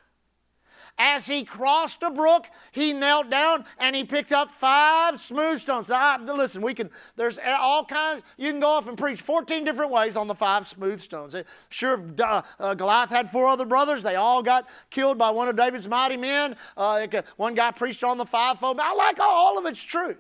As 1.03 1.25
he 1.25 1.43
crossed 1.43 2.03
a 2.03 2.11
brook, 2.11 2.45
he 2.71 2.93
knelt 2.93 3.31
down 3.31 3.65
and 3.79 3.95
he 3.95 4.03
picked 4.03 4.31
up 4.31 4.51
five 4.51 5.19
smooth 5.19 5.59
stones. 5.59 5.89
I, 5.89 6.17
listen, 6.17 6.61
we 6.61 6.75
can, 6.75 6.91
there's 7.15 7.39
all 7.43 7.83
kinds, 7.83 8.21
you 8.37 8.51
can 8.51 8.59
go 8.59 8.67
off 8.67 8.87
and 8.87 8.95
preach 8.95 9.19
14 9.19 9.65
different 9.65 9.89
ways 9.89 10.15
on 10.15 10.27
the 10.27 10.35
five 10.35 10.67
smooth 10.67 11.01
stones. 11.01 11.35
Sure, 11.69 11.99
uh, 12.19 12.75
Goliath 12.75 13.09
had 13.09 13.31
four 13.31 13.47
other 13.47 13.65
brothers. 13.65 14.03
They 14.03 14.15
all 14.15 14.43
got 14.43 14.67
killed 14.91 15.17
by 15.17 15.31
one 15.31 15.47
of 15.47 15.55
David's 15.55 15.87
mighty 15.87 16.17
men. 16.17 16.55
Uh, 16.77 17.07
one 17.35 17.55
guy 17.55 17.71
preached 17.71 18.03
on 18.03 18.19
the 18.19 18.25
fivefold. 18.27 18.79
I 18.79 18.93
like 18.93 19.19
all 19.19 19.57
of 19.57 19.65
it's 19.65 19.81
true. 19.81 20.17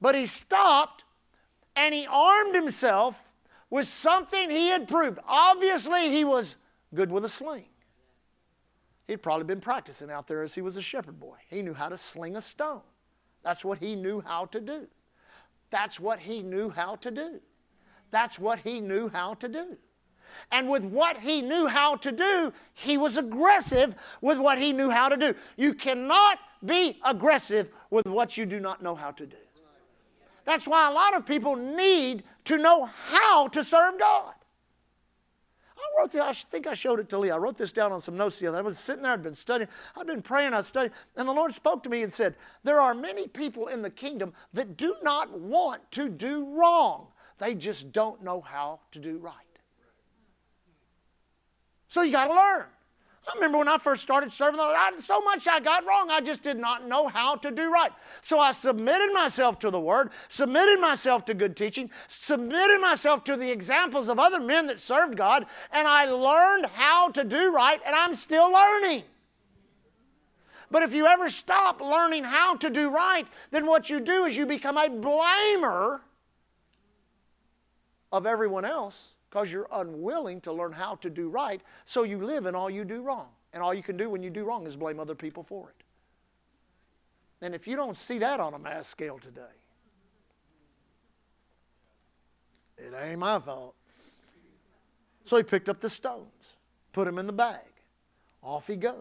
But 0.00 0.14
he 0.14 0.24
stopped 0.24 1.04
and 1.76 1.94
he 1.94 2.06
armed 2.06 2.54
himself 2.54 3.22
with 3.68 3.86
something 3.88 4.48
he 4.48 4.68
had 4.68 4.88
proved. 4.88 5.18
Obviously, 5.28 6.08
he 6.08 6.24
was 6.24 6.56
good 6.94 7.12
with 7.12 7.26
a 7.26 7.28
sling. 7.28 7.66
He'd 9.06 9.22
probably 9.22 9.44
been 9.44 9.60
practicing 9.60 10.10
out 10.10 10.26
there 10.26 10.42
as 10.42 10.54
he 10.54 10.62
was 10.62 10.76
a 10.76 10.82
shepherd 10.82 11.18
boy. 11.18 11.36
He 11.48 11.62
knew 11.62 11.74
how 11.74 11.88
to 11.88 11.98
sling 11.98 12.36
a 12.36 12.40
stone. 12.40 12.82
That's 13.42 13.64
what 13.64 13.78
he 13.78 13.96
knew 13.96 14.20
how 14.20 14.46
to 14.46 14.60
do. 14.60 14.86
That's 15.70 15.98
what 15.98 16.20
he 16.20 16.42
knew 16.42 16.70
how 16.70 16.96
to 16.96 17.10
do. 17.10 17.40
That's 18.10 18.38
what 18.38 18.60
he 18.60 18.80
knew 18.80 19.08
how 19.08 19.34
to 19.34 19.48
do. 19.48 19.76
And 20.50 20.68
with 20.68 20.84
what 20.84 21.18
he 21.18 21.42
knew 21.42 21.66
how 21.66 21.96
to 21.96 22.12
do, 22.12 22.52
he 22.74 22.96
was 22.96 23.16
aggressive 23.16 23.94
with 24.20 24.38
what 24.38 24.58
he 24.58 24.72
knew 24.72 24.90
how 24.90 25.08
to 25.08 25.16
do. 25.16 25.34
You 25.56 25.74
cannot 25.74 26.38
be 26.64 27.00
aggressive 27.04 27.68
with 27.90 28.06
what 28.06 28.36
you 28.36 28.46
do 28.46 28.60
not 28.60 28.82
know 28.82 28.94
how 28.94 29.10
to 29.12 29.26
do. 29.26 29.36
That's 30.44 30.66
why 30.66 30.90
a 30.90 30.92
lot 30.92 31.14
of 31.14 31.26
people 31.26 31.56
need 31.56 32.24
to 32.46 32.58
know 32.58 32.84
how 32.84 33.48
to 33.48 33.62
serve 33.62 33.98
God. 33.98 34.34
I 35.82 36.00
wrote 36.00 36.12
this, 36.12 36.22
I 36.22 36.32
think 36.32 36.66
I 36.66 36.74
showed 36.74 37.00
it 37.00 37.08
to 37.10 37.18
Lee. 37.18 37.30
I 37.30 37.36
wrote 37.36 37.58
this 37.58 37.72
down 37.72 37.92
on 37.92 38.00
some 38.00 38.16
notes 38.16 38.38
the 38.38 38.46
other. 38.46 38.56
Day. 38.56 38.60
I 38.60 38.62
was 38.62 38.78
sitting 38.78 39.02
there, 39.02 39.12
I'd 39.12 39.22
been 39.22 39.34
studying, 39.34 39.68
I'd 39.96 40.06
been 40.06 40.22
praying, 40.22 40.54
I'd 40.54 40.64
studied, 40.64 40.92
and 41.16 41.28
the 41.28 41.32
Lord 41.32 41.54
spoke 41.54 41.82
to 41.82 41.88
me 41.88 42.02
and 42.02 42.12
said, 42.12 42.36
There 42.64 42.80
are 42.80 42.94
many 42.94 43.28
people 43.28 43.68
in 43.68 43.82
the 43.82 43.90
kingdom 43.90 44.32
that 44.52 44.76
do 44.76 44.96
not 45.02 45.38
want 45.38 45.90
to 45.92 46.08
do 46.08 46.46
wrong. 46.54 47.08
They 47.38 47.54
just 47.54 47.92
don't 47.92 48.22
know 48.22 48.40
how 48.40 48.80
to 48.92 48.98
do 48.98 49.18
right. 49.18 49.34
So 51.88 52.02
you 52.02 52.12
got 52.12 52.28
to 52.28 52.34
learn. 52.34 52.66
I 53.28 53.34
remember 53.36 53.58
when 53.58 53.68
I 53.68 53.78
first 53.78 54.02
started 54.02 54.32
serving 54.32 54.58
the 54.58 54.64
Lord, 54.64 54.76
I, 54.76 54.98
so 54.98 55.20
much 55.20 55.46
I 55.46 55.60
got 55.60 55.86
wrong. 55.86 56.10
I 56.10 56.20
just 56.20 56.42
did 56.42 56.58
not 56.58 56.88
know 56.88 57.06
how 57.06 57.36
to 57.36 57.52
do 57.52 57.72
right. 57.72 57.92
So 58.20 58.40
I 58.40 58.50
submitted 58.50 59.12
myself 59.12 59.60
to 59.60 59.70
the 59.70 59.78
Word, 59.78 60.10
submitted 60.28 60.80
myself 60.80 61.24
to 61.26 61.34
good 61.34 61.56
teaching, 61.56 61.88
submitted 62.08 62.80
myself 62.80 63.22
to 63.24 63.36
the 63.36 63.50
examples 63.50 64.08
of 64.08 64.18
other 64.18 64.40
men 64.40 64.66
that 64.66 64.80
served 64.80 65.16
God, 65.16 65.46
and 65.70 65.86
I 65.86 66.06
learned 66.06 66.66
how 66.66 67.10
to 67.10 67.22
do 67.22 67.54
right, 67.54 67.80
and 67.86 67.94
I'm 67.94 68.14
still 68.14 68.52
learning. 68.52 69.04
But 70.72 70.82
if 70.82 70.92
you 70.92 71.06
ever 71.06 71.28
stop 71.28 71.80
learning 71.80 72.24
how 72.24 72.56
to 72.56 72.70
do 72.70 72.90
right, 72.90 73.26
then 73.52 73.66
what 73.66 73.88
you 73.88 74.00
do 74.00 74.24
is 74.24 74.36
you 74.36 74.46
become 74.46 74.76
a 74.76 74.88
blamer 74.88 76.00
of 78.10 78.26
everyone 78.26 78.64
else 78.64 79.12
because 79.32 79.50
you're 79.50 79.68
unwilling 79.72 80.42
to 80.42 80.52
learn 80.52 80.72
how 80.72 80.94
to 80.96 81.08
do 81.08 81.30
right, 81.30 81.62
so 81.86 82.02
you 82.02 82.22
live 82.22 82.44
in 82.44 82.54
all 82.54 82.68
you 82.68 82.84
do 82.84 83.00
wrong. 83.00 83.28
And 83.54 83.62
all 83.62 83.72
you 83.72 83.82
can 83.82 83.96
do 83.96 84.10
when 84.10 84.22
you 84.22 84.28
do 84.28 84.44
wrong 84.44 84.66
is 84.66 84.76
blame 84.76 85.00
other 85.00 85.14
people 85.14 85.42
for 85.42 85.70
it. 85.70 85.84
And 87.40 87.54
if 87.54 87.66
you 87.66 87.74
don't 87.74 87.96
see 87.96 88.18
that 88.18 88.40
on 88.40 88.52
a 88.52 88.58
mass 88.58 88.88
scale 88.88 89.18
today, 89.18 89.40
it 92.76 92.92
ain't 92.94 93.20
my 93.20 93.38
fault. 93.38 93.74
So 95.24 95.38
he 95.38 95.42
picked 95.42 95.70
up 95.70 95.80
the 95.80 95.88
stones, 95.88 96.56
put 96.92 97.06
them 97.06 97.18
in 97.18 97.26
the 97.26 97.32
bag. 97.32 97.60
Off 98.42 98.66
he 98.66 98.76
goes. 98.76 98.96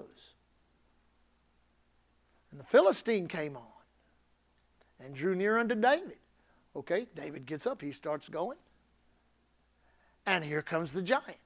And 2.52 2.60
the 2.60 2.66
Philistine 2.66 3.28
came 3.28 3.58
on 3.58 3.64
and 5.04 5.14
drew 5.14 5.36
near 5.36 5.58
unto 5.58 5.76
David. 5.76 6.20
Okay, 6.74 7.08
David 7.16 7.46
gets 7.46 7.68
up, 7.68 7.82
he 7.82 7.92
starts 7.92 8.30
going. 8.30 8.58
And 10.26 10.44
here 10.44 10.62
comes 10.62 10.94
the 10.94 11.02
giant. 11.02 11.38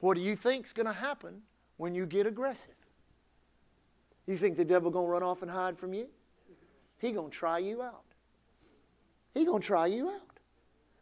What 0.00 0.14
do 0.14 0.20
you 0.20 0.36
think's 0.36 0.72
going 0.72 0.86
to 0.86 0.92
happen 0.92 1.42
when 1.76 1.94
you 1.94 2.06
get 2.06 2.26
aggressive? 2.26 2.74
You 4.26 4.36
think 4.36 4.56
the 4.56 4.64
devil 4.64 4.90
going 4.90 5.06
to 5.06 5.10
run 5.10 5.22
off 5.22 5.42
and 5.42 5.50
hide 5.50 5.78
from 5.78 5.94
you? 5.94 6.06
He 6.98 7.12
going 7.12 7.30
to 7.30 7.36
try 7.36 7.58
you 7.58 7.82
out. 7.82 8.04
He 9.34 9.44
going 9.44 9.60
to 9.60 9.66
try 9.66 9.86
you 9.86 10.10
out. 10.10 10.38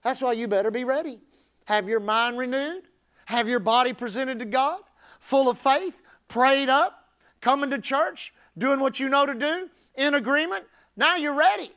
That's 0.03 0.21
why 0.21 0.33
you 0.33 0.47
better 0.49 0.71
be 0.71 0.85
ready. 0.85 1.19
Have 1.65 1.89
your 1.89 2.01
mind 2.01 2.39
renewed. 2.39 2.85
Have 3.27 3.49
your 3.49 3.59
body 3.59 3.93
presented 3.93 4.39
to 4.39 4.45
God, 4.45 4.81
full 5.19 5.49
of 5.49 5.59
faith, 5.59 6.01
prayed 6.29 6.69
up, 6.69 7.09
coming 7.41 7.71
to 7.71 7.81
church, 7.81 8.33
doing 8.57 8.79
what 8.79 9.01
you 9.01 9.09
know 9.09 9.27
to 9.27 9.35
do, 9.35 9.69
in 9.97 10.15
agreement. 10.15 10.65
Now 10.97 11.17
you're 11.17 11.35
ready. 11.35 11.73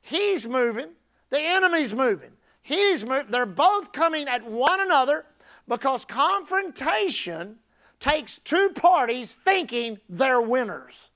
He's 0.00 0.46
moving. 0.46 0.88
The 1.28 1.40
enemy's 1.40 1.94
moving. 1.94 2.32
He's 2.64 3.04
moved. 3.04 3.30
They're 3.30 3.44
both 3.44 3.92
coming 3.92 4.26
at 4.26 4.42
one 4.42 4.80
another 4.80 5.26
because 5.68 6.06
confrontation 6.06 7.56
takes 8.00 8.38
two 8.38 8.70
parties 8.70 9.34
thinking 9.44 10.00
they're 10.08 10.40
winners. 10.40 11.10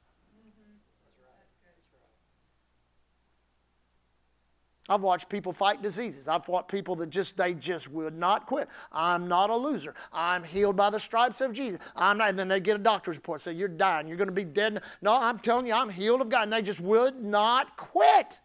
I've 4.91 5.01
watched 5.01 5.31
people 5.31 5.55
fight 5.55 5.83
diseases. 5.83 6.29
I've 6.29 6.45
fought 6.45 6.69
people 6.69 6.97
that 6.97 7.09
just 7.09 7.37
they 7.37 7.55
just 7.55 7.91
would 7.91 8.17
not 8.17 8.47
quit. 8.47 8.69
I'm 8.93 9.27
not 9.27 9.49
a 9.49 9.57
loser. 9.57 9.95
I'm 10.13 10.45
healed 10.45 10.77
by 10.77 10.91
the 10.91 11.01
stripes 11.01 11.41
of 11.41 11.55
Jesus. 11.55 11.79
I'm 11.97 12.19
not, 12.19 12.29
and 12.29 12.39
then 12.39 12.49
they 12.49 12.61
get 12.61 12.77
a 12.77 12.79
doctor's 12.79 13.17
report 13.17 13.41
say 13.41 13.53
you're 13.53 13.69
dying. 13.69 14.07
You're 14.07 14.19
going 14.19 14.29
to 14.29 14.35
be 14.35 14.45
dead. 14.45 14.83
No, 15.01 15.15
I'm 15.15 15.39
telling 15.39 15.67
you, 15.67 15.73
I'm 15.73 15.89
healed 15.89 16.21
of 16.21 16.29
God. 16.29 16.45
And 16.45 16.53
they 16.53 16.63
just 16.63 16.81
would 16.81 17.23
not 17.23 17.79
quit. 17.79 18.41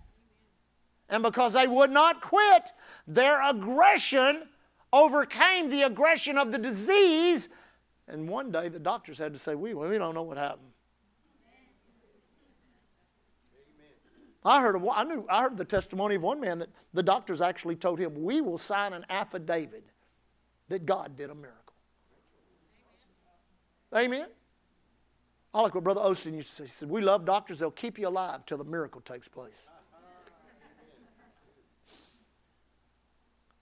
And 1.10 1.22
because 1.22 1.54
they 1.54 1.68
would 1.68 1.92
not 1.92 2.22
quit, 2.22 2.72
their 3.08 3.42
aggression 3.48 4.44
overcame 4.92 5.70
the 5.70 5.84
aggression 5.84 6.38
of 6.38 6.52
the 6.52 6.58
disease. 6.58 7.50
And 8.08 8.28
one 8.28 8.52
day 8.52 8.70
the 8.70 8.80
doctors 8.80 9.18
had 9.18 9.34
to 9.34 9.40
say, 9.40 9.56
We, 9.56 9.74
we 9.74 9.98
don't 9.98 10.16
know 10.16 10.24
what 10.24 10.38
happened. 10.38 10.70
I 14.46 14.62
heard, 14.62 14.76
of, 14.76 14.88
I, 14.90 15.04
knew, 15.04 15.26
I 15.30 15.44
heard 15.44 15.58
the 15.58 15.66
testimony 15.66 16.16
of 16.16 16.24
one 16.24 16.42
man 16.42 16.60
that 16.60 16.70
the 16.94 17.04
doctors 17.04 17.40
actually 17.40 17.76
told 17.76 17.98
him, 18.00 18.14
We 18.16 18.42
will 18.42 18.58
sign 18.58 18.94
an 18.94 19.06
affidavit 19.10 19.86
that 20.70 20.86
God 20.86 21.16
did 21.16 21.30
a 21.30 21.36
miracle. 21.36 21.60
Amen. 23.96 24.28
I 25.54 25.62
like 25.62 25.76
what 25.76 25.84
Brother 25.84 26.02
Osteen 26.02 26.36
used 26.36 26.50
to 26.50 26.56
say. 26.56 26.64
He 26.64 26.70
said, 26.70 26.90
We 26.90 27.02
love 27.02 27.26
doctors, 27.26 27.60
they'll 27.60 27.72
keep 27.72 27.98
you 27.98 28.08
alive 28.08 28.46
till 28.46 28.58
the 28.58 28.64
miracle 28.64 29.02
takes 29.02 29.28
place. 29.28 29.68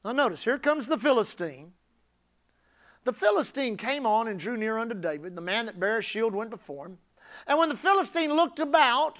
Now, 0.03 0.11
notice, 0.11 0.43
here 0.43 0.57
comes 0.57 0.87
the 0.87 0.97
Philistine. 0.97 1.73
The 3.03 3.13
Philistine 3.13 3.77
came 3.77 4.05
on 4.05 4.27
and 4.27 4.39
drew 4.39 4.57
near 4.57 4.77
unto 4.77 4.95
David. 4.95 5.35
The 5.35 5.41
man 5.41 5.65
that 5.67 5.79
bare 5.79 5.99
a 5.99 6.01
shield 6.01 6.33
went 6.33 6.49
before 6.49 6.87
him. 6.87 6.97
And 7.47 7.57
when 7.57 7.69
the 7.69 7.77
Philistine 7.77 8.33
looked 8.33 8.59
about 8.59 9.17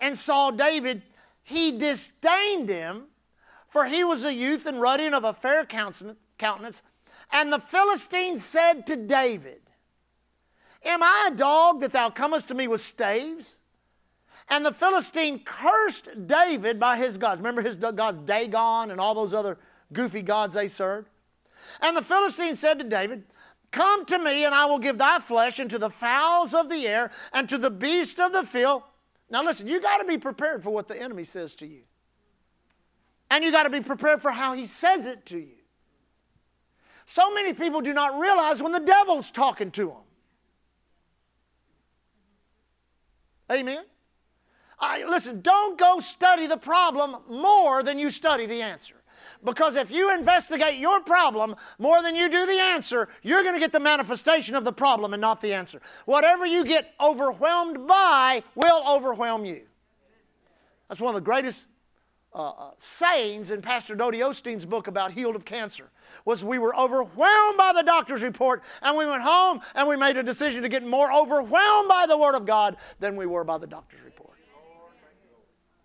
and 0.00 0.16
saw 0.16 0.50
David, 0.50 1.02
he 1.42 1.76
disdained 1.76 2.68
him, 2.68 3.04
for 3.68 3.86
he 3.86 4.02
was 4.04 4.24
a 4.24 4.32
youth 4.32 4.66
and 4.66 4.80
ruddy 4.80 5.06
and 5.06 5.14
of 5.14 5.24
a 5.24 5.34
fair 5.34 5.64
countenance. 5.64 6.82
And 7.30 7.52
the 7.52 7.58
Philistine 7.58 8.38
said 8.38 8.86
to 8.86 8.96
David, 8.96 9.60
Am 10.84 11.02
I 11.02 11.30
a 11.32 11.34
dog 11.34 11.80
that 11.80 11.92
thou 11.92 12.10
comest 12.10 12.48
to 12.48 12.54
me 12.54 12.68
with 12.68 12.80
staves? 12.80 13.58
And 14.48 14.64
the 14.64 14.72
Philistine 14.72 15.40
cursed 15.44 16.26
David 16.26 16.78
by 16.78 16.98
his 16.98 17.16
gods. 17.16 17.38
Remember 17.38 17.62
his 17.62 17.76
gods, 17.76 18.18
Dagon 18.24 18.90
and 18.90 19.00
all 19.00 19.14
those 19.14 19.32
other 19.32 19.58
goofy 19.92 20.22
gods 20.22 20.54
they 20.54 20.68
served. 20.68 21.08
And 21.80 21.96
the 21.96 22.02
Philistine 22.02 22.56
said 22.56 22.78
to 22.78 22.84
David, 22.84 23.24
Come 23.70 24.06
to 24.06 24.18
me, 24.18 24.44
and 24.44 24.54
I 24.54 24.66
will 24.66 24.78
give 24.78 24.98
thy 24.98 25.18
flesh 25.18 25.58
unto 25.58 25.78
the 25.78 25.90
fowls 25.90 26.54
of 26.54 26.68
the 26.68 26.86
air 26.86 27.10
and 27.32 27.48
to 27.48 27.58
the 27.58 27.70
beasts 27.70 28.20
of 28.20 28.32
the 28.32 28.44
field. 28.44 28.82
Now, 29.30 29.42
listen, 29.42 29.66
you 29.66 29.80
got 29.80 29.98
to 29.98 30.04
be 30.04 30.16
prepared 30.16 30.62
for 30.62 30.70
what 30.70 30.86
the 30.86 31.00
enemy 31.00 31.24
says 31.24 31.54
to 31.56 31.66
you. 31.66 31.80
And 33.30 33.42
you 33.42 33.50
got 33.50 33.64
to 33.64 33.70
be 33.70 33.80
prepared 33.80 34.22
for 34.22 34.30
how 34.30 34.54
he 34.54 34.66
says 34.66 35.06
it 35.06 35.26
to 35.26 35.38
you. 35.38 35.56
So 37.06 37.34
many 37.34 37.52
people 37.52 37.80
do 37.80 37.92
not 37.92 38.18
realize 38.18 38.62
when 38.62 38.72
the 38.72 38.80
devil's 38.80 39.30
talking 39.30 39.70
to 39.72 39.86
them. 39.86 39.96
Amen? 43.50 43.84
I, 44.78 45.04
listen, 45.04 45.40
don't 45.40 45.78
go 45.78 46.00
study 46.00 46.46
the 46.46 46.56
problem 46.56 47.16
more 47.28 47.82
than 47.82 47.98
you 47.98 48.10
study 48.10 48.46
the 48.46 48.62
answer. 48.62 48.94
Because 49.44 49.76
if 49.76 49.90
you 49.90 50.12
investigate 50.12 50.78
your 50.78 51.00
problem 51.00 51.54
more 51.78 52.02
than 52.02 52.16
you 52.16 52.30
do 52.30 52.46
the 52.46 52.58
answer, 52.58 53.08
you're 53.22 53.42
going 53.42 53.54
to 53.54 53.60
get 53.60 53.72
the 53.72 53.80
manifestation 53.80 54.54
of 54.54 54.64
the 54.64 54.72
problem 54.72 55.12
and 55.12 55.20
not 55.20 55.40
the 55.40 55.52
answer. 55.52 55.80
Whatever 56.06 56.46
you 56.46 56.64
get 56.64 56.94
overwhelmed 57.00 57.86
by 57.86 58.42
will 58.54 58.82
overwhelm 58.88 59.44
you. 59.44 59.62
That's 60.88 61.00
one 61.00 61.14
of 61.14 61.20
the 61.20 61.24
greatest 61.24 61.68
uh, 62.34 62.48
uh, 62.48 62.70
sayings 62.78 63.50
in 63.50 63.62
Pastor 63.62 63.94
Dodie 63.94 64.18
Osteen's 64.18 64.66
book 64.66 64.86
about 64.86 65.12
healed 65.12 65.36
of 65.36 65.44
cancer 65.44 65.90
was 66.24 66.42
we 66.42 66.58
were 66.58 66.74
overwhelmed 66.74 67.58
by 67.58 67.72
the 67.74 67.82
doctor's 67.82 68.22
report 68.22 68.62
and 68.82 68.96
we 68.96 69.06
went 69.06 69.22
home 69.22 69.60
and 69.74 69.86
we 69.86 69.96
made 69.96 70.16
a 70.16 70.22
decision 70.22 70.62
to 70.62 70.68
get 70.68 70.84
more 70.84 71.12
overwhelmed 71.12 71.88
by 71.88 72.06
the 72.08 72.16
word 72.16 72.34
of 72.34 72.46
God 72.46 72.76
than 72.98 73.14
we 73.16 73.26
were 73.26 73.44
by 73.44 73.58
the 73.58 73.66
doctor's 73.66 74.00
report. 74.00 74.13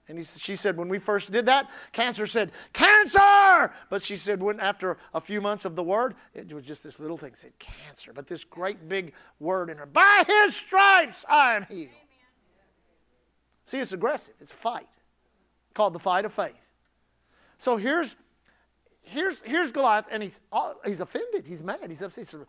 And 0.10 0.18
he, 0.18 0.24
she 0.24 0.56
said, 0.56 0.76
when 0.76 0.90
we 0.90 0.98
first 0.98 1.32
did 1.32 1.46
that, 1.46 1.70
cancer 1.94 2.26
said, 2.26 2.52
cancer! 2.74 3.72
But 3.92 4.02
she 4.02 4.18
said, 4.18 4.42
when 4.42 4.60
after 4.60 4.98
a 5.14 5.22
few 5.22 5.40
months 5.40 5.66
of 5.66 5.76
the 5.76 5.84
word, 5.84 6.16
it 6.34 6.52
was 6.52 6.64
just 6.64 6.84
this 6.84 7.00
little 7.00 7.16
thing 7.16 7.36
said, 7.36 7.52
cancer. 7.60 8.12
But 8.12 8.26
this 8.28 8.44
great 8.44 8.90
big 8.90 9.14
word 9.40 9.70
in 9.70 9.78
her, 9.78 9.86
by 9.86 10.24
his 10.26 10.56
stripes 10.56 11.24
I 11.30 11.56
am 11.56 11.68
healed. 11.70 11.92
See, 13.66 13.78
it's 13.78 13.94
aggressive. 13.94 14.34
It's 14.42 14.52
a 14.52 14.56
fight 14.56 14.90
called 15.76 15.94
the 15.94 16.00
fight 16.00 16.26
of 16.26 16.34
faith. 16.34 16.56
So 17.60 17.78
here's, 17.78 18.16
here's, 19.04 19.40
here's 19.42 19.72
Goliath, 19.72 20.06
and 20.10 20.24
he's, 20.24 20.42
uh, 20.52 20.74
he's 20.84 21.02
offended. 21.02 21.46
He's 21.46 21.62
mad. 21.62 21.78
He's 21.88 22.02
upset. 22.02 22.24
He 22.24 22.26
said, 22.26 22.46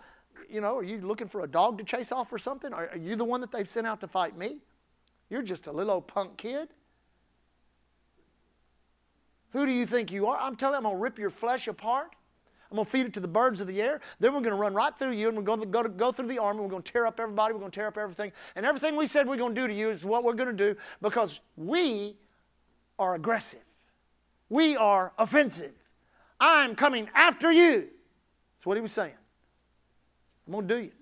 you 0.49 0.63
know, 0.63 0.79
are 0.79 0.83
you 0.83 1.03
looking 1.03 1.29
for 1.29 1.43
a 1.43 1.47
dog 1.47 1.77
to 1.77 1.85
chase 1.85 2.11
off 2.11 2.33
or 2.33 2.39
something? 2.39 2.73
Are, 2.73 2.89
are 2.89 2.97
you 2.97 3.17
the 3.17 3.25
one 3.25 3.43
that 3.43 3.53
they've 3.53 3.69
sent 3.69 3.87
out 3.87 4.01
to 4.01 4.09
fight 4.09 4.39
me? 4.39 4.61
You're 5.29 5.43
just 5.43 5.67
a 5.67 5.73
little 5.73 5.93
old 5.93 6.09
punk 6.09 6.39
kid. 6.39 6.71
Who 9.53 9.67
do 9.67 9.73
you 9.73 9.87
think 9.87 10.13
you 10.13 10.27
are? 10.27 10.39
I'm 10.39 10.57
telling 10.57 10.75
you, 10.75 10.79
I'm 10.79 10.83
going 10.85 10.97
to 10.97 11.03
rip 11.03 11.19
your 11.19 11.31
flesh 11.31 11.69
apart. 11.69 12.15
I'm 12.71 12.77
going 12.77 12.85
to 12.85 12.91
feed 12.91 13.07
it 13.07 13.15
to 13.15 13.21
the 13.21 13.29
birds 13.29 13.61
of 13.61 13.67
the 13.67 13.83
air. 13.83 14.01
Then 14.21 14.33
we're 14.33 14.41
going 14.41 14.55
to 14.55 14.61
run 14.61 14.75
right 14.75 14.97
through 14.97 15.13
you 15.13 15.27
and 15.29 15.37
we're 15.37 15.43
going 15.43 15.61
to 15.61 15.67
go, 15.67 15.83
to, 15.83 15.89
go 15.89 16.13
through 16.13 16.29
the 16.29 16.39
army. 16.39 16.61
We're 16.61 16.69
going 16.69 16.83
to 16.83 16.93
tear 16.93 17.05
up 17.05 17.19
everybody. 17.19 17.53
We're 17.53 17.61
going 17.61 17.73
to 17.73 17.75
tear 17.75 17.89
up 17.89 17.99
everything. 17.99 18.31
And 18.55 18.65
everything 18.65 18.95
we 18.95 19.07
said 19.07 19.27
we're 19.27 19.37
going 19.37 19.55
to 19.57 19.61
do 19.61 19.67
to 19.67 19.75
you 19.75 19.91
is 19.91 20.05
what 20.05 20.23
we're 20.23 20.35
going 20.35 20.57
to 20.57 20.73
do 20.75 20.79
because 21.03 21.41
we 21.57 22.17
are 22.97 23.15
aggressive. 23.15 23.65
We 24.49 24.77
are 24.77 25.13
offensive. 25.19 25.73
I'm 26.39 26.77
coming 26.77 27.09
after 27.15 27.51
you. 27.51 27.89
That's 28.57 28.67
what 28.67 28.77
he 28.77 28.81
was 28.81 28.93
saying. 28.93 29.15
I'm 30.47 30.53
going 30.53 30.69
to 30.69 30.75
do 30.75 30.81
you. 30.81 30.93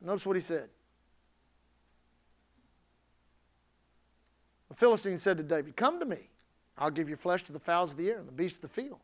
Notice 0.00 0.24
what 0.24 0.36
he 0.36 0.42
said. 0.42 0.68
The 4.68 4.76
Philistine 4.76 5.18
said 5.18 5.36
to 5.38 5.42
David, 5.42 5.74
Come 5.74 5.98
to 5.98 6.06
me. 6.06 6.28
I'll 6.78 6.90
give 6.90 7.08
your 7.08 7.16
flesh 7.16 7.42
to 7.44 7.52
the 7.52 7.58
fowls 7.58 7.92
of 7.92 7.96
the 7.96 8.10
air 8.10 8.18
and 8.18 8.28
the 8.28 8.32
beasts 8.32 8.58
of 8.58 8.62
the 8.62 8.68
field. 8.68 8.98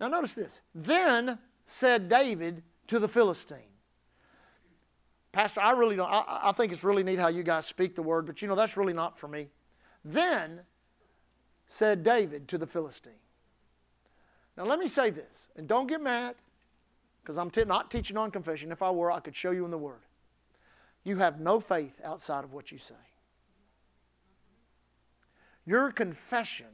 Now, 0.00 0.08
notice 0.08 0.34
this. 0.34 0.60
Then 0.74 1.38
said 1.64 2.08
David 2.08 2.62
to 2.88 2.98
the 2.98 3.08
Philistine. 3.08 3.58
Pastor, 5.32 5.60
I 5.60 5.70
really 5.72 5.94
don't, 5.96 6.10
I, 6.10 6.40
I 6.44 6.52
think 6.52 6.72
it's 6.72 6.82
really 6.82 7.04
neat 7.04 7.18
how 7.18 7.28
you 7.28 7.44
guys 7.44 7.66
speak 7.66 7.94
the 7.94 8.02
word, 8.02 8.26
but 8.26 8.42
you 8.42 8.48
know, 8.48 8.56
that's 8.56 8.76
really 8.76 8.92
not 8.92 9.18
for 9.18 9.28
me. 9.28 9.48
Then 10.04 10.60
said 11.66 12.02
David 12.02 12.48
to 12.48 12.58
the 12.58 12.66
Philistine. 12.66 13.12
Now, 14.56 14.64
let 14.64 14.80
me 14.80 14.88
say 14.88 15.10
this, 15.10 15.48
and 15.54 15.68
don't 15.68 15.86
get 15.86 16.02
mad, 16.02 16.34
because 17.22 17.38
I'm 17.38 17.50
not 17.68 17.90
teaching 17.90 18.16
on 18.16 18.32
confession. 18.32 18.72
If 18.72 18.82
I 18.82 18.90
were, 18.90 19.12
I 19.12 19.20
could 19.20 19.36
show 19.36 19.52
you 19.52 19.64
in 19.64 19.70
the 19.70 19.78
Word. 19.78 20.00
You 21.04 21.18
have 21.18 21.38
no 21.38 21.60
faith 21.60 22.00
outside 22.02 22.42
of 22.42 22.52
what 22.52 22.72
you 22.72 22.78
say. 22.78 22.94
Your 25.64 25.92
confession 25.92 26.66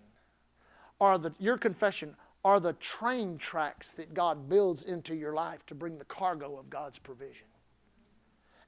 are 1.00 1.18
the, 1.18 1.32
your 1.38 1.58
confession 1.58 2.14
are 2.44 2.60
the 2.60 2.74
train 2.74 3.38
tracks 3.38 3.92
that 3.92 4.14
God 4.14 4.48
builds 4.48 4.84
into 4.84 5.14
your 5.14 5.34
life 5.34 5.66
to 5.66 5.74
bring 5.74 5.98
the 5.98 6.04
cargo 6.04 6.58
of 6.58 6.70
God's 6.70 6.98
provision. 6.98 7.46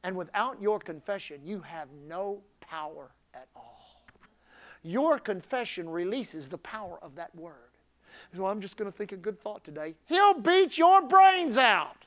And 0.02 0.16
without 0.16 0.60
your 0.60 0.78
confession, 0.78 1.40
you 1.44 1.60
have 1.60 1.88
no 2.08 2.40
power 2.60 3.10
at 3.34 3.48
all. 3.54 4.04
Your 4.82 5.18
confession 5.18 5.88
releases 5.88 6.48
the 6.48 6.58
power 6.58 6.98
of 7.02 7.14
that 7.16 7.34
word. 7.34 7.54
So 8.36 8.46
I'm 8.46 8.60
just 8.60 8.76
going 8.76 8.90
to 8.90 8.96
think 8.96 9.12
a 9.12 9.16
good 9.16 9.40
thought 9.40 9.64
today. 9.64 9.94
He'll 10.06 10.34
beat 10.34 10.76
your 10.76 11.02
brains 11.02 11.56
out. 11.56 12.04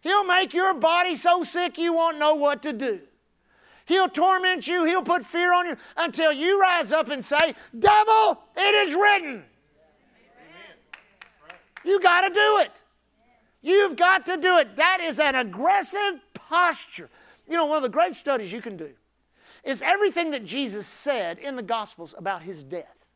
He'll 0.00 0.24
make 0.24 0.54
your 0.54 0.74
body 0.74 1.16
so 1.16 1.42
sick 1.42 1.78
you 1.78 1.92
won't 1.92 2.18
know 2.18 2.34
what 2.34 2.62
to 2.62 2.72
do. 2.72 3.00
He'll 3.88 4.10
torment 4.10 4.68
you, 4.68 4.84
he'll 4.84 5.02
put 5.02 5.24
fear 5.24 5.54
on 5.54 5.66
you 5.66 5.76
until 5.96 6.30
you 6.30 6.60
rise 6.60 6.92
up 6.92 7.08
and 7.08 7.24
say, 7.24 7.54
Devil, 7.76 8.38
it 8.54 8.86
is 8.86 8.94
written. 8.94 9.44
You 11.86 11.98
got 11.98 12.28
to 12.28 12.34
do 12.34 12.58
it. 12.58 12.70
You've 13.62 13.96
got 13.96 14.26
to 14.26 14.36
do 14.36 14.58
it. 14.58 14.76
That 14.76 14.98
is 15.00 15.18
an 15.18 15.34
aggressive 15.34 16.20
posture. 16.34 17.08
You 17.48 17.54
know, 17.54 17.64
one 17.64 17.78
of 17.78 17.82
the 17.82 17.88
great 17.88 18.14
studies 18.14 18.52
you 18.52 18.60
can 18.60 18.76
do 18.76 18.90
is 19.64 19.80
everything 19.80 20.32
that 20.32 20.44
Jesus 20.44 20.86
said 20.86 21.38
in 21.38 21.56
the 21.56 21.62
Gospels 21.62 22.14
about 22.18 22.42
his 22.42 22.62
death. 22.62 23.06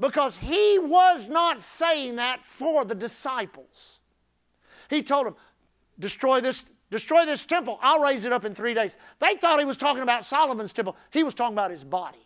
Because 0.00 0.38
he 0.38 0.76
was 0.80 1.28
not 1.28 1.62
saying 1.62 2.16
that 2.16 2.40
for 2.44 2.84
the 2.84 2.96
disciples. 2.96 4.00
He 4.90 5.04
told 5.04 5.26
them, 5.26 5.36
destroy 6.00 6.40
this, 6.40 6.64
destroy 6.90 7.24
this 7.24 7.44
temple, 7.44 7.78
I'll 7.82 8.00
raise 8.00 8.24
it 8.24 8.32
up 8.32 8.44
in 8.44 8.54
three 8.54 8.74
days. 8.74 8.96
They 9.20 9.36
thought 9.36 9.58
he 9.58 9.64
was 9.64 9.76
talking 9.76 10.02
about 10.02 10.24
Solomon's 10.24 10.72
temple. 10.72 10.96
He 11.10 11.22
was 11.22 11.34
talking 11.34 11.54
about 11.54 11.70
his 11.70 11.84
body. 11.84 12.18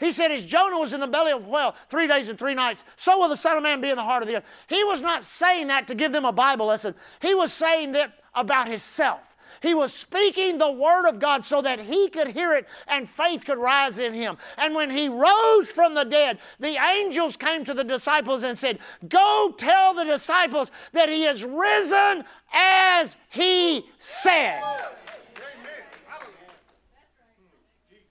He 0.00 0.12
said, 0.12 0.30
as 0.30 0.44
Jonah 0.44 0.78
was 0.78 0.92
in 0.92 1.00
the 1.00 1.06
belly 1.06 1.32
of 1.32 1.46
a 1.46 1.48
whale 1.48 1.74
three 1.88 2.06
days 2.06 2.28
and 2.28 2.38
three 2.38 2.54
nights, 2.54 2.84
so 2.96 3.18
will 3.18 3.28
the 3.28 3.36
Son 3.36 3.56
of 3.56 3.62
Man 3.62 3.80
be 3.80 3.90
in 3.90 3.96
the 3.96 4.02
heart 4.02 4.22
of 4.22 4.28
the 4.28 4.36
earth. 4.36 4.44
He 4.66 4.84
was 4.84 5.00
not 5.00 5.24
saying 5.24 5.68
that 5.68 5.86
to 5.86 5.94
give 5.94 6.12
them 6.12 6.24
a 6.24 6.32
Bible 6.32 6.66
lesson. 6.66 6.94
He 7.20 7.34
was 7.34 7.52
saying 7.52 7.92
that 7.92 8.12
about 8.34 8.68
himself. 8.68 9.20
He 9.62 9.74
was 9.74 9.92
speaking 9.92 10.58
the 10.58 10.70
word 10.70 11.06
of 11.08 11.18
God 11.18 11.44
so 11.44 11.62
that 11.62 11.80
he 11.80 12.08
could 12.08 12.28
hear 12.28 12.54
it 12.54 12.66
and 12.86 13.08
faith 13.08 13.44
could 13.44 13.58
rise 13.58 13.98
in 13.98 14.14
him. 14.14 14.36
And 14.56 14.74
when 14.74 14.90
he 14.90 15.08
rose 15.08 15.70
from 15.70 15.94
the 15.94 16.04
dead, 16.04 16.38
the 16.58 16.76
angels 16.82 17.36
came 17.36 17.64
to 17.64 17.74
the 17.74 17.84
disciples 17.84 18.42
and 18.42 18.58
said, 18.58 18.78
Go 19.08 19.54
tell 19.56 19.94
the 19.94 20.04
disciples 20.04 20.70
that 20.92 21.08
he 21.08 21.24
is 21.24 21.44
risen 21.44 22.24
as 22.52 23.16
he 23.30 23.86
said. 23.98 24.62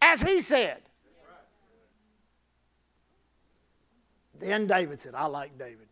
As 0.01 0.21
he 0.21 0.41
said. 0.41 0.81
Then 4.39 4.67
David 4.67 4.99
said, 4.99 5.15
I 5.15 5.25
like 5.25 5.57
David. 5.57 5.87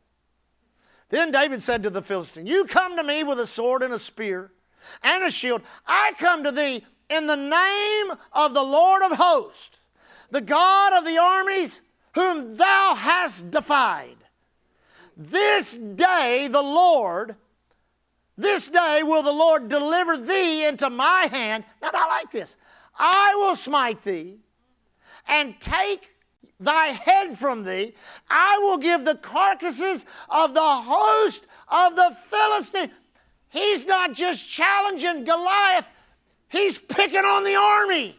Then 1.09 1.31
David 1.31 1.61
said 1.61 1.83
to 1.83 1.89
the 1.89 2.01
Philistine, 2.01 2.45
You 2.45 2.65
come 2.65 2.97
to 2.97 3.03
me 3.03 3.23
with 3.23 3.39
a 3.39 3.47
sword 3.47 3.83
and 3.83 3.93
a 3.93 3.99
spear 3.99 4.51
and 5.01 5.23
a 5.23 5.31
shield. 5.31 5.61
I 5.85 6.13
come 6.17 6.43
to 6.43 6.51
thee 6.51 6.85
in 7.09 7.27
the 7.27 7.35
name 7.35 8.17
of 8.31 8.53
the 8.53 8.63
Lord 8.63 9.03
of 9.03 9.17
hosts, 9.17 9.79
the 10.31 10.41
God 10.41 10.93
of 10.93 11.05
the 11.05 11.17
armies, 11.17 11.81
whom 12.15 12.55
thou 12.55 12.95
hast 12.95 13.51
defied. 13.51 14.17
This 15.15 15.75
day 15.75 16.47
the 16.51 16.61
Lord, 16.61 17.35
this 18.37 18.69
day 18.69 19.01
will 19.03 19.23
the 19.23 19.31
Lord 19.31 19.69
deliver 19.69 20.17
thee 20.17 20.65
into 20.65 20.89
my 20.89 21.27
hand. 21.31 21.63
Now, 21.81 21.91
I 21.93 22.07
like 22.07 22.31
this. 22.31 22.57
I 22.97 23.35
will 23.35 23.55
smite 23.55 24.03
thee 24.03 24.37
and 25.27 25.59
take 25.59 26.09
thy 26.59 26.87
head 26.87 27.37
from 27.37 27.63
thee. 27.63 27.93
I 28.29 28.59
will 28.59 28.77
give 28.77 29.05
the 29.05 29.15
carcasses 29.15 30.05
of 30.29 30.53
the 30.53 30.61
host 30.61 31.45
of 31.67 31.95
the 31.95 32.15
Philistines. 32.29 32.91
He's 33.53 33.85
not 33.85 34.13
just 34.13 34.49
challenging 34.49 35.25
Goliath, 35.25 35.85
he's 36.49 36.79
picking 36.79 37.23
on 37.23 37.43
the 37.43 37.55
army. 37.55 38.17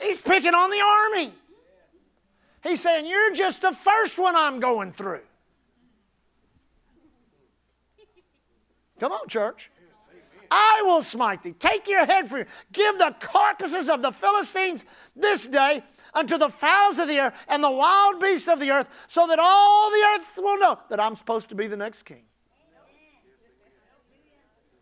He's 0.00 0.20
picking 0.20 0.54
on 0.54 0.70
the 0.70 0.80
army. 0.80 1.32
He's 2.64 2.80
saying, 2.80 3.06
You're 3.06 3.32
just 3.32 3.62
the 3.62 3.72
first 3.72 4.18
one 4.18 4.34
I'm 4.34 4.58
going 4.58 4.92
through. 4.92 5.20
Come 8.98 9.12
on, 9.12 9.28
church. 9.28 9.70
I 10.50 10.82
will 10.84 11.02
smite 11.02 11.44
thee. 11.44 11.52
Take 11.52 11.86
your 11.86 12.06
head 12.06 12.28
for 12.28 12.38
you. 12.38 12.44
Give 12.72 12.98
the 12.98 13.14
carcasses 13.20 13.88
of 13.88 14.02
the 14.02 14.10
Philistines 14.10 14.84
this 15.14 15.46
day 15.46 15.84
unto 16.14 16.38
the 16.38 16.48
fowls 16.48 16.98
of 16.98 17.08
the 17.08 17.14
air 17.14 17.32
and 17.48 17.62
the 17.62 17.70
wild 17.70 18.20
beasts 18.20 18.48
of 18.48 18.60
the 18.60 18.70
earth, 18.70 18.88
so 19.06 19.26
that 19.26 19.38
all 19.38 19.90
the 19.90 20.04
earth 20.14 20.32
will 20.36 20.58
know 20.58 20.78
that 20.90 21.00
I'm 21.00 21.16
supposed 21.16 21.48
to 21.50 21.54
be 21.54 21.66
the 21.66 21.76
next 21.76 22.04
king. 22.04 22.22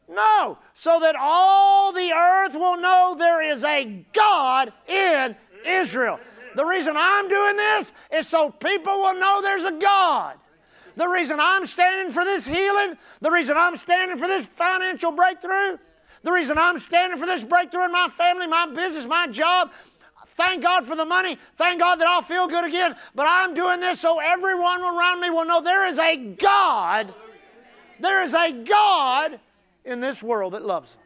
No, 0.08 0.58
so 0.72 1.00
that 1.00 1.16
all 1.18 1.92
the 1.92 2.12
earth 2.12 2.54
will 2.54 2.76
know 2.76 3.16
there 3.18 3.42
is 3.42 3.64
a 3.64 4.04
God 4.12 4.72
in 4.86 5.34
Israel. 5.66 6.20
The 6.54 6.64
reason 6.64 6.94
I'm 6.96 7.28
doing 7.28 7.56
this 7.56 7.92
is 8.12 8.28
so 8.28 8.50
people 8.50 9.00
will 9.00 9.14
know 9.14 9.42
there's 9.42 9.64
a 9.64 9.72
God. 9.72 10.36
The 10.96 11.06
reason 11.06 11.38
I'm 11.40 11.66
standing 11.66 12.12
for 12.12 12.24
this 12.24 12.46
healing, 12.46 12.96
the 13.20 13.30
reason 13.30 13.56
I'm 13.58 13.76
standing 13.76 14.16
for 14.16 14.26
this 14.26 14.46
financial 14.46 15.12
breakthrough, 15.12 15.76
the 16.22 16.32
reason 16.32 16.56
I'm 16.56 16.78
standing 16.78 17.18
for 17.18 17.26
this 17.26 17.42
breakthrough 17.42 17.84
in 17.84 17.92
my 17.92 18.08
family, 18.16 18.46
my 18.46 18.66
business, 18.66 19.04
my 19.04 19.26
job, 19.26 19.70
Thank 20.36 20.62
God 20.62 20.86
for 20.86 20.94
the 20.94 21.04
money. 21.04 21.38
Thank 21.56 21.80
God 21.80 21.96
that 21.96 22.06
I'll 22.06 22.22
feel 22.22 22.46
good 22.46 22.64
again. 22.64 22.94
But 23.14 23.26
I'm 23.28 23.54
doing 23.54 23.80
this 23.80 24.00
so 24.00 24.18
everyone 24.20 24.82
around 24.82 25.20
me 25.20 25.30
will 25.30 25.46
know 25.46 25.62
there 25.62 25.86
is 25.86 25.98
a 25.98 26.16
God. 26.16 27.14
There 27.98 28.22
is 28.22 28.34
a 28.34 28.52
God 28.52 29.40
in 29.84 30.00
this 30.00 30.22
world 30.22 30.52
that 30.52 30.64
loves 30.64 30.92
them. 30.92 31.02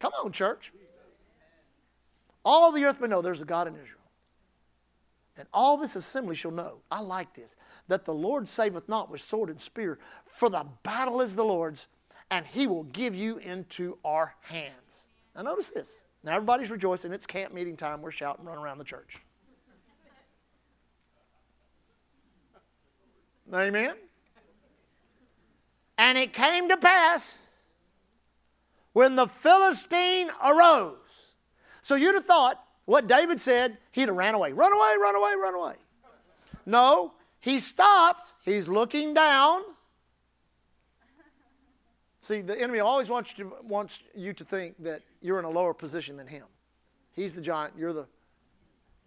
Come 0.00 0.12
on, 0.22 0.32
church. 0.32 0.72
All 2.44 2.70
the 2.70 2.84
earth 2.84 3.00
may 3.00 3.08
know 3.08 3.22
there's 3.22 3.40
a 3.40 3.46
God 3.46 3.66
in 3.66 3.74
Israel. 3.74 3.94
And 5.36 5.46
all 5.52 5.76
this 5.76 5.96
assembly 5.96 6.34
shall 6.34 6.50
know, 6.50 6.78
I 6.90 7.00
like 7.00 7.34
this, 7.34 7.54
that 7.86 8.04
the 8.04 8.14
Lord 8.14 8.48
saveth 8.48 8.88
not 8.88 9.10
with 9.10 9.20
sword 9.20 9.50
and 9.50 9.60
spear, 9.60 9.98
for 10.26 10.50
the 10.50 10.66
battle 10.82 11.20
is 11.20 11.36
the 11.36 11.44
Lord's, 11.44 11.86
and 12.30 12.44
he 12.44 12.66
will 12.66 12.82
give 12.84 13.14
you 13.14 13.38
into 13.38 13.98
our 14.04 14.34
hands. 14.42 15.06
Now, 15.36 15.42
notice 15.42 15.70
this. 15.70 16.00
Now, 16.24 16.34
everybody's 16.34 16.70
rejoicing. 16.70 17.12
It's 17.12 17.26
camp 17.26 17.54
meeting 17.54 17.76
time. 17.76 18.02
We're 18.02 18.10
shouting, 18.10 18.44
run 18.44 18.58
around 18.58 18.78
the 18.78 18.84
church. 18.84 19.18
Amen? 23.52 23.94
And 25.96 26.18
it 26.18 26.32
came 26.32 26.68
to 26.68 26.76
pass 26.76 27.48
when 28.92 29.16
the 29.16 29.26
Philistine 29.26 30.30
arose. 30.44 30.96
So 31.82 31.94
you'd 31.94 32.14
have 32.14 32.24
thought 32.24 32.62
what 32.84 33.06
David 33.06 33.40
said, 33.40 33.78
he'd 33.92 34.08
have 34.08 34.16
ran 34.16 34.34
away. 34.34 34.52
Run 34.52 34.72
away, 34.72 34.94
run 35.00 35.14
away, 35.14 35.34
run 35.40 35.54
away. 35.54 35.74
No, 36.66 37.14
he 37.40 37.58
stops. 37.58 38.34
He's 38.44 38.68
looking 38.68 39.14
down. 39.14 39.62
See, 42.28 42.42
the 42.42 42.60
enemy 42.60 42.80
always 42.80 43.08
wants 43.08 43.32
you, 43.38 43.44
to, 43.44 43.52
wants 43.62 44.00
you 44.14 44.34
to 44.34 44.44
think 44.44 44.74
that 44.82 45.00
you're 45.22 45.38
in 45.38 45.46
a 45.46 45.50
lower 45.50 45.72
position 45.72 46.18
than 46.18 46.26
him. 46.26 46.44
He's 47.14 47.34
the 47.34 47.40
giant, 47.40 47.72
you're 47.74 47.94
the 47.94 48.04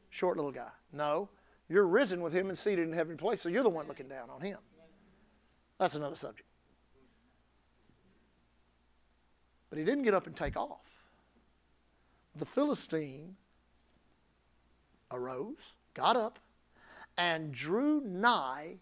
short 0.10 0.38
little 0.38 0.52
guy. 0.52 0.72
No, 0.92 1.30
you're 1.70 1.86
risen 1.86 2.22
with 2.22 2.34
him 2.34 2.50
and 2.50 2.58
seated 2.58 2.88
in 2.88 2.94
heavenly 2.94 3.18
place, 3.18 3.40
so 3.40 3.48
you're 3.48 3.62
the 3.62 3.70
one 3.70 3.88
looking 3.88 4.08
down 4.08 4.32
on 4.32 4.42
him. 4.42 4.58
That's 5.78 5.94
another 5.94 6.16
subject. 6.16 6.50
But 9.70 9.78
he 9.78 9.86
didn't 9.86 10.02
get 10.02 10.16
up 10.16 10.26
and 10.26 10.36
take 10.36 10.58
off. 10.58 10.90
The 12.38 12.46
Philistine 12.48 13.36
arose, 15.12 15.76
got 15.94 16.18
up, 16.18 16.40
and 17.20 17.52
drew 17.52 18.02
nigh 18.02 18.78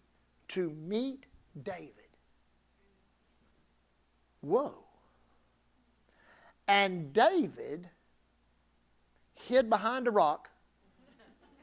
to 0.48 0.70
meet 0.70 1.26
David. 1.62 1.99
Whoa. 4.40 4.74
And 6.66 7.12
David 7.12 7.88
hid 9.34 9.68
behind 9.68 10.06
a 10.06 10.10
rock 10.10 10.48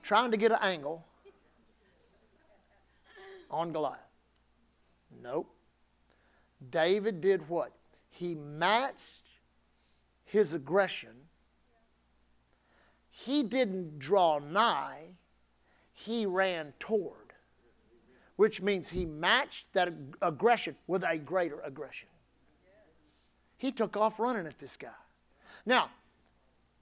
trying 0.03 0.31
to 0.31 0.37
get 0.37 0.51
an 0.51 0.59
angle 0.61 1.05
on 3.49 3.71
Goliath. 3.71 3.99
Nope. 5.21 5.53
David 6.69 7.21
did 7.21 7.47
what? 7.49 7.71
He 8.09 8.35
matched 8.35 9.23
his 10.25 10.53
aggression. 10.53 11.13
He 13.09 13.43
didn't 13.43 13.99
draw 13.99 14.39
nigh, 14.39 15.15
he 15.93 16.25
ran 16.25 16.73
toward, 16.79 17.33
which 18.35 18.61
means 18.61 18.89
he 18.89 19.05
matched 19.05 19.73
that 19.73 19.91
aggression 20.21 20.75
with 20.85 21.03
a 21.03 21.17
greater 21.17 21.59
aggression. 21.61 22.09
He 23.57 23.71
took 23.71 23.97
off 23.97 24.19
running 24.19 24.45
at 24.45 24.59
this 24.59 24.77
guy. 24.77 24.89
Now, 25.65 25.89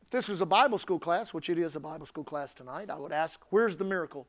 if 0.02 0.10
this 0.10 0.28
was 0.28 0.42
a 0.42 0.46
Bible 0.46 0.78
school 0.78 1.00
class, 1.00 1.34
which 1.34 1.50
it 1.50 1.58
is 1.58 1.76
a 1.76 1.80
Bible 1.80 2.06
school 2.06 2.24
class 2.24 2.54
tonight, 2.54 2.90
I 2.90 2.98
would 2.98 3.12
ask, 3.12 3.42
where's 3.50 3.78
the 3.78 3.86
miracle? 3.86 4.28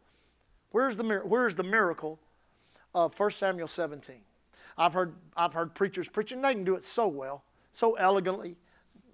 Where's 0.70 0.96
the, 0.96 1.04
where's 1.24 1.54
the 1.54 1.64
miracle 1.64 2.18
of 2.94 3.18
1 3.18 3.30
Samuel 3.32 3.68
17? 3.68 4.16
I've 4.78 4.92
heard, 4.92 5.14
I've 5.36 5.54
heard 5.54 5.74
preachers 5.74 6.08
preaching, 6.08 6.42
they 6.42 6.54
can 6.54 6.64
do 6.64 6.74
it 6.74 6.84
so 6.84 7.08
well, 7.08 7.42
so 7.72 7.94
elegantly. 7.94 8.56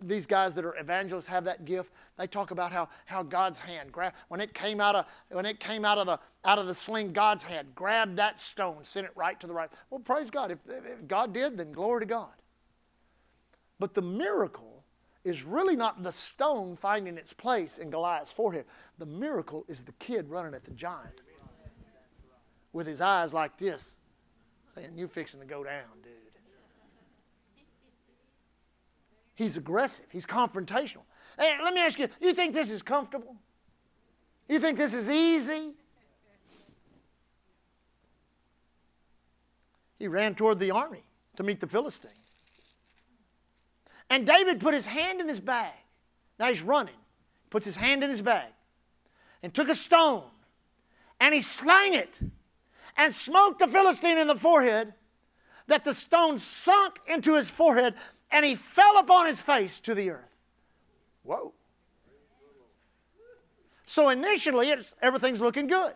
These 0.01 0.27
guys 0.27 0.55
that 0.55 0.65
are 0.65 0.77
evangelists 0.77 1.27
have 1.27 1.45
that 1.45 1.65
gift. 1.65 1.93
They 2.19 2.27
talk 2.27 2.51
about 2.51 2.73
how, 2.73 2.89
how 3.07 3.23
God's 3.23 3.61
hand 3.61 3.93
when 4.29 4.41
it 4.41 4.53
came 4.53 4.81
out 4.81 4.97
of 4.97 5.07
when 5.31 5.47
it 5.47 5.61
came 5.61 5.85
out 5.85 5.97
of 5.97 6.07
the 6.07 6.19
out 6.45 6.59
of 6.59 6.67
the 6.67 6.75
sling, 6.75 7.13
God's 7.13 7.45
hand 7.45 7.69
grabbed 7.77 8.17
that 8.17 8.41
stone, 8.41 8.79
sent 8.83 9.07
it 9.07 9.13
right 9.15 9.39
to 9.39 9.47
the 9.47 9.53
right. 9.53 9.71
Well, 9.91 10.01
praise 10.01 10.29
God. 10.29 10.51
If, 10.51 10.59
if 10.69 11.07
God 11.07 11.33
did, 11.33 11.57
then 11.57 11.71
glory 11.71 12.01
to 12.01 12.07
God. 12.07 12.31
But 13.83 13.95
the 13.95 14.01
miracle 14.01 14.85
is 15.25 15.43
really 15.43 15.75
not 15.75 16.05
the 16.05 16.13
stone 16.13 16.77
finding 16.77 17.19
its 17.19 17.33
place 17.33 17.79
in 17.79 17.91
Goliath's 17.91 18.31
forehead. 18.31 18.65
The 18.99 19.07
miracle 19.07 19.65
is 19.67 19.83
the 19.83 19.91
kid 19.95 20.31
running 20.31 20.55
at 20.55 20.63
the 20.63 20.71
giant 20.71 21.21
with 22.73 22.87
his 22.87 23.01
eyes 23.01 23.35
like 23.35 23.59
this, 23.59 23.97
saying, 24.73 24.93
You're 24.95 25.09
fixing 25.09 25.41
to 25.41 25.47
go 25.47 25.65
down, 25.65 25.83
dude. 26.05 26.13
He's 29.35 29.57
aggressive, 29.57 30.07
he's 30.11 30.27
confrontational. 30.27 31.03
Hey, 31.37 31.57
let 31.61 31.75
me 31.75 31.81
ask 31.81 31.99
you, 31.99 32.07
you 32.21 32.35
think 32.35 32.55
this 32.55 32.71
is 32.71 32.85
comfortable? 32.85 33.35
You 34.49 34.61
think 34.61 34.79
this 34.79 34.95
is 34.95 35.11
easy? 35.11 35.73
He 39.99 40.07
ran 40.07 40.37
toward 40.37 40.61
the 40.61 40.71
army 40.71 41.03
to 41.35 41.43
meet 41.43 41.59
the 41.59 41.67
Philistine. 41.67 42.22
And 44.13 44.27
David 44.27 44.61
put 44.61 44.75
his 44.75 44.85
hand 44.85 45.23
in 45.23 45.29
his 45.29 45.41
bag. 45.41 45.73
Now 46.39 46.51
he's 46.51 46.61
running. 46.61 46.97
Puts 47.49 47.65
his 47.65 47.77
hand 47.77 48.05
in 48.05 48.11
his 48.11 48.21
bag 48.21 48.51
and 49.43 49.55
took 49.55 49.71
a 49.71 49.75
stone 49.75 50.25
and 51.19 51.35
he 51.35 51.41
slang 51.41 51.95
it 51.95 52.21
and 52.99 53.15
smote 53.15 53.59
the 53.59 53.67
Philistine 53.67 54.19
in 54.19 54.27
the 54.27 54.37
forehead, 54.37 54.93
that 55.67 55.85
the 55.85 55.95
stone 55.95 56.39
sunk 56.39 56.99
into 57.07 57.37
his 57.37 57.49
forehead 57.49 57.95
and 58.31 58.45
he 58.45 58.55
fell 58.55 58.99
upon 58.99 59.25
his 59.25 59.41
face 59.41 59.81
to 59.81 59.95
the 59.95 60.11
earth. 60.11 60.37
Whoa. 61.23 61.55
So 63.87 64.11
initially, 64.11 64.69
it's 64.69 64.95
everything's 65.01 65.41
looking 65.41 65.69
good. 65.69 65.95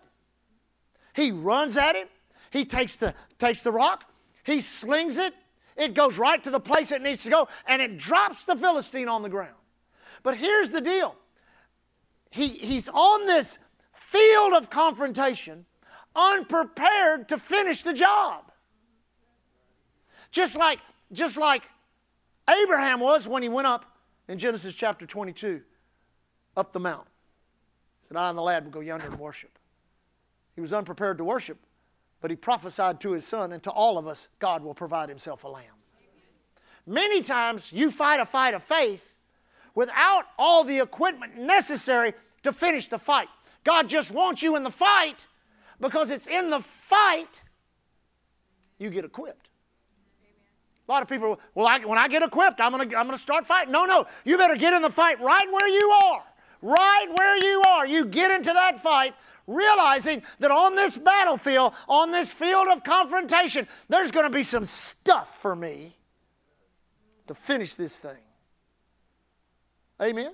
He 1.15 1.33
runs 1.33 1.77
at 1.77 1.95
him, 1.95 2.09
he 2.51 2.65
takes 2.65 2.97
the, 2.97 3.15
takes 3.39 3.61
the 3.61 3.73
rock, 3.73 4.05
he 4.43 4.63
slings 4.63 5.19
it, 5.19 5.35
it 5.77 5.95
goes 5.95 6.19
right 6.19 6.43
to 6.45 6.51
the 6.51 6.61
place 6.61 6.93
it 6.93 7.03
needs 7.03 7.23
to 7.23 7.31
go, 7.31 7.49
and 7.67 7.83
it 7.83 7.99
drops 7.99 8.45
the 8.45 8.57
Philistine 8.57 9.09
on 9.09 9.23
the 9.23 9.29
ground. 9.29 9.55
But 10.23 10.37
here's 10.37 10.71
the 10.71 10.81
deal 10.81 11.17
he, 12.31 12.49
he's 12.49 12.89
on 12.89 13.27
this 13.27 13.59
field 13.95 14.53
of 14.55 14.71
confrontation 14.71 15.67
unprepared 16.15 17.29
to 17.29 17.39
finish 17.39 17.83
the 17.83 17.93
job. 17.93 18.51
Just 20.31 20.57
like, 20.57 20.81
just 21.13 21.37
like 21.37 21.63
Abraham 22.49 23.01
was 23.01 23.29
when 23.29 23.43
he 23.43 23.49
went 23.49 23.67
up 23.67 23.85
in 24.29 24.39
Genesis 24.39 24.75
chapter 24.75 25.07
22 25.07 25.61
up 26.57 26.73
the 26.73 26.81
mount. 26.81 27.07
He 28.03 28.09
said, 28.09 28.17
I 28.17 28.29
and 28.29 28.39
the 28.39 28.43
lad 28.43 28.65
will 28.65 28.71
go 28.71 28.81
yonder 28.81 29.07
and 29.07 29.19
worship. 29.19 29.59
He 30.55 30.61
was 30.61 30.73
unprepared 30.73 31.19
to 31.19 31.25
worship, 31.25 31.59
but 32.21 32.31
he 32.31 32.37
prophesied 32.37 33.01
to 33.01 33.13
his 33.13 33.27
son 33.27 33.53
and 33.53 33.63
to 33.63 33.71
all 33.71 33.99
of 33.99 34.07
us, 34.07 34.29
God 34.39 34.63
will 34.63 34.75
provide 34.75 35.09
himself 35.09 35.45
a 35.45 35.49
lamb. 35.49 35.65
Many 36.87 37.23
times 37.23 37.71
you 37.73 37.91
fight 37.91 38.21
a 38.21 38.27
fight 38.27 38.55
of 38.55 38.63
faith 38.63 39.03
without 39.75 40.25
all 40.39 40.65
the 40.65 40.79
equipment 40.79 41.37
necessary 41.37 42.15
to 42.43 42.53
finish 42.53 42.89
the 42.89 42.99
fight. 42.99 43.29
God 43.65 43.89
just 43.89 44.11
wants 44.11 44.43
you 44.43 44.57
in 44.57 44.63
the 44.63 44.71
fight 44.71 45.27
because 45.81 46.11
it's 46.11 46.27
in 46.27 46.51
the 46.51 46.61
fight 46.61 47.43
you 48.79 48.91
get 48.91 49.05
equipped. 49.05 49.49
A 50.89 50.93
lot 50.93 51.03
of 51.03 51.09
people, 51.09 51.41
well, 51.55 51.67
I, 51.67 51.81
when 51.81 51.99
I 51.99 52.07
get 52.07 52.23
equipped, 52.23 52.61
I'm 52.61 52.71
going 52.71 52.89
to 52.89 52.97
I'm 52.97 53.07
going 53.07 53.19
to 53.19 53.23
start 53.23 53.45
fighting. 53.47 53.73
No, 53.73 53.87
no, 53.87 54.07
you 54.25 54.39
better 54.39 54.55
get 54.55 54.73
in 54.73 54.83
the 54.83 54.91
fight 54.91 55.21
right 55.21 55.51
where 55.51 55.69
you 55.69 55.91
are. 55.91 56.23
Right 56.63 57.07
where 57.19 57.37
you 57.37 57.63
are. 57.67 57.87
You 57.87 58.07
get 58.07 58.31
into 58.31 58.53
that 58.53 58.81
fight 58.81 59.15
realizing 59.47 60.23
that 60.41 60.51
on 60.51 60.75
this 60.75 60.97
battlefield, 60.97 61.73
on 61.89 62.11
this 62.11 62.33
field 62.33 62.69
of 62.69 62.83
confrontation, 62.85 63.69
there's 63.89 64.11
going 64.11 64.27
to 64.27 64.35
be 64.35 64.43
some 64.43 64.67
stuff 64.67 65.41
for 65.41 65.55
me 65.55 65.97
to 67.27 67.35
finish 67.35 67.75
this 67.75 67.97
thing. 67.97 68.19
Amen? 70.01 70.33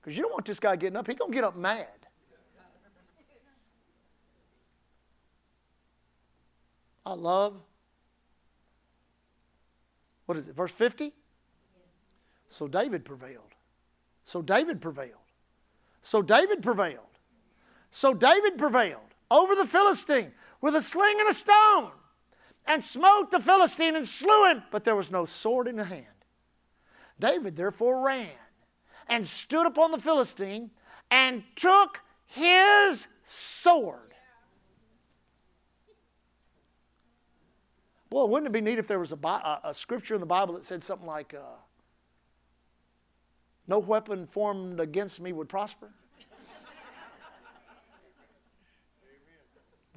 Because 0.00 0.16
you 0.16 0.22
don't 0.22 0.32
want 0.32 0.44
this 0.44 0.60
guy 0.60 0.76
getting 0.76 0.96
up. 0.96 1.06
He's 1.06 1.16
going 1.16 1.30
to 1.30 1.34
get 1.34 1.44
up 1.44 1.56
mad. 1.56 1.86
I 7.04 7.14
love. 7.14 7.56
What 10.26 10.38
is 10.38 10.48
it? 10.48 10.54
Verse 10.54 10.70
50? 10.70 11.12
So 12.48 12.68
David 12.68 13.04
prevailed. 13.04 13.54
So 14.24 14.42
David 14.42 14.80
prevailed. 14.80 15.10
So 16.02 16.22
David 16.22 16.62
prevailed. 16.62 17.09
So 17.90 18.14
David 18.14 18.58
prevailed 18.58 19.00
over 19.30 19.54
the 19.54 19.66
Philistine 19.66 20.32
with 20.60 20.74
a 20.74 20.82
sling 20.82 21.16
and 21.18 21.28
a 21.28 21.34
stone 21.34 21.90
and 22.66 22.84
smote 22.84 23.30
the 23.30 23.40
Philistine 23.40 23.96
and 23.96 24.06
slew 24.06 24.50
him, 24.50 24.62
but 24.70 24.84
there 24.84 24.96
was 24.96 25.10
no 25.10 25.24
sword 25.24 25.66
in 25.66 25.76
the 25.76 25.84
hand. 25.84 26.06
David 27.18 27.56
therefore 27.56 28.00
ran 28.04 28.28
and 29.08 29.26
stood 29.26 29.66
upon 29.66 29.90
the 29.90 29.98
Philistine 29.98 30.70
and 31.10 31.42
took 31.56 32.00
his 32.26 33.08
sword 33.24 34.10
Boy, 38.10 38.24
wouldn't 38.24 38.48
it 38.48 38.52
be 38.52 38.60
neat 38.60 38.80
if 38.80 38.88
there 38.88 38.98
was 38.98 39.12
a, 39.12 39.18
a, 39.24 39.60
a 39.64 39.74
scripture 39.74 40.14
in 40.14 40.20
the 40.20 40.26
Bible 40.26 40.54
that 40.54 40.64
said 40.64 40.82
something 40.82 41.06
like, 41.06 41.32
uh, 41.32 41.58
No 43.68 43.78
weapon 43.78 44.26
formed 44.26 44.80
against 44.80 45.20
me 45.20 45.32
would 45.32 45.48
prosper? 45.48 45.90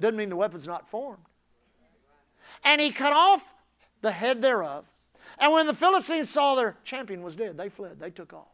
Doesn't 0.00 0.16
mean 0.16 0.28
the 0.28 0.36
weapon's 0.36 0.66
not 0.66 0.88
formed. 0.88 1.22
And 2.62 2.80
he 2.80 2.90
cut 2.90 3.12
off 3.12 3.42
the 4.00 4.10
head 4.12 4.42
thereof. 4.42 4.84
And 5.38 5.52
when 5.52 5.66
the 5.66 5.74
Philistines 5.74 6.30
saw 6.30 6.54
their 6.54 6.76
champion 6.84 7.22
was 7.22 7.34
dead, 7.34 7.56
they 7.56 7.68
fled, 7.68 7.98
they 7.98 8.10
took 8.10 8.32
off. 8.32 8.48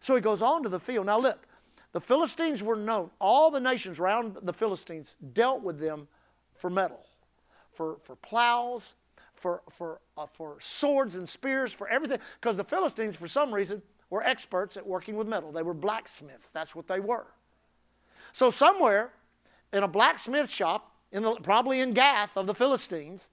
So 0.00 0.14
he 0.14 0.20
goes 0.20 0.42
on 0.42 0.62
to 0.62 0.68
the 0.68 0.80
field. 0.80 1.06
Now 1.06 1.18
look, 1.18 1.46
the 1.92 2.00
Philistines 2.00 2.62
were 2.62 2.76
known, 2.76 3.10
all 3.20 3.50
the 3.50 3.60
nations 3.60 3.98
around 3.98 4.36
the 4.42 4.52
Philistines 4.52 5.14
dealt 5.32 5.62
with 5.62 5.80
them 5.80 6.08
for 6.54 6.70
metal 6.70 7.04
for, 7.78 7.98
for 8.02 8.16
plows, 8.16 8.94
for, 9.36 9.62
for, 9.70 10.00
uh, 10.16 10.26
for 10.26 10.56
swords 10.60 11.14
and 11.14 11.28
spears, 11.28 11.72
for 11.72 11.86
everything. 11.86 12.18
Because 12.40 12.56
the 12.56 12.64
Philistines, 12.64 13.14
for 13.14 13.28
some 13.28 13.54
reason, 13.54 13.82
were 14.10 14.20
experts 14.20 14.76
at 14.76 14.84
working 14.84 15.16
with 15.16 15.28
metal. 15.28 15.52
They 15.52 15.62
were 15.62 15.74
blacksmiths. 15.74 16.48
That's 16.52 16.74
what 16.74 16.88
they 16.88 16.98
were. 16.98 17.26
So 18.32 18.50
somewhere 18.50 19.12
in 19.72 19.82
a 19.82 19.88
blacksmith 19.88 20.50
shop, 20.50 20.92
in 21.12 21.22
the, 21.22 21.34
probably 21.36 21.80
in 21.80 21.92
Gath 21.92 22.36
of 22.36 22.46
the 22.46 22.54
Philistines, 22.54 23.30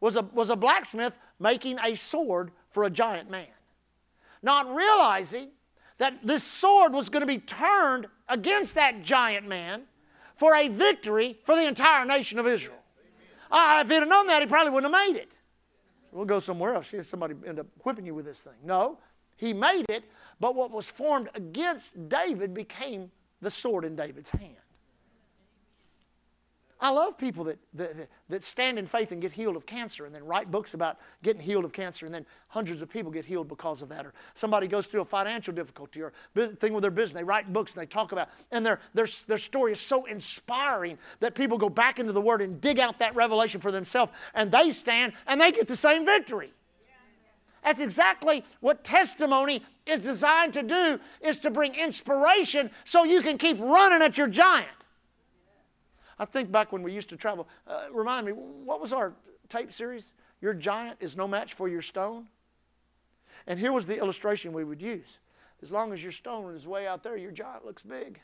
was 0.00 0.16
a, 0.16 0.22
was 0.22 0.50
a 0.50 0.56
blacksmith 0.56 1.14
making 1.38 1.78
a 1.78 1.94
sword 1.94 2.50
for 2.70 2.84
a 2.84 2.90
giant 2.90 3.30
man. 3.30 3.46
Not 4.42 4.74
realizing 4.74 5.50
that 5.98 6.18
this 6.24 6.42
sword 6.42 6.92
was 6.92 7.08
going 7.08 7.20
to 7.20 7.26
be 7.26 7.38
turned 7.38 8.06
against 8.28 8.74
that 8.74 9.02
giant 9.02 9.46
man 9.46 9.82
for 10.36 10.56
a 10.56 10.68
victory 10.68 11.38
for 11.44 11.54
the 11.54 11.66
entire 11.66 12.04
nation 12.04 12.38
of 12.38 12.46
Israel. 12.46 12.76
Uh, 13.50 13.82
if 13.84 13.88
he'd 13.88 13.96
have 13.96 14.08
known 14.08 14.26
that, 14.26 14.40
he 14.40 14.48
probably 14.48 14.72
wouldn't 14.72 14.92
have 14.92 15.06
made 15.08 15.20
it. 15.20 15.30
We'll 16.10 16.24
go 16.24 16.40
somewhere 16.40 16.74
else. 16.74 16.92
Somebody 17.02 17.34
end 17.46 17.60
up 17.60 17.66
whipping 17.84 18.04
you 18.04 18.14
with 18.14 18.24
this 18.24 18.40
thing. 18.40 18.54
No, 18.64 18.98
he 19.36 19.52
made 19.52 19.86
it, 19.88 20.04
but 20.40 20.54
what 20.54 20.70
was 20.70 20.86
formed 20.86 21.28
against 21.34 22.08
David 22.08 22.54
became 22.54 23.10
the 23.40 23.50
sword 23.50 23.84
in 23.84 23.94
David's 23.94 24.30
hand. 24.30 24.56
I 26.82 26.90
love 26.90 27.16
people 27.16 27.44
that, 27.44 27.58
that, 27.74 28.08
that 28.28 28.44
stand 28.44 28.76
in 28.76 28.88
faith 28.88 29.12
and 29.12 29.22
get 29.22 29.30
healed 29.30 29.54
of 29.54 29.64
cancer 29.64 30.04
and 30.04 30.12
then 30.12 30.24
write 30.24 30.50
books 30.50 30.74
about 30.74 30.98
getting 31.22 31.40
healed 31.40 31.64
of 31.64 31.72
cancer 31.72 32.06
and 32.06 32.14
then 32.14 32.26
hundreds 32.48 32.82
of 32.82 32.90
people 32.90 33.12
get 33.12 33.24
healed 33.24 33.46
because 33.46 33.82
of 33.82 33.88
that. 33.90 34.04
Or 34.04 34.12
somebody 34.34 34.66
goes 34.66 34.88
through 34.88 35.02
a 35.02 35.04
financial 35.04 35.54
difficulty 35.54 36.02
or 36.02 36.12
thing 36.34 36.72
with 36.72 36.82
their 36.82 36.90
business. 36.90 37.14
They 37.14 37.22
write 37.22 37.52
books 37.52 37.70
and 37.72 37.80
they 37.80 37.86
talk 37.86 38.10
about 38.10 38.30
and 38.50 38.66
their, 38.66 38.80
their, 38.94 39.06
their 39.28 39.38
story 39.38 39.70
is 39.70 39.80
so 39.80 40.06
inspiring 40.06 40.98
that 41.20 41.36
people 41.36 41.56
go 41.56 41.68
back 41.68 42.00
into 42.00 42.12
the 42.12 42.20
Word 42.20 42.42
and 42.42 42.60
dig 42.60 42.80
out 42.80 42.98
that 42.98 43.14
revelation 43.14 43.60
for 43.60 43.70
themselves 43.70 44.10
and 44.34 44.50
they 44.50 44.72
stand 44.72 45.12
and 45.28 45.40
they 45.40 45.52
get 45.52 45.68
the 45.68 45.76
same 45.76 46.04
victory. 46.04 46.52
That's 47.62 47.78
exactly 47.78 48.44
what 48.58 48.82
testimony 48.82 49.62
is 49.86 50.00
designed 50.00 50.54
to 50.54 50.64
do 50.64 50.98
is 51.20 51.38
to 51.40 51.50
bring 51.50 51.76
inspiration 51.76 52.72
so 52.84 53.04
you 53.04 53.22
can 53.22 53.38
keep 53.38 53.60
running 53.60 54.02
at 54.02 54.18
your 54.18 54.26
giant. 54.26 54.66
I 56.18 56.24
think 56.24 56.52
back 56.52 56.72
when 56.72 56.82
we 56.82 56.92
used 56.92 57.08
to 57.10 57.16
travel. 57.16 57.48
Uh, 57.66 57.86
remind 57.92 58.26
me, 58.26 58.32
what 58.32 58.80
was 58.80 58.92
our 58.92 59.14
tape 59.48 59.72
series? 59.72 60.14
Your 60.40 60.54
giant 60.54 60.98
is 61.00 61.16
no 61.16 61.26
match 61.28 61.54
for 61.54 61.68
your 61.68 61.82
stone. 61.82 62.28
And 63.46 63.58
here 63.58 63.72
was 63.72 63.86
the 63.86 63.98
illustration 63.98 64.52
we 64.52 64.64
would 64.64 64.80
use. 64.80 65.18
As 65.62 65.70
long 65.70 65.92
as 65.92 66.02
your 66.02 66.12
stone 66.12 66.54
is 66.54 66.66
way 66.66 66.86
out 66.86 67.02
there, 67.02 67.16
your 67.16 67.30
giant 67.30 67.64
looks 67.64 67.82
big. 67.82 68.20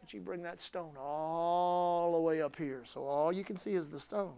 But 0.00 0.12
you 0.12 0.20
bring 0.20 0.42
that 0.42 0.60
stone 0.60 0.94
all 0.98 2.12
the 2.12 2.20
way 2.20 2.42
up 2.42 2.56
here, 2.56 2.82
so 2.84 3.04
all 3.04 3.32
you 3.32 3.42
can 3.44 3.56
see 3.56 3.74
is 3.74 3.88
the 3.88 3.98
stone. 3.98 4.34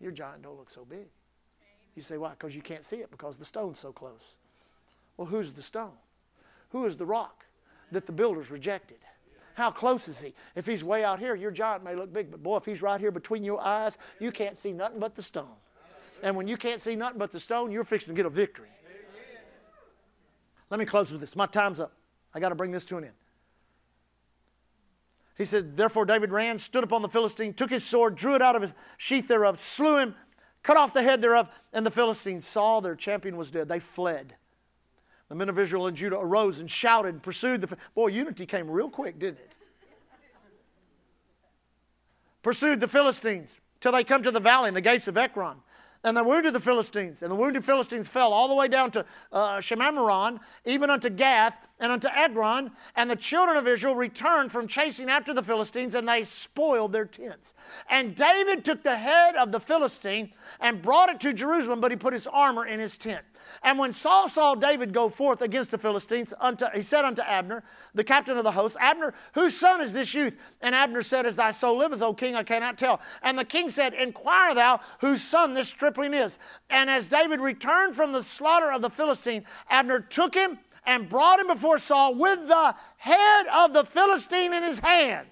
Your 0.00 0.12
giant 0.12 0.42
don't 0.42 0.58
look 0.58 0.70
so 0.70 0.84
big. 0.84 1.06
You 1.94 2.02
say, 2.02 2.18
why? 2.18 2.30
Because 2.30 2.54
you 2.54 2.62
can't 2.62 2.84
see 2.84 2.96
it 2.96 3.10
because 3.10 3.38
the 3.38 3.44
stone's 3.44 3.80
so 3.80 3.92
close. 3.92 4.36
Well, 5.16 5.26
who's 5.26 5.52
the 5.52 5.62
stone? 5.62 5.96
Who 6.70 6.84
is 6.84 6.96
the 6.96 7.06
rock 7.06 7.46
that 7.90 8.06
the 8.06 8.12
builders 8.12 8.50
rejected? 8.50 8.98
How 9.56 9.70
close 9.70 10.06
is 10.06 10.20
he? 10.20 10.34
If 10.54 10.66
he's 10.66 10.84
way 10.84 11.02
out 11.02 11.18
here, 11.18 11.34
your 11.34 11.50
giant 11.50 11.82
may 11.82 11.94
look 11.94 12.12
big, 12.12 12.30
but 12.30 12.42
boy, 12.42 12.58
if 12.58 12.66
he's 12.66 12.82
right 12.82 13.00
here 13.00 13.10
between 13.10 13.42
your 13.42 13.58
eyes, 13.58 13.96
you 14.20 14.30
can't 14.30 14.58
see 14.58 14.70
nothing 14.70 15.00
but 15.00 15.14
the 15.14 15.22
stone. 15.22 15.56
And 16.22 16.36
when 16.36 16.46
you 16.46 16.58
can't 16.58 16.78
see 16.78 16.94
nothing 16.94 17.18
but 17.18 17.32
the 17.32 17.40
stone, 17.40 17.72
you're 17.72 17.82
fixing 17.82 18.14
to 18.14 18.16
get 18.18 18.26
a 18.26 18.30
victory. 18.30 18.68
Let 20.68 20.78
me 20.78 20.84
close 20.84 21.10
with 21.10 21.22
this. 21.22 21.34
My 21.34 21.46
time's 21.46 21.80
up. 21.80 21.94
I 22.34 22.38
got 22.38 22.50
to 22.50 22.54
bring 22.54 22.70
this 22.70 22.84
to 22.84 22.98
an 22.98 23.04
end. 23.04 23.14
He 25.38 25.46
said, 25.46 25.74
Therefore 25.74 26.04
David 26.04 26.32
ran, 26.32 26.58
stood 26.58 26.84
upon 26.84 27.00
the 27.00 27.08
Philistine, 27.08 27.54
took 27.54 27.70
his 27.70 27.82
sword, 27.82 28.14
drew 28.14 28.34
it 28.34 28.42
out 28.42 28.56
of 28.56 28.62
his 28.62 28.74
sheath 28.98 29.26
thereof, 29.26 29.58
slew 29.58 29.96
him, 29.96 30.14
cut 30.62 30.76
off 30.76 30.92
the 30.92 31.02
head 31.02 31.22
thereof, 31.22 31.48
and 31.72 31.86
the 31.86 31.90
Philistines 31.90 32.46
saw 32.46 32.80
their 32.80 32.94
champion 32.94 33.38
was 33.38 33.50
dead. 33.50 33.68
They 33.68 33.80
fled. 33.80 34.34
The 35.28 35.34
men 35.34 35.48
of 35.48 35.58
Israel 35.58 35.86
and 35.86 35.96
Judah 35.96 36.18
arose 36.18 36.60
and 36.60 36.70
shouted 36.70 37.14
and 37.14 37.22
pursued 37.22 37.60
the. 37.60 37.76
Boy, 37.94 38.08
unity 38.08 38.46
came 38.46 38.70
real 38.70 38.88
quick, 38.88 39.18
didn't 39.18 39.38
it? 39.38 39.52
pursued 42.46 42.78
the 42.78 42.86
Philistines 42.86 43.60
till 43.80 43.90
they 43.90 44.04
come 44.04 44.22
to 44.22 44.30
the 44.30 44.38
valley 44.38 44.68
and 44.68 44.76
the 44.76 44.80
gates 44.80 45.08
of 45.08 45.16
Ekron. 45.16 45.56
And 46.04 46.16
they 46.16 46.22
wounded 46.22 46.54
the 46.54 46.60
Philistines, 46.60 47.20
and 47.22 47.32
the 47.32 47.34
wounded 47.34 47.64
Philistines 47.64 48.06
fell 48.06 48.32
all 48.32 48.46
the 48.46 48.54
way 48.54 48.68
down 48.68 48.92
to 48.92 49.04
uh, 49.32 49.56
Shemamaron, 49.56 50.38
even 50.64 50.88
unto 50.88 51.10
Gath 51.10 51.65
and 51.78 51.92
unto 51.92 52.08
Ekron. 52.08 52.70
And 52.94 53.10
the 53.10 53.16
children 53.16 53.56
of 53.56 53.68
Israel 53.68 53.94
returned 53.94 54.52
from 54.52 54.68
chasing 54.68 55.10
after 55.10 55.34
the 55.34 55.42
Philistines, 55.42 55.94
and 55.94 56.08
they 56.08 56.22
spoiled 56.24 56.92
their 56.92 57.04
tents. 57.04 57.54
And 57.88 58.14
David 58.14 58.64
took 58.64 58.82
the 58.82 58.96
head 58.96 59.36
of 59.36 59.52
the 59.52 59.60
Philistine 59.60 60.30
and 60.60 60.82
brought 60.82 61.08
it 61.08 61.20
to 61.20 61.32
Jerusalem, 61.32 61.80
but 61.80 61.90
he 61.90 61.96
put 61.96 62.12
his 62.12 62.26
armor 62.26 62.66
in 62.66 62.80
his 62.80 62.96
tent. 62.96 63.24
And 63.62 63.78
when 63.78 63.92
Saul 63.92 64.28
saw 64.28 64.54
David 64.54 64.92
go 64.92 65.08
forth 65.08 65.42
against 65.42 65.70
the 65.70 65.78
Philistines, 65.78 66.34
unto, 66.40 66.66
he 66.74 66.82
said 66.82 67.04
unto 67.04 67.22
Abner, 67.22 67.62
the 67.94 68.04
captain 68.04 68.36
of 68.36 68.44
the 68.44 68.52
host, 68.52 68.76
Abner, 68.80 69.14
whose 69.34 69.56
son 69.56 69.80
is 69.80 69.92
this 69.92 70.14
youth? 70.14 70.34
And 70.60 70.74
Abner 70.74 71.02
said, 71.02 71.26
As 71.26 71.36
thy 71.36 71.50
soul 71.50 71.78
liveth, 71.78 72.02
O 72.02 72.12
king, 72.12 72.34
I 72.34 72.42
cannot 72.42 72.78
tell. 72.78 73.00
And 73.22 73.38
the 73.38 73.44
king 73.44 73.68
said, 73.68 73.94
Inquire 73.94 74.54
thou 74.54 74.80
whose 75.00 75.22
son 75.22 75.54
this 75.54 75.68
stripling 75.68 76.14
is. 76.14 76.38
And 76.70 76.90
as 76.90 77.08
David 77.08 77.40
returned 77.40 77.94
from 77.94 78.12
the 78.12 78.22
slaughter 78.22 78.70
of 78.70 78.82
the 78.82 78.90
Philistine, 78.90 79.44
Abner 79.70 80.00
took 80.00 80.34
him 80.34 80.58
and 80.86 81.08
brought 81.08 81.40
him 81.40 81.48
before 81.48 81.78
Saul 81.78 82.14
with 82.14 82.48
the 82.48 82.74
head 82.96 83.46
of 83.52 83.72
the 83.72 83.84
Philistine 83.84 84.52
in 84.52 84.62
his 84.62 84.78
hand. 84.78 85.28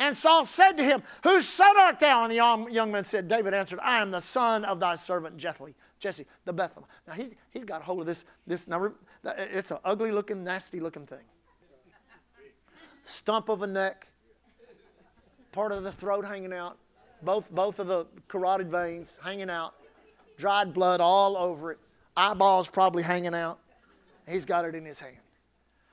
And 0.00 0.16
Saul 0.16 0.44
said 0.44 0.72
to 0.72 0.84
him, 0.84 1.02
Whose 1.24 1.48
son 1.48 1.76
art 1.76 1.98
thou? 1.98 2.22
And 2.22 2.30
the 2.30 2.36
young 2.36 2.92
man 2.92 3.04
said, 3.04 3.26
David 3.26 3.52
answered, 3.52 3.80
I 3.82 4.00
am 4.00 4.10
the 4.10 4.20
son 4.20 4.64
of 4.64 4.78
thy 4.78 4.94
servant 4.94 5.36
Jesse, 5.36 5.74
Jesse 5.98 6.24
the 6.44 6.52
Bethlehem. 6.52 6.88
Now 7.06 7.14
he's, 7.14 7.34
he's 7.50 7.64
got 7.64 7.80
a 7.80 7.84
hold 7.84 8.00
of 8.00 8.06
this. 8.06 8.24
this 8.46 8.68
now, 8.68 8.92
it's 9.24 9.72
an 9.72 9.78
ugly 9.84 10.12
looking, 10.12 10.44
nasty 10.44 10.78
looking 10.78 11.04
thing. 11.04 11.24
Stump 13.02 13.48
of 13.48 13.62
a 13.62 13.66
neck, 13.66 14.06
part 15.50 15.72
of 15.72 15.82
the 15.82 15.92
throat 15.92 16.24
hanging 16.24 16.52
out, 16.52 16.78
both, 17.22 17.50
both 17.50 17.80
of 17.80 17.88
the 17.88 18.06
carotid 18.28 18.70
veins 18.70 19.18
hanging 19.24 19.50
out, 19.50 19.74
dried 20.36 20.72
blood 20.72 21.00
all 21.00 21.36
over 21.36 21.72
it, 21.72 21.78
eyeballs 22.18 22.68
probably 22.68 23.02
hanging 23.02 23.34
out. 23.34 23.60
He's 24.28 24.44
got 24.44 24.64
it 24.64 24.74
in 24.74 24.84
his 24.84 25.00
hand. 25.00 25.16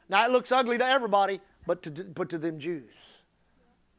Now 0.09 0.25
it 0.25 0.31
looks 0.31 0.51
ugly 0.51 0.77
to 0.77 0.85
everybody, 0.85 1.39
but 1.65 1.83
to, 1.83 1.91
but 1.91 2.29
to 2.29 2.37
them 2.37 2.59
Jews 2.59 2.91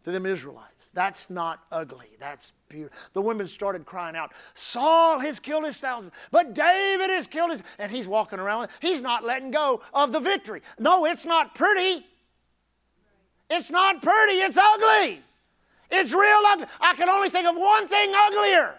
to 0.07 0.13
them 0.13 0.25
Israelites. 0.25 0.89
That's 0.95 1.29
not 1.31 1.65
ugly. 1.73 2.07
That's 2.21 2.53
beautiful. 2.69 2.97
The 3.13 3.21
women 3.21 3.49
started 3.49 3.85
crying 3.85 4.15
out, 4.15 4.33
Saul 4.55 5.19
has 5.19 5.41
killed 5.41 5.65
his 5.65 5.77
thousands, 5.79 6.13
but 6.31 6.55
David 6.55 7.11
has 7.11 7.27
killed 7.27 7.51
his. 7.51 7.65
And 7.81 7.91
he's 7.91 8.07
walking 8.07 8.39
around. 8.39 8.69
He's 8.81 9.03
not 9.03 9.25
letting 9.25 9.51
go 9.51 9.83
of 9.93 10.13
the 10.13 10.21
victory. 10.21 10.63
No, 10.79 11.07
it's 11.07 11.27
not 11.27 11.57
pretty. 11.57 12.07
It's 13.51 13.69
not 13.69 14.01
pretty. 14.01 14.35
It's 14.35 14.57
ugly. 14.57 15.23
It's 15.91 16.15
real 16.15 16.41
ugly. 16.47 16.67
I 16.81 16.95
can 16.95 17.09
only 17.09 17.29
think 17.29 17.49
of 17.49 17.57
one 17.57 17.89
thing 17.89 18.13
uglier. 18.15 18.77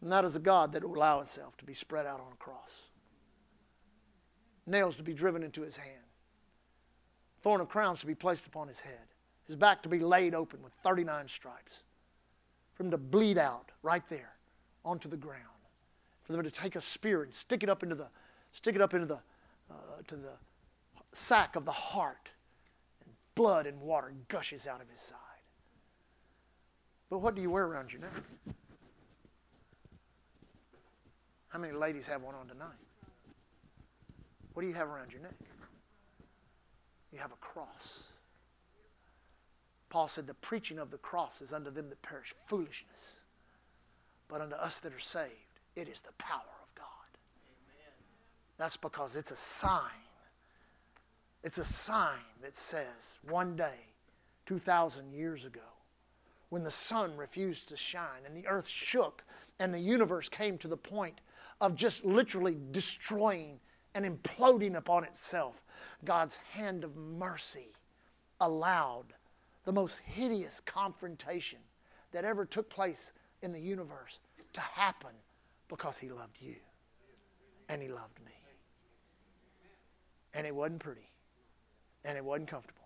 And 0.00 0.12
that 0.12 0.24
is 0.24 0.36
a 0.36 0.40
God 0.40 0.72
that 0.72 0.84
will 0.84 0.96
allow 0.96 1.20
itself 1.20 1.56
to 1.58 1.64
be 1.64 1.74
spread 1.74 2.06
out 2.06 2.20
on 2.20 2.32
a 2.32 2.36
cross, 2.36 2.88
nails 4.66 4.96
to 4.96 5.02
be 5.02 5.12
driven 5.12 5.42
into 5.42 5.62
his 5.62 5.76
hand. 5.76 6.04
Thorn 7.42 7.60
of 7.60 7.68
crowns 7.68 8.00
to 8.00 8.06
be 8.06 8.14
placed 8.14 8.46
upon 8.46 8.68
his 8.68 8.80
head, 8.80 9.14
his 9.46 9.56
back 9.56 9.82
to 9.82 9.88
be 9.88 9.98
laid 9.98 10.34
open 10.34 10.62
with 10.62 10.72
39 10.84 11.28
stripes, 11.28 11.82
for 12.74 12.84
him 12.84 12.90
to 12.90 12.98
bleed 12.98 13.38
out 13.38 13.72
right 13.82 14.08
there 14.08 14.34
onto 14.84 15.08
the 15.08 15.16
ground, 15.16 15.42
for 16.22 16.32
them 16.32 16.42
to 16.42 16.50
take 16.50 16.76
a 16.76 16.80
spear 16.80 17.22
and 17.22 17.34
stick 17.34 17.62
it 17.62 17.68
up 17.68 17.82
into 17.82 17.94
the, 17.94 18.08
stick 18.52 18.74
it 18.76 18.80
up 18.80 18.94
into 18.94 19.06
the, 19.06 19.18
uh, 19.70 20.02
to 20.06 20.16
the 20.16 20.32
sack 21.12 21.56
of 21.56 21.64
the 21.64 21.72
heart, 21.72 22.30
and 23.04 23.14
blood 23.34 23.66
and 23.66 23.80
water 23.80 24.12
gushes 24.28 24.66
out 24.66 24.80
of 24.80 24.88
his 24.88 25.00
side. 25.00 25.16
But 27.10 27.18
what 27.18 27.34
do 27.34 27.42
you 27.42 27.50
wear 27.50 27.64
around 27.64 27.92
your 27.92 28.02
neck? 28.02 28.12
How 31.48 31.58
many 31.58 31.72
ladies 31.72 32.06
have 32.06 32.22
one 32.22 32.34
on 32.34 32.46
tonight? 32.46 32.68
What 34.52 34.62
do 34.62 34.68
you 34.68 34.74
have 34.74 34.88
around 34.88 35.12
your 35.12 35.22
neck? 35.22 35.34
You 37.12 37.18
have 37.20 37.32
a 37.32 37.36
cross. 37.36 38.04
Paul 39.88 40.08
said, 40.08 40.26
The 40.26 40.34
preaching 40.34 40.78
of 40.78 40.90
the 40.90 40.98
cross 40.98 41.40
is 41.40 41.52
unto 41.52 41.70
them 41.70 41.88
that 41.88 42.02
perish 42.02 42.34
foolishness, 42.46 43.22
but 44.28 44.40
unto 44.40 44.56
us 44.56 44.78
that 44.80 44.92
are 44.92 45.00
saved, 45.00 45.32
it 45.74 45.88
is 45.88 46.00
the 46.00 46.12
power 46.18 46.42
of 46.62 46.74
God. 46.74 46.86
Amen. 47.70 47.92
That's 48.58 48.76
because 48.76 49.16
it's 49.16 49.30
a 49.30 49.36
sign. 49.36 50.04
It's 51.42 51.58
a 51.58 51.64
sign 51.64 52.18
that 52.42 52.56
says 52.56 53.18
one 53.26 53.56
day, 53.56 53.86
2,000 54.46 55.12
years 55.12 55.44
ago, 55.44 55.60
when 56.48 56.64
the 56.64 56.70
sun 56.70 57.16
refused 57.16 57.68
to 57.68 57.76
shine 57.76 58.24
and 58.26 58.36
the 58.36 58.46
earth 58.48 58.68
shook 58.68 59.22
and 59.58 59.72
the 59.72 59.80
universe 59.80 60.28
came 60.28 60.58
to 60.58 60.68
the 60.68 60.76
point 60.76 61.20
of 61.60 61.74
just 61.74 62.04
literally 62.04 62.56
destroying 62.70 63.58
and 63.94 64.04
imploding 64.04 64.76
upon 64.76 65.04
itself, 65.04 65.64
God's 66.04 66.36
hand 66.52 66.84
of 66.84 66.96
mercy 66.96 67.72
allowed 68.40 69.14
the 69.64 69.72
most 69.72 70.00
hideous 70.04 70.60
confrontation 70.64 71.58
that 72.12 72.24
ever 72.24 72.44
took 72.44 72.70
place 72.70 73.12
in 73.42 73.52
the 73.52 73.60
universe 73.60 74.20
to 74.52 74.60
happen 74.60 75.10
because 75.68 75.98
He 75.98 76.08
loved 76.08 76.36
you 76.40 76.56
and 77.68 77.82
He 77.82 77.88
loved 77.88 78.18
me. 78.24 78.32
And 80.34 80.46
it 80.46 80.54
wasn't 80.54 80.80
pretty 80.80 81.10
and 82.04 82.16
it 82.16 82.24
wasn't 82.24 82.48
comfortable. 82.48 82.78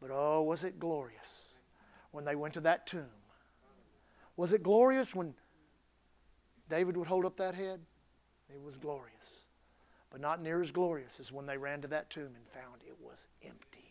But 0.00 0.10
oh, 0.12 0.42
was 0.42 0.64
it 0.64 0.78
glorious 0.78 1.42
when 2.10 2.24
they 2.24 2.36
went 2.36 2.54
to 2.54 2.60
that 2.60 2.86
tomb? 2.86 3.06
Was 4.36 4.52
it 4.52 4.62
glorious 4.62 5.14
when 5.14 5.34
David 6.68 6.96
would 6.96 7.08
hold 7.08 7.24
up 7.24 7.36
that 7.36 7.54
head? 7.54 7.80
It 8.48 8.62
was 8.62 8.78
glorious 8.78 9.38
but 10.10 10.20
not 10.20 10.42
near 10.42 10.62
as 10.62 10.72
glorious 10.72 11.20
as 11.20 11.32
when 11.32 11.46
they 11.46 11.56
ran 11.56 11.82
to 11.82 11.88
that 11.88 12.10
tomb 12.10 12.34
and 12.34 12.48
found 12.48 12.82
it 12.86 12.96
was 13.00 13.28
empty. 13.42 13.84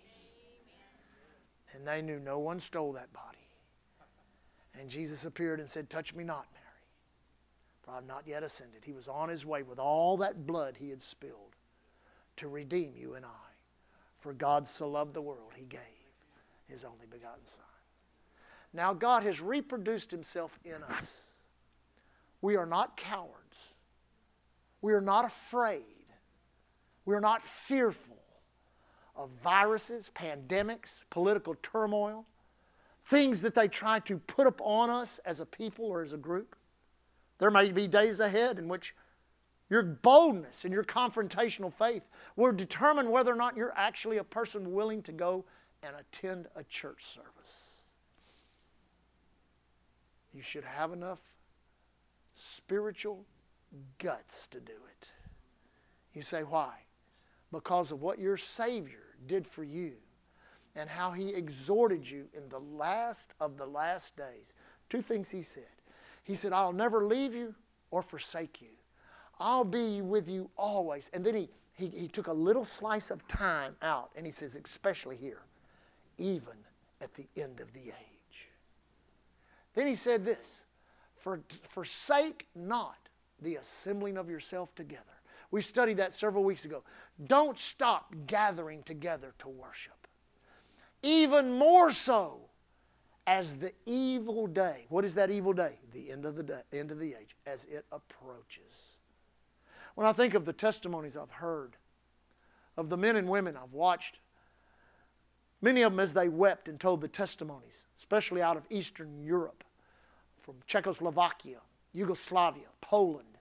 And 1.73 1.85
they 1.85 2.01
knew 2.01 2.19
no 2.19 2.39
one 2.39 2.59
stole 2.59 2.93
that 2.93 3.13
body. 3.13 3.37
And 4.79 4.89
Jesus 4.89 5.25
appeared 5.25 5.59
and 5.59 5.69
said, 5.69 5.89
Touch 5.89 6.13
me 6.13 6.23
not, 6.23 6.47
Mary, 6.53 6.65
for 7.81 7.91
I 7.91 7.95
have 7.95 8.07
not 8.07 8.23
yet 8.25 8.43
ascended. 8.43 8.83
He 8.83 8.93
was 8.93 9.07
on 9.07 9.29
his 9.29 9.45
way 9.45 9.63
with 9.63 9.79
all 9.79 10.17
that 10.17 10.47
blood 10.47 10.77
he 10.79 10.89
had 10.89 11.01
spilled 11.01 11.55
to 12.37 12.47
redeem 12.47 12.93
you 12.95 13.15
and 13.15 13.25
I 13.25 13.49
For 14.19 14.33
God 14.33 14.67
so 14.67 14.87
loved 14.87 15.13
the 15.13 15.21
world, 15.21 15.53
he 15.55 15.65
gave 15.65 15.79
his 16.67 16.83
only 16.83 17.05
begotten 17.09 17.45
Son. 17.45 17.63
Now 18.73 18.93
God 18.93 19.23
has 19.23 19.41
reproduced 19.41 20.11
himself 20.11 20.57
in 20.63 20.83
us. 20.83 21.23
We 22.41 22.55
are 22.55 22.65
not 22.65 22.97
cowards. 22.97 23.57
We 24.81 24.93
are 24.93 25.01
not 25.01 25.25
afraid. 25.25 25.83
We 27.05 27.15
are 27.15 27.21
not 27.21 27.47
fearful 27.47 28.17
of 29.15 29.29
viruses, 29.43 30.11
pandemics, 30.13 31.03
political 31.09 31.55
turmoil, 31.63 32.25
things 33.05 33.41
that 33.41 33.55
they 33.55 33.67
try 33.67 33.99
to 34.01 34.19
put 34.19 34.45
upon 34.45 34.89
us 34.89 35.19
as 35.25 35.39
a 35.39 35.45
people 35.45 35.85
or 35.85 36.03
as 36.03 36.13
a 36.13 36.17
group. 36.17 36.55
There 37.39 37.51
may 37.51 37.71
be 37.71 37.87
days 37.87 38.19
ahead 38.19 38.59
in 38.59 38.67
which 38.67 38.93
your 39.69 39.83
boldness 39.83 40.63
and 40.63 40.73
your 40.73 40.83
confrontational 40.83 41.73
faith 41.73 42.03
will 42.35 42.51
determine 42.51 43.09
whether 43.09 43.31
or 43.31 43.35
not 43.35 43.57
you're 43.57 43.73
actually 43.75 44.17
a 44.17 44.23
person 44.23 44.73
willing 44.73 45.01
to 45.03 45.11
go 45.11 45.45
and 45.83 45.95
attend 45.95 46.47
a 46.55 46.63
church 46.63 47.03
service. 47.13 47.83
You 50.33 50.41
should 50.41 50.63
have 50.63 50.93
enough 50.93 51.19
spiritual 52.55 53.25
guts 53.99 54.47
to 54.47 54.59
do 54.59 54.73
it. 54.73 55.09
You 56.13 56.21
say, 56.21 56.41
why? 56.41 56.73
Because 57.51 57.91
of 57.91 58.01
what 58.01 58.19
your 58.19 58.37
Savior 58.37 59.03
did 59.27 59.47
for 59.47 59.63
you 59.63 59.93
and 60.75 60.89
how 60.89 61.11
He 61.11 61.29
exhorted 61.29 62.09
you 62.09 62.25
in 62.35 62.49
the 62.49 62.59
last 62.59 63.33
of 63.39 63.57
the 63.57 63.65
last 63.65 64.15
days. 64.15 64.53
Two 64.89 65.01
things 65.01 65.29
He 65.29 65.41
said. 65.41 65.63
He 66.23 66.35
said, 66.35 66.53
I'll 66.53 66.73
never 66.73 67.05
leave 67.05 67.33
you 67.33 67.55
or 67.91 68.01
forsake 68.01 68.61
you. 68.61 68.67
I'll 69.39 69.63
be 69.63 70.01
with 70.01 70.27
you 70.27 70.49
always. 70.57 71.09
And 71.13 71.25
then 71.25 71.35
he, 71.35 71.49
he, 71.73 71.87
he 71.87 72.07
took 72.07 72.27
a 72.27 72.33
little 72.33 72.65
slice 72.65 73.11
of 73.11 73.25
time 73.27 73.75
out 73.81 74.11
and 74.15 74.25
he 74.25 74.31
says, 74.31 74.55
especially 74.55 75.15
here, 75.15 75.41
even 76.17 76.57
at 77.01 77.13
the 77.13 77.27
end 77.37 77.59
of 77.59 77.71
the 77.73 77.79
age. 77.79 78.49
Then 79.73 79.87
he 79.87 79.95
said 79.95 80.25
this 80.25 80.63
For, 81.27 81.41
Forsake 81.73 82.47
not 82.55 83.09
the 83.41 83.57
assembling 83.57 84.15
of 84.15 84.29
yourself 84.29 84.73
together. 84.75 85.03
We 85.51 85.61
studied 85.61 85.97
that 85.97 86.13
several 86.13 86.45
weeks 86.45 86.63
ago. 86.63 86.83
Don't 87.21 87.59
stop 87.59 88.15
gathering 88.27 88.81
together 88.83 89.33
to 89.39 89.49
worship. 89.49 90.07
Even 91.03 91.51
more 91.51 91.91
so 91.91 92.39
as 93.25 93.57
the 93.57 93.73
evil 93.85 94.47
day. 94.47 94.85
What 94.87 95.03
is 95.03 95.15
that 95.15 95.29
evil 95.29 95.51
day? 95.51 95.79
The 95.91 96.11
end 96.11 96.23
of 96.23 96.37
the 96.37 96.43
day, 96.43 96.61
end 96.71 96.91
of 96.91 96.99
the 96.99 97.13
age, 97.19 97.35
as 97.45 97.65
it 97.65 97.85
approaches. 97.91 98.95
When 99.95 100.07
I 100.07 100.13
think 100.13 100.33
of 100.33 100.45
the 100.45 100.53
testimonies 100.53 101.17
I've 101.17 101.29
heard, 101.29 101.75
of 102.77 102.87
the 102.87 102.95
men 102.95 103.17
and 103.17 103.27
women 103.27 103.57
I've 103.57 103.73
watched, 103.73 104.19
many 105.61 105.81
of 105.81 105.91
them 105.91 105.99
as 105.99 106.13
they 106.13 106.29
wept 106.29 106.69
and 106.69 106.79
told 106.79 107.01
the 107.01 107.09
testimonies, 107.09 107.83
especially 107.97 108.41
out 108.41 108.55
of 108.55 108.63
Eastern 108.69 109.21
Europe, 109.25 109.65
from 110.47 110.55
Czechoslovakia, 110.65 111.57
Yugoslavia, 111.91 112.67
Poland, 112.79 113.37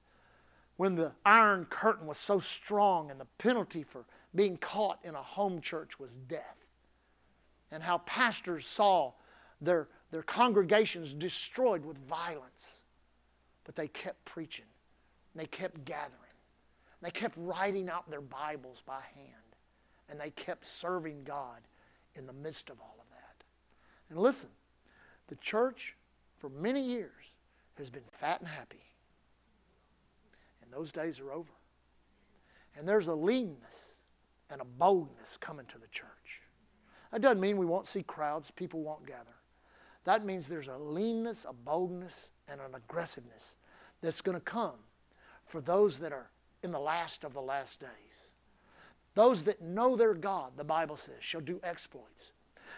when 0.77 0.97
the 0.97 1.13
Iron 1.25 1.65
Curtain 1.67 2.09
was 2.09 2.19
so 2.19 2.41
strong 2.41 3.13
and 3.13 3.21
the 3.21 3.29
penalty 3.39 3.85
for 3.85 4.05
being 4.35 4.57
caught 4.57 4.99
in 5.05 5.15
a 5.15 5.23
home 5.23 5.61
church 5.61 6.01
was 6.01 6.11
death. 6.27 6.57
And 7.71 7.85
how 7.85 7.99
pastors 7.99 8.67
saw 8.67 9.13
their, 9.61 9.87
their 10.11 10.25
congregations 10.25 11.15
destroyed 11.15 11.85
with 11.85 11.97
violence. 11.97 12.81
But 13.63 13.77
they 13.77 13.87
kept 13.87 14.25
preaching, 14.25 14.67
they 15.37 15.47
kept 15.47 15.85
gathering. 15.85 16.13
They 17.03 17.11
kept 17.13 17.37
writing 17.37 17.89
out 17.89 18.11
their 18.11 18.21
Bibles 18.21 18.83
by 18.85 19.01
hand. 19.15 19.31
And 20.09 20.19
they 20.19 20.31
kept 20.31 20.67
serving 20.81 21.23
God 21.23 21.61
in 22.17 22.27
the 22.27 22.33
midst 22.33 22.69
of 22.69 22.81
all 22.81 22.97
of 22.99 23.09
that. 23.11 23.45
And 24.11 24.19
listen, 24.19 24.49
the 25.29 25.37
church 25.37 25.96
for 26.47 26.61
many 26.61 26.81
years 26.81 27.11
has 27.77 27.91
been 27.91 28.05
fat 28.13 28.39
and 28.39 28.49
happy. 28.49 28.85
And 30.63 30.73
those 30.73 30.93
days 30.93 31.19
are 31.19 31.33
over. 31.33 31.51
And 32.79 32.87
there's 32.87 33.09
a 33.09 33.15
leanness 33.15 33.95
and 34.49 34.61
a 34.61 34.65
boldness 34.65 35.39
coming 35.41 35.67
to 35.67 35.79
the 35.79 35.89
church. 35.89 36.43
That 37.11 37.21
doesn't 37.21 37.41
mean 37.41 37.57
we 37.57 37.67
won't 37.67 37.89
see 37.89 38.05
crowds, 38.05 38.53
people 38.53 38.81
won't 38.81 39.07
gather. 39.07 39.35
That 40.05 40.25
means 40.25 40.47
there's 40.47 40.69
a 40.69 40.79
leanness, 40.79 41.45
a 41.49 41.53
boldness, 41.53 42.29
and 42.47 42.61
an 42.61 42.77
aggressiveness 42.77 43.57
that's 44.01 44.21
going 44.21 44.39
to 44.39 44.45
come 44.45 44.79
for 45.47 45.61
those 45.61 45.99
that 45.99 46.13
are 46.13 46.31
in 46.63 46.71
the 46.71 46.79
last 46.79 47.25
of 47.25 47.35
the 47.35 47.43
last 47.43 47.81
days. 47.81 48.31
Those 49.15 49.43
that 49.45 49.63
know 49.63 49.97
their 49.97 50.15
God, 50.15 50.53
the 50.57 50.63
Bible 50.63 50.97
says, 50.97 51.17
shall 51.23 51.41
do 51.41 51.59
exploits. 51.65 52.31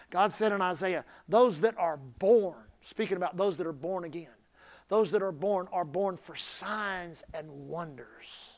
God 0.09 0.31
said 0.31 0.53
in 0.53 0.61
Isaiah, 0.61 1.05
those 1.27 1.61
that 1.61 1.77
are 1.77 1.97
born, 1.97 2.68
speaking 2.83 3.17
about 3.17 3.37
those 3.37 3.57
that 3.57 3.67
are 3.67 3.73
born 3.73 4.03
again, 4.03 4.27
those 4.87 5.11
that 5.11 5.21
are 5.21 5.31
born 5.31 5.67
are 5.71 5.85
born 5.85 6.17
for 6.17 6.35
signs 6.35 7.23
and 7.33 7.49
wonders. 7.67 8.57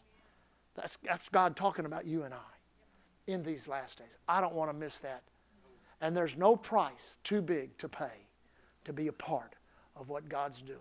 That's, 0.75 0.97
that's 1.03 1.29
God 1.29 1.55
talking 1.55 1.85
about 1.85 2.05
you 2.05 2.23
and 2.23 2.33
I 2.33 3.31
in 3.31 3.43
these 3.43 3.67
last 3.67 3.97
days. 3.97 4.17
I 4.27 4.41
don't 4.41 4.53
want 4.53 4.71
to 4.71 4.77
miss 4.77 4.97
that. 4.99 5.23
And 5.99 6.17
there's 6.17 6.35
no 6.35 6.55
price 6.55 7.17
too 7.23 7.41
big 7.41 7.77
to 7.77 7.87
pay 7.87 8.27
to 8.85 8.93
be 8.93 9.07
a 9.07 9.13
part 9.13 9.55
of 9.95 10.09
what 10.09 10.27
God's 10.27 10.61
doing 10.61 10.79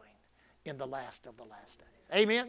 in 0.65 0.79
the 0.79 0.87
last 0.87 1.27
of 1.27 1.37
the 1.37 1.45
last 1.45 1.79
days. 1.79 2.19
Amen. 2.19 2.49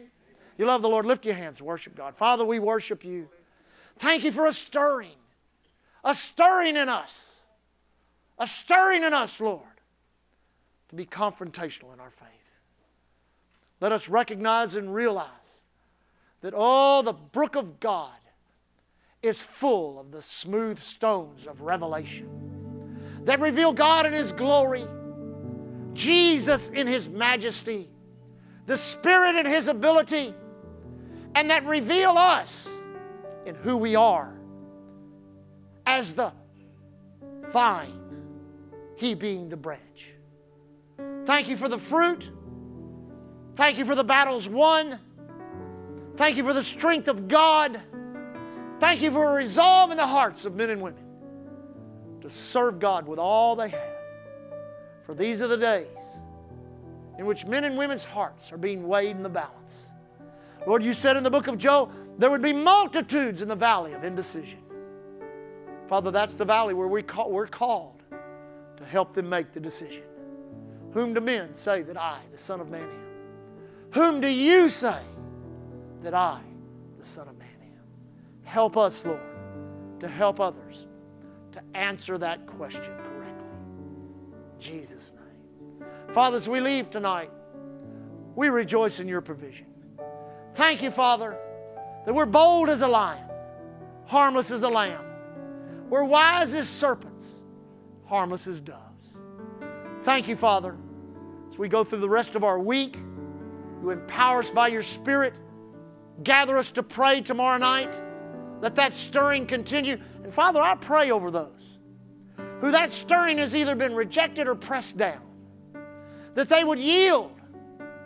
You 0.56 0.66
love 0.66 0.82
the 0.82 0.88
Lord, 0.88 1.06
lift 1.06 1.24
your 1.24 1.34
hands 1.34 1.58
and 1.58 1.66
worship 1.66 1.94
God. 1.94 2.16
Father, 2.16 2.44
we 2.44 2.58
worship 2.58 3.04
you. 3.04 3.28
Thank 3.98 4.24
you 4.24 4.32
for 4.32 4.46
a 4.46 4.52
stirring, 4.52 5.18
a 6.04 6.14
stirring 6.14 6.76
in 6.76 6.88
us, 6.88 7.40
a 8.38 8.46
stirring 8.46 9.04
in 9.04 9.12
us, 9.12 9.40
Lord, 9.40 9.60
to 10.92 10.96
be 10.96 11.06
confrontational 11.06 11.94
in 11.94 12.00
our 12.00 12.10
faith. 12.10 12.28
Let 13.80 13.92
us 13.92 14.10
recognize 14.10 14.74
and 14.74 14.94
realize 14.94 15.26
that, 16.42 16.52
oh, 16.54 17.00
the 17.00 17.14
brook 17.14 17.56
of 17.56 17.80
God 17.80 18.10
is 19.22 19.40
full 19.40 19.98
of 19.98 20.10
the 20.10 20.20
smooth 20.20 20.78
stones 20.80 21.46
of 21.46 21.62
revelation 21.62 22.28
that 23.24 23.40
reveal 23.40 23.72
God 23.72 24.04
in 24.04 24.12
His 24.12 24.32
glory, 24.32 24.84
Jesus 25.94 26.68
in 26.68 26.86
His 26.86 27.08
majesty, 27.08 27.88
the 28.66 28.76
Spirit 28.76 29.36
in 29.36 29.46
His 29.46 29.68
ability 29.68 30.34
and 31.34 31.48
that 31.48 31.64
reveal 31.64 32.18
us 32.18 32.68
in 33.46 33.54
who 33.54 33.78
we 33.78 33.96
are 33.96 34.34
as 35.86 36.14
the 36.14 36.32
vine, 37.50 37.98
He 38.96 39.14
being 39.14 39.48
the 39.48 39.56
branch. 39.56 40.11
Thank 41.24 41.48
you 41.48 41.56
for 41.56 41.68
the 41.68 41.78
fruit. 41.78 42.30
Thank 43.56 43.78
you 43.78 43.84
for 43.84 43.94
the 43.94 44.04
battles 44.04 44.48
won. 44.48 44.98
Thank 46.16 46.36
you 46.36 46.44
for 46.44 46.52
the 46.52 46.62
strength 46.62 47.08
of 47.08 47.28
God. 47.28 47.80
Thank 48.80 49.02
you 49.02 49.10
for 49.10 49.32
a 49.32 49.34
resolve 49.34 49.90
in 49.90 49.96
the 49.96 50.06
hearts 50.06 50.44
of 50.44 50.54
men 50.54 50.70
and 50.70 50.82
women 50.82 51.04
to 52.22 52.30
serve 52.30 52.78
God 52.78 53.06
with 53.06 53.18
all 53.18 53.56
they 53.56 53.68
have. 53.68 53.96
For 55.06 55.14
these 55.14 55.40
are 55.40 55.48
the 55.48 55.56
days 55.56 55.86
in 57.18 57.26
which 57.26 57.44
men 57.46 57.64
and 57.64 57.76
women's 57.76 58.04
hearts 58.04 58.50
are 58.52 58.56
being 58.56 58.88
weighed 58.88 59.16
in 59.16 59.22
the 59.22 59.28
balance. 59.28 59.92
Lord, 60.66 60.82
you 60.82 60.94
said 60.94 61.16
in 61.16 61.22
the 61.22 61.30
book 61.30 61.46
of 61.46 61.58
Job 61.58 61.92
there 62.18 62.30
would 62.30 62.42
be 62.42 62.52
multitudes 62.52 63.42
in 63.42 63.48
the 63.48 63.56
valley 63.56 63.92
of 63.92 64.04
indecision. 64.04 64.60
Father, 65.88 66.10
that's 66.10 66.34
the 66.34 66.44
valley 66.44 66.74
where 66.74 66.88
we 66.88 67.02
call, 67.02 67.30
we're 67.30 67.46
called 67.46 68.02
to 68.76 68.84
help 68.84 69.14
them 69.14 69.28
make 69.28 69.52
the 69.52 69.60
decision. 69.60 70.02
Whom 70.92 71.14
do 71.14 71.20
men 71.20 71.54
say 71.54 71.82
that 71.82 71.96
I, 71.96 72.20
the 72.30 72.38
Son 72.38 72.60
of 72.60 72.70
Man, 72.70 72.82
am? 72.82 73.06
Whom 73.92 74.20
do 74.20 74.28
you 74.28 74.68
say 74.68 75.00
that 76.02 76.14
I, 76.14 76.40
the 76.98 77.06
Son 77.06 77.28
of 77.28 77.38
Man, 77.38 77.48
am? 77.62 77.84
Help 78.44 78.76
us, 78.76 79.04
Lord, 79.04 79.20
to 80.00 80.08
help 80.08 80.40
others 80.40 80.86
to 81.52 81.62
answer 81.74 82.18
that 82.18 82.46
question 82.46 82.82
correctly. 82.82 83.48
In 84.54 84.60
Jesus' 84.60 85.12
name. 85.12 85.88
Father, 86.12 86.36
as 86.36 86.48
we 86.48 86.60
leave 86.60 86.90
tonight, 86.90 87.30
we 88.34 88.48
rejoice 88.48 89.00
in 89.00 89.08
your 89.08 89.20
provision. 89.20 89.66
Thank 90.54 90.82
you, 90.82 90.90
Father, 90.90 91.38
that 92.04 92.14
we're 92.14 92.26
bold 92.26 92.68
as 92.68 92.82
a 92.82 92.88
lion, 92.88 93.24
harmless 94.06 94.50
as 94.50 94.62
a 94.62 94.68
lamb. 94.68 95.04
We're 95.88 96.04
wise 96.04 96.54
as 96.54 96.68
serpents, 96.68 97.26
harmless 98.06 98.46
as 98.46 98.60
doves. 98.60 98.91
Thank 100.04 100.26
you, 100.26 100.34
Father, 100.34 100.76
as 101.50 101.58
we 101.58 101.68
go 101.68 101.84
through 101.84 102.00
the 102.00 102.08
rest 102.08 102.34
of 102.34 102.42
our 102.42 102.58
week. 102.58 102.96
You 103.82 103.90
empower 103.90 104.40
us 104.40 104.50
by 104.50 104.68
your 104.68 104.82
Spirit. 104.82 105.34
Gather 106.22 106.58
us 106.58 106.72
to 106.72 106.82
pray 106.82 107.20
tomorrow 107.20 107.58
night. 107.58 107.94
Let 108.60 108.74
that 108.76 108.92
stirring 108.92 109.46
continue. 109.46 109.98
And 110.22 110.32
Father, 110.32 110.60
I 110.60 110.74
pray 110.74 111.10
over 111.10 111.30
those 111.30 111.78
who 112.60 112.70
that 112.70 112.92
stirring 112.92 113.38
has 113.38 113.56
either 113.56 113.74
been 113.74 113.94
rejected 113.94 114.46
or 114.46 114.54
pressed 114.54 114.96
down, 114.96 115.20
that 116.34 116.48
they 116.48 116.62
would 116.62 116.78
yield 116.78 117.32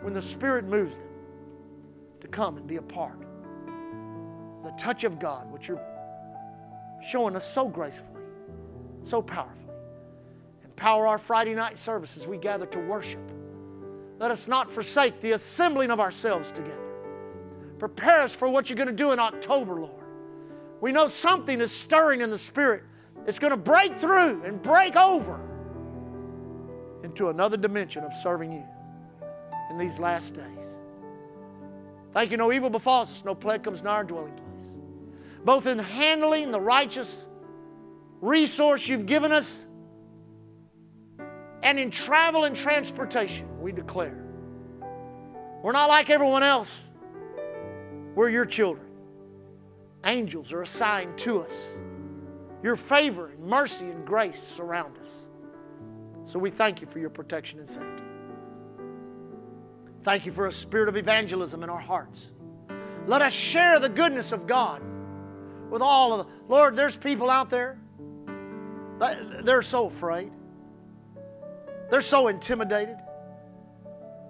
when 0.01 0.13
the 0.13 0.21
Spirit 0.21 0.65
moves 0.65 0.97
them 0.97 1.07
to 2.21 2.27
come 2.27 2.57
and 2.57 2.65
be 2.67 2.77
a 2.77 2.81
part. 2.81 3.19
The 4.63 4.71
touch 4.79 5.03
of 5.03 5.19
God, 5.19 5.51
which 5.51 5.67
you're 5.67 5.81
showing 7.07 7.35
us 7.35 7.51
so 7.51 7.67
gracefully, 7.67 8.21
so 9.03 9.21
powerfully. 9.21 9.66
Empower 10.77 11.07
our 11.07 11.17
Friday 11.17 11.55
night 11.55 11.79
services 11.79 12.27
we 12.27 12.37
gather 12.37 12.67
to 12.67 12.77
worship. 12.77 13.31
Let 14.19 14.29
us 14.29 14.47
not 14.47 14.71
forsake 14.71 15.19
the 15.21 15.31
assembling 15.31 15.89
of 15.89 15.99
ourselves 15.99 16.51
together. 16.51 16.77
Prepare 17.79 18.21
us 18.21 18.35
for 18.35 18.47
what 18.47 18.69
you're 18.69 18.77
going 18.77 18.85
to 18.85 18.93
do 18.93 19.11
in 19.11 19.17
October, 19.17 19.79
Lord. 19.79 20.03
We 20.79 20.91
know 20.91 21.07
something 21.07 21.61
is 21.61 21.71
stirring 21.71 22.21
in 22.21 22.29
the 22.29 22.37
Spirit. 22.37 22.83
It's 23.25 23.39
going 23.39 23.51
to 23.51 23.57
break 23.57 23.97
through 23.97 24.43
and 24.43 24.61
break 24.61 24.95
over 24.95 25.39
into 27.03 27.29
another 27.29 27.57
dimension 27.57 28.03
of 28.03 28.13
serving 28.13 28.51
you 28.51 28.63
in 29.71 29.79
these 29.79 29.97
last 29.97 30.35
days. 30.35 30.79
Thank 32.13 32.29
you, 32.29 32.37
no 32.37 32.53
evil 32.53 32.69
befalls 32.69 33.11
us, 33.11 33.23
no 33.25 33.33
plague 33.33 33.63
comes 33.63 33.81
nigh 33.81 33.93
our 33.93 34.03
dwelling 34.03 34.33
place. 34.33 34.75
Both 35.43 35.65
in 35.65 35.79
handling 35.79 36.51
the 36.51 36.61
righteous 36.61 37.25
resource 38.21 38.87
you've 38.87 39.07
given 39.07 39.31
us 39.31 39.66
and 41.63 41.79
in 41.79 41.91
travel 41.91 42.45
and 42.45 42.55
transportation, 42.55 43.59
we 43.59 43.71
declare. 43.71 44.23
We're 45.63 45.71
not 45.71 45.89
like 45.89 46.09
everyone 46.09 46.43
else. 46.43 46.89
We're 48.15 48.29
your 48.29 48.45
children. 48.45 48.87
Angels 50.05 50.53
are 50.53 50.61
assigned 50.61 51.17
to 51.19 51.41
us. 51.41 51.77
Your 52.63 52.75
favor 52.75 53.29
and 53.29 53.43
mercy 53.43 53.85
and 53.85 54.05
grace 54.05 54.41
surround 54.55 54.97
us. 54.97 55.27
So 56.25 56.39
we 56.39 56.49
thank 56.49 56.81
you 56.81 56.87
for 56.87 56.99
your 56.99 57.09
protection 57.09 57.59
and 57.59 57.67
safety. 57.67 58.03
Thank 60.03 60.25
you 60.25 60.31
for 60.31 60.47
a 60.47 60.51
spirit 60.51 60.89
of 60.89 60.95
evangelism 60.95 61.63
in 61.63 61.69
our 61.69 61.79
hearts. 61.79 62.19
Let 63.07 63.21
us 63.21 63.33
share 63.33 63.79
the 63.79 63.89
goodness 63.89 64.31
of 64.31 64.47
God 64.47 64.81
with 65.69 65.81
all 65.81 66.13
of 66.13 66.25
the. 66.25 66.33
Lord, 66.47 66.75
there's 66.75 66.95
people 66.95 67.29
out 67.29 67.49
there, 67.49 67.77
they're 69.43 69.61
so 69.61 69.87
afraid. 69.87 70.31
They're 71.89 72.01
so 72.01 72.27
intimidated. 72.27 72.97